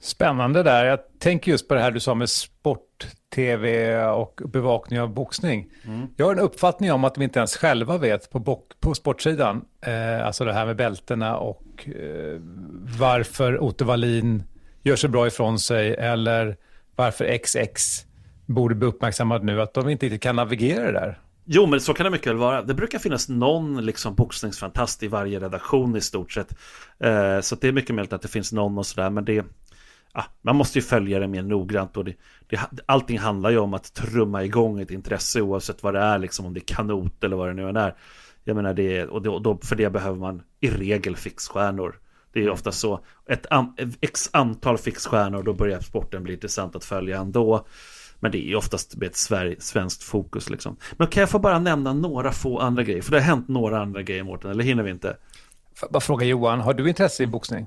Spännande 0.00 0.62
där. 0.62 0.84
Jag 0.84 0.98
tänker 1.18 1.50
just 1.50 1.68
på 1.68 1.74
det 1.74 1.80
här 1.80 1.90
du 1.90 2.00
sa 2.00 2.14
med 2.14 2.30
sport-tv 2.30 3.96
och 4.06 4.40
bevakning 4.44 5.00
av 5.00 5.14
boxning. 5.14 5.70
Mm. 5.84 6.06
Jag 6.16 6.26
har 6.26 6.32
en 6.32 6.38
uppfattning 6.38 6.92
om 6.92 7.04
att 7.04 7.14
de 7.14 7.22
inte 7.22 7.38
ens 7.38 7.56
själva 7.56 7.98
vet 7.98 8.30
på, 8.30 8.62
på 8.80 8.94
sportsidan, 8.94 9.64
eh, 9.80 10.26
alltså 10.26 10.44
det 10.44 10.52
här 10.52 10.66
med 10.66 10.76
bältena 10.76 11.36
och 11.36 11.88
eh, 11.88 12.40
varför 12.98 13.62
Otto 13.62 13.84
Wallin 13.84 14.42
gör 14.82 14.96
så 14.96 15.08
bra 15.08 15.26
ifrån 15.26 15.58
sig 15.58 15.94
eller 15.94 16.56
varför 16.96 17.38
XX 17.38 18.04
borde 18.46 18.74
bli 18.74 18.88
uppmärksammad 18.88 19.44
nu, 19.44 19.62
att 19.62 19.74
de 19.74 19.88
inte 19.88 20.06
riktigt 20.06 20.22
kan 20.22 20.36
navigera 20.36 20.84
det 20.84 20.92
där. 20.92 21.18
Jo, 21.44 21.66
men 21.66 21.80
så 21.80 21.94
kan 21.94 22.04
det 22.04 22.10
mycket 22.10 22.26
väl 22.26 22.36
vara. 22.36 22.62
Det 22.62 22.74
brukar 22.74 22.98
finnas 22.98 23.28
någon 23.28 23.86
liksom 23.86 24.14
boxningsfantast 24.14 25.02
i 25.02 25.08
varje 25.08 25.40
redaktion 25.40 25.96
i 25.96 26.00
stort 26.00 26.32
sett. 26.32 26.54
Eh, 26.98 27.40
så 27.40 27.56
det 27.56 27.68
är 27.68 27.72
mycket 27.72 27.94
möjligt 27.94 28.12
att 28.12 28.22
det 28.22 28.28
finns 28.28 28.52
någon 28.52 28.78
och 28.78 28.86
sådär, 28.86 29.10
men 29.10 29.24
det 29.24 29.44
ah, 30.18 30.24
man 30.42 30.56
måste 30.56 30.78
ju 30.78 30.82
följa 30.82 31.18
det 31.18 31.28
mer 31.28 31.42
noggrant 31.42 31.96
och 31.96 32.04
det, 32.04 32.14
det, 32.48 32.60
allting 32.86 33.18
handlar 33.18 33.50
ju 33.50 33.58
om 33.58 33.74
att 33.74 33.94
trumma 33.94 34.44
igång 34.44 34.80
ett 34.80 34.90
intresse 34.90 35.40
oavsett 35.40 35.82
vad 35.82 35.94
det 35.94 36.00
är, 36.00 36.18
liksom 36.18 36.46
om 36.46 36.54
det 36.54 36.60
är 36.60 36.74
kanot 36.74 37.24
eller 37.24 37.36
vad 37.36 37.48
det 37.48 37.54
nu 37.54 37.68
än 37.68 37.76
är. 37.76 37.94
Jag 38.44 38.56
menar, 38.56 38.74
det, 38.74 39.04
och 39.04 39.42
då, 39.42 39.58
för 39.62 39.76
det 39.76 39.90
behöver 39.90 40.18
man 40.18 40.42
i 40.60 40.70
regel 40.70 41.16
fixstjärnor. 41.16 41.98
Det 42.32 42.40
är 42.40 42.44
ju 42.44 42.50
ofta 42.50 42.72
så. 42.72 43.00
Ett 43.28 43.46
an, 43.50 43.76
x 44.00 44.30
antal 44.32 44.78
fixstjärnor, 44.78 45.42
då 45.42 45.54
börjar 45.54 45.80
sporten 45.80 46.22
bli 46.22 46.34
intressant 46.34 46.76
att 46.76 46.84
följa 46.84 47.18
ändå. 47.18 47.66
Men 48.20 48.32
det 48.32 48.50
är 48.50 48.56
oftast 48.56 48.96
med 48.96 49.06
ett 49.06 49.16
Sverige, 49.16 49.56
svenskt 49.58 50.02
fokus 50.02 50.50
liksom. 50.50 50.76
Men 50.96 51.06
kan 51.08 51.20
jag 51.20 51.30
få 51.30 51.38
bara 51.38 51.58
nämna 51.58 51.92
några 51.92 52.32
få 52.32 52.58
andra 52.58 52.82
grejer? 52.82 53.02
För 53.02 53.12
det 53.12 53.18
har 53.18 53.24
hänt 53.24 53.48
några 53.48 53.80
andra 53.80 54.02
grejer 54.02 54.22
Mårten, 54.22 54.50
eller 54.50 54.64
hinner 54.64 54.82
vi 54.82 54.90
inte? 54.90 55.16
Bara 55.90 56.00
fråga 56.00 56.26
Johan, 56.26 56.60
har 56.60 56.74
du 56.74 56.88
intresse 56.88 57.22
i 57.22 57.26
boxning? 57.26 57.66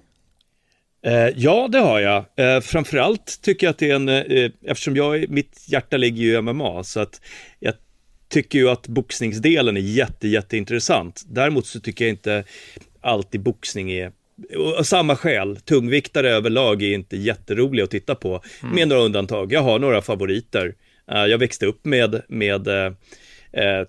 Eh, 1.05 1.29
ja, 1.35 1.67
det 1.71 1.79
har 1.79 1.99
jag. 1.99 2.25
Eh, 2.35 2.61
framförallt 2.61 3.41
tycker 3.41 3.67
jag 3.67 3.71
att 3.71 3.77
det 3.77 3.91
är 3.91 3.95
en, 3.95 4.09
eh, 4.09 4.51
eftersom 4.65 4.95
jag, 4.95 5.29
mitt 5.29 5.65
hjärta 5.67 5.97
ligger 5.97 6.21
ju 6.21 6.33
i 6.33 6.41
MMA, 6.41 6.83
så 6.83 6.99
att 6.99 7.21
jag 7.59 7.73
tycker 8.29 8.59
ju 8.59 8.69
att 8.69 8.87
boxningsdelen 8.87 9.77
är 9.77 9.81
jätte, 9.81 10.27
jätteintressant. 10.27 11.23
Däremot 11.27 11.65
så 11.65 11.79
tycker 11.79 12.05
jag 12.05 12.09
inte 12.09 12.43
alltid 13.01 13.41
boxning 13.41 13.91
är 13.91 14.11
av 14.77 14.83
samma 14.83 15.15
skäl, 15.15 15.55
tungviktare 15.55 16.29
överlag 16.29 16.83
är 16.83 16.93
inte 16.93 17.17
jätteroliga 17.17 17.83
att 17.83 17.91
titta 17.91 18.15
på, 18.15 18.41
mm. 18.63 18.75
med 18.75 18.87
några 18.87 19.01
undantag. 19.01 19.53
Jag 19.53 19.61
har 19.61 19.79
några 19.79 20.01
favoriter. 20.01 20.75
Uh, 21.11 21.25
jag 21.25 21.37
växte 21.37 21.65
upp 21.65 21.85
med, 21.85 22.21
med 22.27 22.67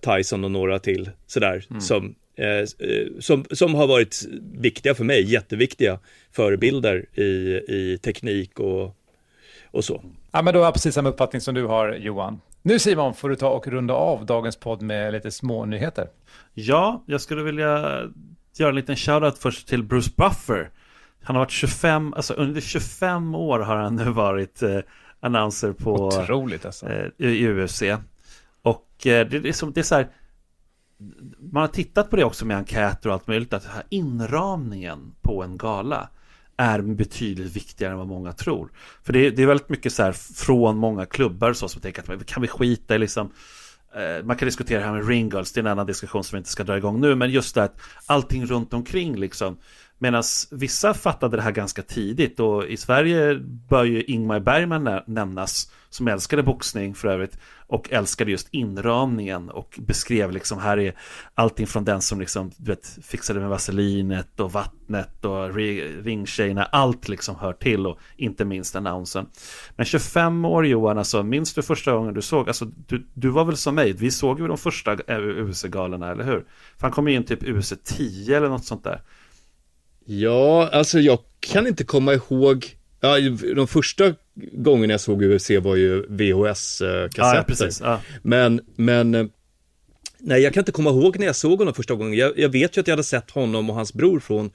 Tyson 0.01 0.45
och 0.45 0.51
några 0.51 0.79
till 0.79 1.11
sådär, 1.27 1.65
mm. 1.71 1.81
som 1.81 2.15
Eh, 2.15 2.15
eh, 2.15 2.22
som, 3.21 3.45
som 3.51 3.75
har 3.75 3.87
varit 3.87 4.23
viktiga 4.55 4.95
för 4.95 5.05
mig, 5.05 5.33
jätteviktiga 5.33 5.99
förebilder 6.33 7.19
i, 7.21 7.23
i 7.69 7.99
teknik 8.03 8.61
och, 8.61 8.97
och 9.71 9.85
så. 9.85 10.03
Ja, 10.31 10.43
men 10.43 10.55
då 10.55 10.61
har 10.61 10.65
jag 10.65 10.75
precis 10.75 10.95
samma 10.95 11.09
uppfattning 11.09 11.41
som 11.41 11.55
du 11.55 11.67
har, 11.67 11.95
Johan. 11.95 12.41
Nu 12.63 12.79
Simon 12.79 13.15
får 13.15 13.29
du 13.29 13.37
ta 13.37 13.49
och 13.49 13.67
runda 13.67 13.95
av 13.95 14.27
dagens 14.27 14.57
podd 14.57 14.83
med 14.83 15.13
lite 15.13 15.31
små 15.31 15.65
nyheter. 15.65 16.09
Ja, 16.55 17.05
jag 17.07 17.21
skulle 17.21 17.43
vilja 17.43 18.03
göra 18.57 18.69
en 18.69 18.75
liten 18.77 18.97
shoutout 18.97 19.39
först 19.39 19.69
till 19.69 19.83
Bruce 19.83 20.11
Buffer. 20.17 20.71
Han 21.23 21.37
har 21.37 21.43
varit 21.43 21.51
25, 21.51 22.15
alltså 22.15 22.35
under 22.35 22.61
25 22.61 23.35
år 23.35 23.59
har 23.59 23.77
han 23.77 23.97
nu 23.97 24.05
varit 24.05 24.63
eh, 24.63 24.79
annonser 25.21 25.73
på 25.73 25.95
Otroligt 25.95 26.67
alltså. 26.67 26.89
eh, 26.89 27.07
i 27.17 27.49
UFC. 27.49 27.83
Och 28.63 29.07
eh, 29.07 29.29
det, 29.29 29.39
det, 29.39 29.49
är 29.49 29.53
som, 29.53 29.73
det 29.73 29.81
är 29.81 29.85
så 29.85 29.95
här, 29.95 30.09
man 31.53 31.61
har 31.61 31.69
tittat 31.69 32.11
på 32.11 32.17
det 32.17 32.25
också 32.25 32.45
med 32.47 32.57
enkäter 32.57 33.09
och 33.09 33.15
allt 33.15 33.27
möjligt, 33.27 33.53
att 33.53 33.65
här 33.65 33.83
inramningen 33.89 35.15
på 35.23 35.43
en 35.43 35.57
gala 35.57 36.09
är 36.57 36.83
betydligt 36.83 37.57
viktigare 37.57 37.93
än 37.93 37.99
vad 37.99 38.07
många 38.07 38.33
tror. 38.33 38.71
För 39.03 39.13
det 39.13 39.27
är, 39.27 39.31
det 39.31 39.43
är 39.43 39.47
väldigt 39.47 39.69
mycket 39.69 39.93
så 39.93 40.03
här 40.03 40.13
från 40.13 40.77
många 40.77 41.07
klubbar 41.07 41.53
så 41.53 41.69
som 41.69 41.81
tänker 41.81 42.13
att 42.13 42.27
kan 42.27 42.43
vi 42.43 42.49
skita 42.49 42.95
i 42.95 42.99
liksom 42.99 43.33
eh, 43.95 44.25
man 44.25 44.37
kan 44.37 44.47
diskutera 44.47 44.81
det 44.81 44.87
här 44.87 44.93
med 44.93 45.09
ringgirls, 45.09 45.53
det 45.53 45.61
är 45.61 45.63
en 45.63 45.71
annan 45.71 45.87
diskussion 45.87 46.25
som 46.25 46.37
vi 46.37 46.39
inte 46.39 46.51
ska 46.51 46.65
dra 46.65 46.77
igång 46.77 47.01
nu, 47.01 47.15
men 47.15 47.31
just 47.31 47.55
det 47.55 47.63
att 47.63 47.81
allting 48.07 48.47
runt 48.47 48.75
omkring 48.75 49.17
liksom 49.17 49.57
Medan 50.03 50.23
vissa 50.51 50.95
fattade 50.95 51.37
det 51.37 51.43
här 51.43 51.53
ganska 51.53 51.83
tidigt 51.83 52.41
och 52.41 52.65
i 52.65 52.77
Sverige 52.77 53.35
bör 53.69 53.85
ju 53.85 54.03
Ingmar 54.03 54.41
Bergman 54.41 55.01
nämnas 55.07 55.73
som 55.89 56.09
älskade 56.09 56.43
boxning 56.43 56.95
för 56.95 57.09
övrigt 57.09 57.39
och 57.67 57.93
älskade 57.93 58.31
just 58.31 58.49
inramningen 58.51 59.51
och 59.51 59.79
beskrev 59.79 60.33
liksom 60.33 60.59
här 60.59 60.79
är 60.79 60.95
allting 61.35 61.67
från 61.67 61.85
den 61.85 62.01
som 62.01 62.21
liksom 62.21 62.51
du 62.57 62.71
vet, 62.71 62.99
fixade 63.03 63.41
med 63.41 63.49
vaselinet 63.49 64.41
och 64.41 64.53
vattnet 64.53 65.25
och 65.25 65.55
ringtjejerna, 66.05 66.65
allt 66.65 67.09
liksom 67.09 67.37
hör 67.37 67.53
till 67.53 67.87
och 67.87 67.99
inte 68.17 68.45
minst 68.45 68.77
annonsen. 68.77 69.27
Men 69.77 69.87
25 69.87 70.45
år 70.45 70.67
Johan, 70.67 70.99
alltså 70.99 71.23
minns 71.23 71.55
du 71.55 71.63
första 71.63 71.93
gången 71.93 72.15
du 72.15 72.23
såg, 72.23 72.49
alltså 72.49 72.65
du, 72.65 73.07
du 73.15 73.29
var 73.29 73.45
väl 73.45 73.57
som 73.57 73.75
mig, 73.75 73.93
vi 73.93 74.11
såg 74.11 74.41
ju 74.41 74.49
de 74.49 74.59
första 74.59 74.93
eh, 74.93 75.19
UFC-galorna, 75.19 76.11
eller 76.11 76.25
hur? 76.25 76.47
För 76.77 76.83
han 76.83 76.91
kom 76.91 77.09
ju 77.09 77.15
in 77.15 77.25
typ 77.25 77.43
UFC 77.43 77.73
10 77.85 78.37
eller 78.37 78.49
något 78.49 78.65
sånt 78.65 78.85
där. 78.85 79.01
Ja, 80.05 80.69
alltså 80.73 81.01
jag 81.01 81.19
kan 81.41 81.67
inte 81.67 81.85
komma 81.85 82.15
ihåg, 82.15 82.77
ja, 83.01 83.21
de 83.57 83.69
första 83.69 84.15
gångerna 84.53 84.93
jag 84.93 85.01
såg 85.01 85.23
UFC 85.23 85.51
var 85.51 85.77
ju 85.77 86.07
VHS-kassetter. 86.09 87.71
Ja, 87.81 87.87
ja, 87.87 88.01
men, 88.23 88.61
men, 88.77 89.15
eh, 89.15 89.27
nej 90.19 90.43
jag 90.43 90.55
kan 90.55 90.61
inte 90.61 90.73
komma 90.73 90.91
ihåg 90.91 91.19
när 91.19 91.27
jag 91.27 91.37
såg 91.37 91.59
honom 91.59 91.75
första 91.75 91.95
gången. 91.95 92.19
Jag, 92.19 92.39
jag 92.39 92.49
vet 92.49 92.77
ju 92.77 92.81
att 92.81 92.87
jag 92.87 92.93
hade 92.93 93.05
sett 93.05 93.31
honom 93.31 93.71
och 93.71 93.77
hans 93.77 93.95
bror 93.95 94.21
från 94.21 94.51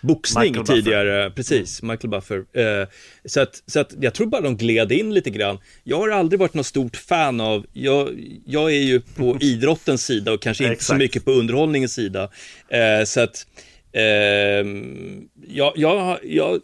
boxning 0.00 0.64
tidigare, 0.64 1.30
precis, 1.30 1.82
Michael 1.82 2.10
Buffer. 2.10 2.44
Eh, 2.52 2.88
så, 3.24 3.40
att, 3.40 3.62
så 3.66 3.80
att 3.80 3.94
jag 4.00 4.14
tror 4.14 4.26
bara 4.26 4.40
de 4.40 4.56
gled 4.56 4.92
in 4.92 5.14
lite 5.14 5.30
grann. 5.30 5.58
Jag 5.84 5.98
har 5.98 6.08
aldrig 6.08 6.40
varit 6.40 6.54
något 6.54 6.66
stort 6.66 6.96
fan 6.96 7.40
av, 7.40 7.66
jag, 7.72 8.20
jag 8.46 8.70
är 8.70 8.82
ju 8.82 9.00
på 9.00 9.38
idrottens 9.40 10.06
sida 10.06 10.32
och 10.32 10.42
kanske 10.42 10.66
inte 10.66 10.84
så 10.84 10.94
mycket 10.94 11.24
på 11.24 11.30
underhållningens 11.30 11.92
sida. 11.92 12.30
Eh, 12.68 13.04
så 13.04 13.20
att 13.20 13.46
Ehm, 13.92 15.28
jag, 15.46 15.72
jag, 15.76 16.18
jag, 16.22 16.60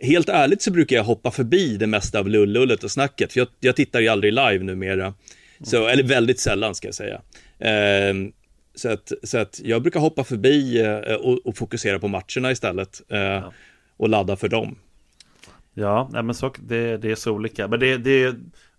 helt 0.00 0.28
ärligt 0.28 0.62
så 0.62 0.70
brukar 0.70 0.96
jag 0.96 1.04
hoppa 1.04 1.30
förbi 1.30 1.76
det 1.76 1.86
mesta 1.86 2.18
av 2.18 2.28
lullullet 2.28 2.84
och 2.84 2.90
snacket, 2.90 3.32
för 3.32 3.40
jag, 3.40 3.48
jag 3.60 3.76
tittar 3.76 4.00
ju 4.00 4.08
aldrig 4.08 4.32
live 4.32 4.58
numera. 4.58 5.14
Så, 5.62 5.86
eller 5.86 6.02
väldigt 6.02 6.40
sällan 6.40 6.74
ska 6.74 6.88
jag 6.88 6.94
säga. 6.94 7.20
Ehm, 7.58 8.32
så, 8.74 8.88
att, 8.88 9.12
så 9.22 9.38
att 9.38 9.60
jag 9.64 9.82
brukar 9.82 10.00
hoppa 10.00 10.24
förbi 10.24 10.80
eh, 10.80 11.14
och, 11.14 11.46
och 11.46 11.56
fokusera 11.56 11.98
på 11.98 12.08
matcherna 12.08 12.50
istället. 12.50 13.02
Eh, 13.08 13.18
Ja. 13.18 13.52
Och 14.00 14.08
ladda 14.08 14.36
för 14.36 14.48
dem. 14.48 14.78
Ja, 15.74 16.08
nej, 16.12 16.22
men 16.22 16.34
så, 16.34 16.52
det, 16.58 16.96
det 16.96 17.10
är 17.10 17.14
så 17.14 17.32
olika. 17.32 17.68
Men 17.68 17.80
det, 17.80 17.96
det 17.96 18.34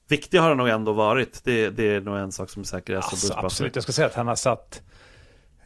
viktiga 0.08 0.42
har 0.42 0.50
det 0.50 0.56
nog 0.56 0.70
ändå 0.70 0.94
varit. 0.94 1.44
Det, 1.44 1.70
det 1.70 1.84
är 1.84 2.02
nog 2.02 2.18
en 2.18 2.32
sak 2.32 2.50
som 2.50 2.62
är 2.62 2.65
säker. 2.65 2.96
Alltså, 2.96 3.34
absolut, 3.34 3.76
jag 3.76 3.84
ska 3.84 3.92
säga 3.92 4.08
att 4.08 4.13
han 4.13 4.28
har 4.28 4.36
satt... 4.36 4.82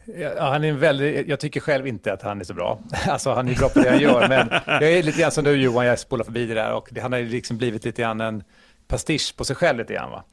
Ja, 0.06 0.50
han 0.52 0.64
är 0.64 0.70
en 0.70 0.80
väldigt, 0.80 1.28
jag 1.28 1.40
tycker 1.40 1.60
själv 1.60 1.88
inte 1.88 2.14
att 2.14 2.22
han 2.22 2.40
är 2.40 2.44
så 2.44 2.54
bra. 2.54 2.80
Alltså 3.08 3.34
han 3.34 3.48
är 3.48 3.56
bra 3.56 3.70
på 3.70 3.80
det 3.80 3.90
han 3.90 4.00
gör, 4.00 4.28
men 4.30 4.50
jag 4.68 4.84
är 4.92 5.04
lite 5.04 5.22
grann 5.22 5.32
som 5.32 5.44
du 5.44 5.52
Johan, 5.52 5.86
jag 5.86 6.00
spolar 6.00 6.24
förbi 6.24 6.46
det 6.46 6.54
där 6.54 6.74
och 6.74 6.88
det, 6.92 7.02
han 7.02 7.12
har 7.12 7.20
ju 7.20 7.30
liksom 7.30 7.58
blivit 7.58 7.86
lite 7.86 8.02
grann 8.02 8.22
en 8.22 8.44
pastisch 8.88 9.34
på 9.38 9.46
sig 9.46 9.56
själv 9.56 9.78
lite 9.80 9.94
grann 9.94 10.12
va. 10.12 10.24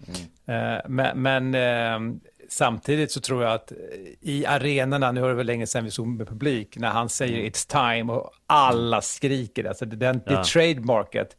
Eh, 0.55 0.81
men 0.89 1.23
men 1.23 1.55
eh, 1.55 2.15
samtidigt 2.49 3.13
så 3.13 3.21
tror 3.21 3.43
jag 3.43 3.53
att 3.53 3.73
i 4.21 4.47
arenorna, 4.47 5.13
nu 5.13 5.21
har 5.21 5.29
det 5.29 5.35
väl 5.35 5.47
länge 5.47 5.67
sedan 5.67 5.85
vi 5.85 5.91
såg 5.91 6.07
med 6.07 6.29
publik, 6.29 6.77
när 6.77 6.89
han 6.89 7.09
säger 7.09 7.51
it's 7.51 7.71
time 7.99 8.13
och 8.13 8.31
alla 8.47 9.01
skriker, 9.03 9.65
alltså 9.65 9.85
det, 9.85 9.97
den, 9.97 10.19
det 10.27 10.33
Ja. 10.33 10.45
trademarket, 10.45 11.37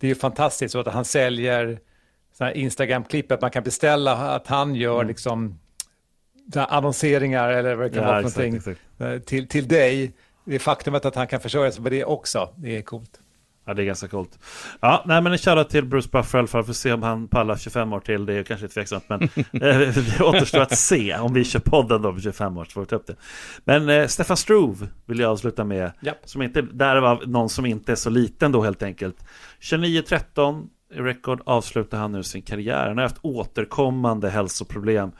det 0.00 0.06
är 0.06 0.08
ju 0.08 0.14
fantastiskt 0.14 0.72
så 0.72 0.80
att 0.80 0.86
han 0.86 1.04
säljer 1.04 1.78
såna 2.38 2.48
här 2.50 2.56
Instagram-klipp 2.56 3.32
att 3.32 3.40
man 3.40 3.50
kan 3.50 3.62
beställa 3.62 4.12
att 4.16 4.46
han 4.46 4.74
gör 4.74 5.04
liksom 5.04 5.48
så 5.48 5.48
här 5.48 5.65
annonseringar 6.54 7.48
eller 7.48 7.74
vad 7.74 7.86
det 7.86 7.90
kan 7.90 8.02
Ja, 8.02 8.08
vara 8.08 8.16
för 8.16 8.22
någonting 8.22 8.56
exakt. 8.56 8.80
eh, 8.98 9.18
till, 9.18 9.48
till 9.48 9.68
dig. 9.68 10.12
Det 10.44 10.58
faktumet 10.58 11.04
att 11.04 11.14
han 11.14 11.26
kan 11.26 11.40
försörja 11.40 11.72
sig 11.72 11.82
på 11.82 11.88
det 11.90 12.04
också, 12.04 12.48
det 12.56 12.76
är 12.76 12.82
coolt. 12.82 13.20
Ja, 13.68 13.74
det 13.74 13.82
är 13.82 13.86
ganska 13.86 14.08
coolt. 14.08 14.38
Ja, 14.80 15.02
nej, 15.06 15.22
men 15.22 15.32
en 15.32 15.38
shoutout 15.38 15.70
till 15.70 15.84
Bruce 15.84 16.08
Buffer 16.12 16.46
fall. 16.46 16.64
Får 16.64 16.72
se 16.72 16.92
om 16.92 17.02
han 17.02 17.28
pallar 17.28 17.56
25 17.56 17.92
år 17.92 18.00
till. 18.00 18.26
Det 18.26 18.34
är 18.34 18.42
kanske 18.42 18.68
tveksamt, 18.68 19.04
men 19.08 19.22
eh, 19.52 19.78
det 19.78 20.20
återstår 20.20 20.60
att 20.60 20.78
se 20.78 21.16
om 21.18 21.34
vi 21.34 21.44
kör 21.44 21.60
podden 21.60 22.02
då 22.02 22.12
på 22.12 22.20
25 22.20 22.56
år. 22.56 22.64
Så 22.64 22.70
får 22.70 22.80
vi 22.80 22.86
ta 22.86 22.96
upp 22.96 23.06
det. 23.06 23.16
Men 23.64 23.88
eh, 23.88 24.06
Stefan 24.06 24.36
Struve 24.36 24.86
vill 25.06 25.18
jag 25.18 25.30
avsluta 25.30 25.64
med. 25.64 25.92
Japp. 26.02 26.18
Som 26.24 26.42
inte, 26.42 26.62
där 26.62 26.96
var 27.00 27.22
någon 27.26 27.48
som 27.48 27.66
inte 27.66 27.92
är 27.92 27.96
så 27.96 28.10
liten 28.10 28.52
då 28.52 28.62
helt 28.62 28.82
enkelt. 28.82 29.16
29-13 29.60 30.66
i 30.66 30.68
record 30.94 31.40
avslutar 31.46 31.98
han 31.98 32.12
nu 32.12 32.22
sin 32.22 32.42
karriär. 32.42 32.86
Han 32.88 32.96
har 32.96 33.02
haft 33.04 33.18
återkommande 33.22 34.30
hälsoproblem. 34.30 35.10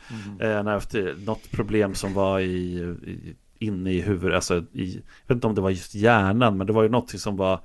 Eh, 0.41 0.51
han 0.57 0.67
har 0.67 0.73
haft 0.73 0.95
eh, 0.95 1.05
något 1.27 1.51
problem 1.51 1.95
som 1.95 2.15
var 2.15 2.41
i, 2.41 2.77
i, 3.07 3.37
inne 3.67 3.93
i 3.93 4.01
huvudet. 4.01 4.35
Alltså 4.35 4.65
i, 4.73 4.95
jag 4.95 5.29
vet 5.29 5.37
inte 5.37 5.47
om 5.47 5.55
det 5.55 5.61
var 5.61 5.71
just 5.71 5.95
hjärnan, 5.95 6.57
men 6.57 6.67
det 6.67 6.73
var 6.73 6.83
ju 6.83 6.89
något 6.89 7.11
som 7.21 7.37
var 7.37 7.61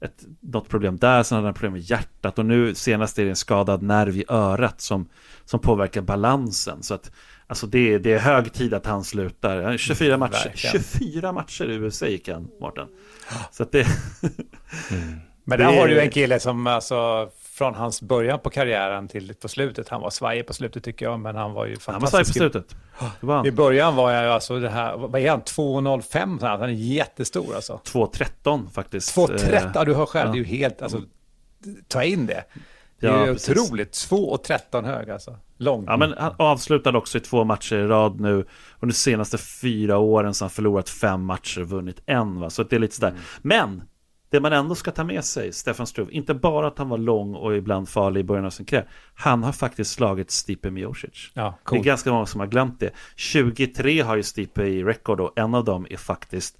ett, 0.00 0.24
något 0.40 0.68
problem 0.68 0.96
där, 0.96 1.22
sen 1.22 1.36
hade 1.36 1.46
han 1.48 1.54
problem 1.54 1.72
med 1.72 1.82
hjärtat 1.82 2.38
och 2.38 2.46
nu 2.46 2.74
senast 2.74 3.18
är 3.18 3.24
det 3.24 3.30
en 3.30 3.36
skadad 3.36 3.82
nerv 3.82 4.16
i 4.16 4.24
örat 4.28 4.80
som, 4.80 5.08
som 5.44 5.60
påverkar 5.60 6.02
balansen. 6.02 6.82
Så 6.82 6.94
att 6.94 7.10
alltså 7.46 7.66
det, 7.66 7.94
är- 7.94 7.98
det 7.98 8.12
är 8.12 8.18
hög 8.18 8.52
tid 8.52 8.74
att 8.74 8.86
han 8.86 9.04
slutar. 9.04 9.56
Han 9.56 9.64
har 9.64 9.76
24 9.76 10.16
matcher, 10.18 10.32
verkligen. 10.44 10.82
24 10.82 11.32
matcher 11.32 11.64
i 11.70 11.74
USA 11.74 12.06
gick 12.06 12.28
han, 12.28 12.48
Mårten. 12.60 12.86
Så 13.52 13.62
att 13.62 13.72
det, 13.72 13.86
Men 15.44 15.58
Det 15.58 15.64
där 15.64 15.72
är- 15.72 15.78
har 15.80 15.88
du 15.88 16.00
en 16.00 16.10
kille 16.10 16.40
som 16.40 16.66
alltså 16.66 17.28
från 17.58 17.74
hans 17.74 18.02
början 18.02 18.38
på 18.40 18.50
karriären 18.50 19.08
till 19.08 19.34
på 19.34 19.48
slutet, 19.48 19.88
han 19.88 20.00
var 20.00 20.10
svajig 20.10 20.46
på 20.46 20.52
slutet 20.54 20.84
tycker 20.84 21.06
jag, 21.06 21.20
men 21.20 21.36
han 21.36 21.52
var 21.52 21.66
ju 21.66 21.76
han 21.86 22.00
var 22.00 22.00
svag 22.00 22.00
på 22.00 22.06
fantastisk. 22.10 22.38
slutet. 22.38 22.76
I 23.46 23.50
början 23.50 23.96
var 23.96 24.10
jag 24.12 24.24
ju 24.24 24.30
alltså 24.30 24.58
det 24.60 24.68
här, 24.68 24.96
vad 24.96 25.20
är 25.20 25.30
han, 25.30 25.40
2,05, 25.42 26.38
han 26.58 26.62
är 26.62 26.68
jättestor 26.68 27.54
alltså. 27.54 27.80
2.13 27.84 28.70
faktiskt. 28.70 29.16
2,30, 29.16 29.54
Eh, 29.54 29.70
ja 29.74 29.84
du 29.84 29.94
hör 29.94 30.06
själv, 30.06 30.28
ja. 30.28 30.32
det 30.32 30.38
är 30.38 30.44
ju 30.44 30.44
helt, 30.58 30.82
alltså, 30.82 31.02
ta 31.88 32.02
in 32.04 32.26
det. 32.26 32.44
Det 33.00 33.06
Ja, 33.06 33.12
är 33.26 33.32
precis. 33.32 33.48
otroligt, 33.58 33.92
2,13 33.92 34.84
hög 34.86 35.10
alltså, 35.10 35.36
lång. 35.58 35.84
Ja, 35.86 35.96
men 35.96 36.14
han 36.18 36.34
avslutade 36.38 36.98
också 36.98 37.18
i 37.18 37.20
två 37.20 37.44
matcher 37.44 37.76
i 37.76 37.86
rad 37.86 38.20
nu. 38.20 38.46
Och 38.70 38.86
de 38.86 38.92
senaste 38.92 39.38
fyra 39.38 39.98
åren 39.98 40.34
så 40.34 40.42
har 40.44 40.46
han 40.48 40.54
förlorat 40.54 40.88
fem 40.88 41.24
matcher 41.24 41.60
och 41.60 41.68
vunnit 41.68 42.00
en. 42.06 42.40
Va? 42.40 42.50
Så 42.50 42.62
det 42.62 42.76
är 42.76 42.80
lite 42.80 42.94
sådär. 42.94 43.14
Men 43.42 43.82
det 44.30 44.40
man 44.40 44.52
ändå 44.52 44.74
ska 44.74 44.90
ta 44.90 45.04
med 45.04 45.24
sig, 45.24 45.52
Stefan 45.52 45.86
Struve, 45.86 46.12
inte 46.12 46.34
bara 46.34 46.66
att 46.66 46.78
han 46.78 46.88
var 46.88 46.98
lång 46.98 47.34
och 47.34 47.56
ibland 47.56 47.88
farlig 47.88 48.20
i 48.20 48.24
början 48.24 48.44
av 48.44 48.50
sin 48.50 48.66
karriär. 48.66 48.88
Han 49.14 49.42
har 49.42 49.52
faktiskt 49.52 49.90
slagit 49.92 50.30
Stipe 50.30 50.70
Miocic. 50.70 51.30
Ja, 51.34 51.58
Det 51.70 51.76
är 51.76 51.80
ganska 51.82 52.12
många 52.12 52.26
som 52.26 52.40
har 52.40 52.46
glömt 52.46 52.80
det. 52.80 52.90
23 53.16 54.00
har 54.00 54.16
ju 54.16 54.22
Stipe 54.22 54.62
i 54.64 54.84
record 54.84 55.20
och 55.20 55.38
en 55.38 55.54
av 55.54 55.64
dem 55.64 55.86
är 55.90 55.96
faktiskt 55.96 56.56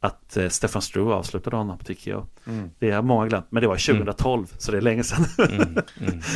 att 0.00 0.36
eh, 0.36 0.48
Stefan 0.48 0.82
Struve 0.82 1.14
avslutade 1.14 1.56
honom 1.56 1.78
på 1.78 1.84
TKO. 1.84 2.26
Mm. 2.46 2.70
Det 2.78 2.90
har 2.90 3.02
många 3.02 3.26
glömt, 3.26 3.46
men 3.50 3.60
det 3.62 3.68
var 3.68 3.76
2012, 3.76 4.46
så 4.58 4.72
det 4.72 4.76
är 4.78 4.82
länge 4.82 5.04
sedan. 5.04 5.24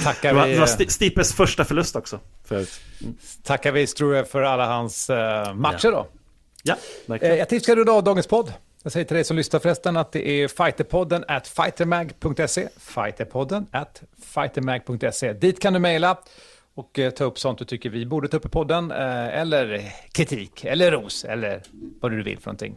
Tackar 0.05 0.29
det 0.29 0.35
var, 0.35 0.47
vi, 0.47 0.53
det 0.53 0.59
var 0.61 0.67
Sti- 0.67 0.89
Stipes 0.89 1.33
första 1.35 1.65
förlust 1.65 1.97
också. 1.97 2.21
Förut. 2.45 2.81
tackar 3.43 3.73
vi 3.73 3.87
Struve 3.87 4.25
för 4.25 4.43
alla 4.43 4.67
hans 4.67 5.11
eh, 5.11 5.55
matcher 5.55 5.91
då. 5.91 6.07
Ja, 6.63 6.75
Eh, 6.75 7.11
verkligen. 7.11 7.37
jag 7.39 7.49
tipsar 7.49 7.81
idag 7.81 8.05
dagens 8.05 8.27
podd. 8.27 8.53
Jag 8.87 8.93
säger 8.93 9.07
till 9.07 9.15
dig 9.15 9.25
som 9.25 9.37
lyssnar 9.37 9.61
förresten 9.61 9.97
att 9.97 10.13
det 10.13 10.29
är 10.29 10.49
fighterpodden 10.49 11.25
at 11.29 11.49
fightermag.se. 11.49 12.69
Fighterpodden 12.79 13.67
at 13.71 14.03
fightermag.se. 14.23 15.33
Dit 15.33 15.61
kan 15.61 15.73
du 15.73 15.79
mejla 15.79 16.19
och 16.75 16.99
eh, 16.99 17.11
ta 17.11 17.25
upp 17.25 17.39
sånt 17.39 17.59
du 17.59 17.65
tycker 17.65 17.91
vi 17.91 18.07
borde 18.07 18.29
ta 18.29 18.37
upp 18.37 18.47
i 18.47 18.49
podden. 18.49 18.91
Eh, 18.91 19.39
eller 19.39 19.93
kritik, 20.13 20.65
eller 20.65 20.91
ros, 20.93 21.25
eller 21.25 21.63
vad 22.01 22.13
du 22.13 22.23
vill 22.23 22.39
för 22.39 22.47
någonting. 22.47 22.77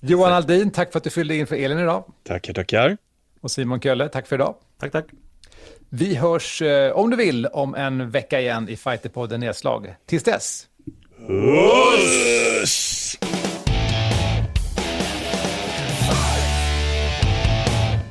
Johan 0.00 0.32
Aldin, 0.32 0.70
tack 0.70 0.92
för 0.92 0.98
att 0.98 1.04
du 1.04 1.10
fyllde 1.10 1.36
in 1.36 1.46
för 1.46 1.56
Elin 1.56 1.78
idag. 1.78 2.04
Tackar, 2.24 2.52
tackar. 2.52 2.96
Och 3.40 3.50
Simon 3.50 3.80
Kölle, 3.80 4.08
tack 4.08 4.26
för 4.26 4.36
idag. 4.36 4.54
Tack, 4.80 4.92
tack. 4.92 5.06
Vi 5.88 6.14
hörs, 6.14 6.62
eh, 6.62 6.92
om 6.92 7.10
du 7.10 7.16
vill, 7.16 7.46
om 7.46 7.74
en 7.74 8.10
vecka 8.10 8.40
igen 8.40 8.68
i 8.68 8.76
Fighterpodden 8.76 9.40
Nedslag. 9.40 9.94
Tills 10.06 10.22
dess, 10.22 10.68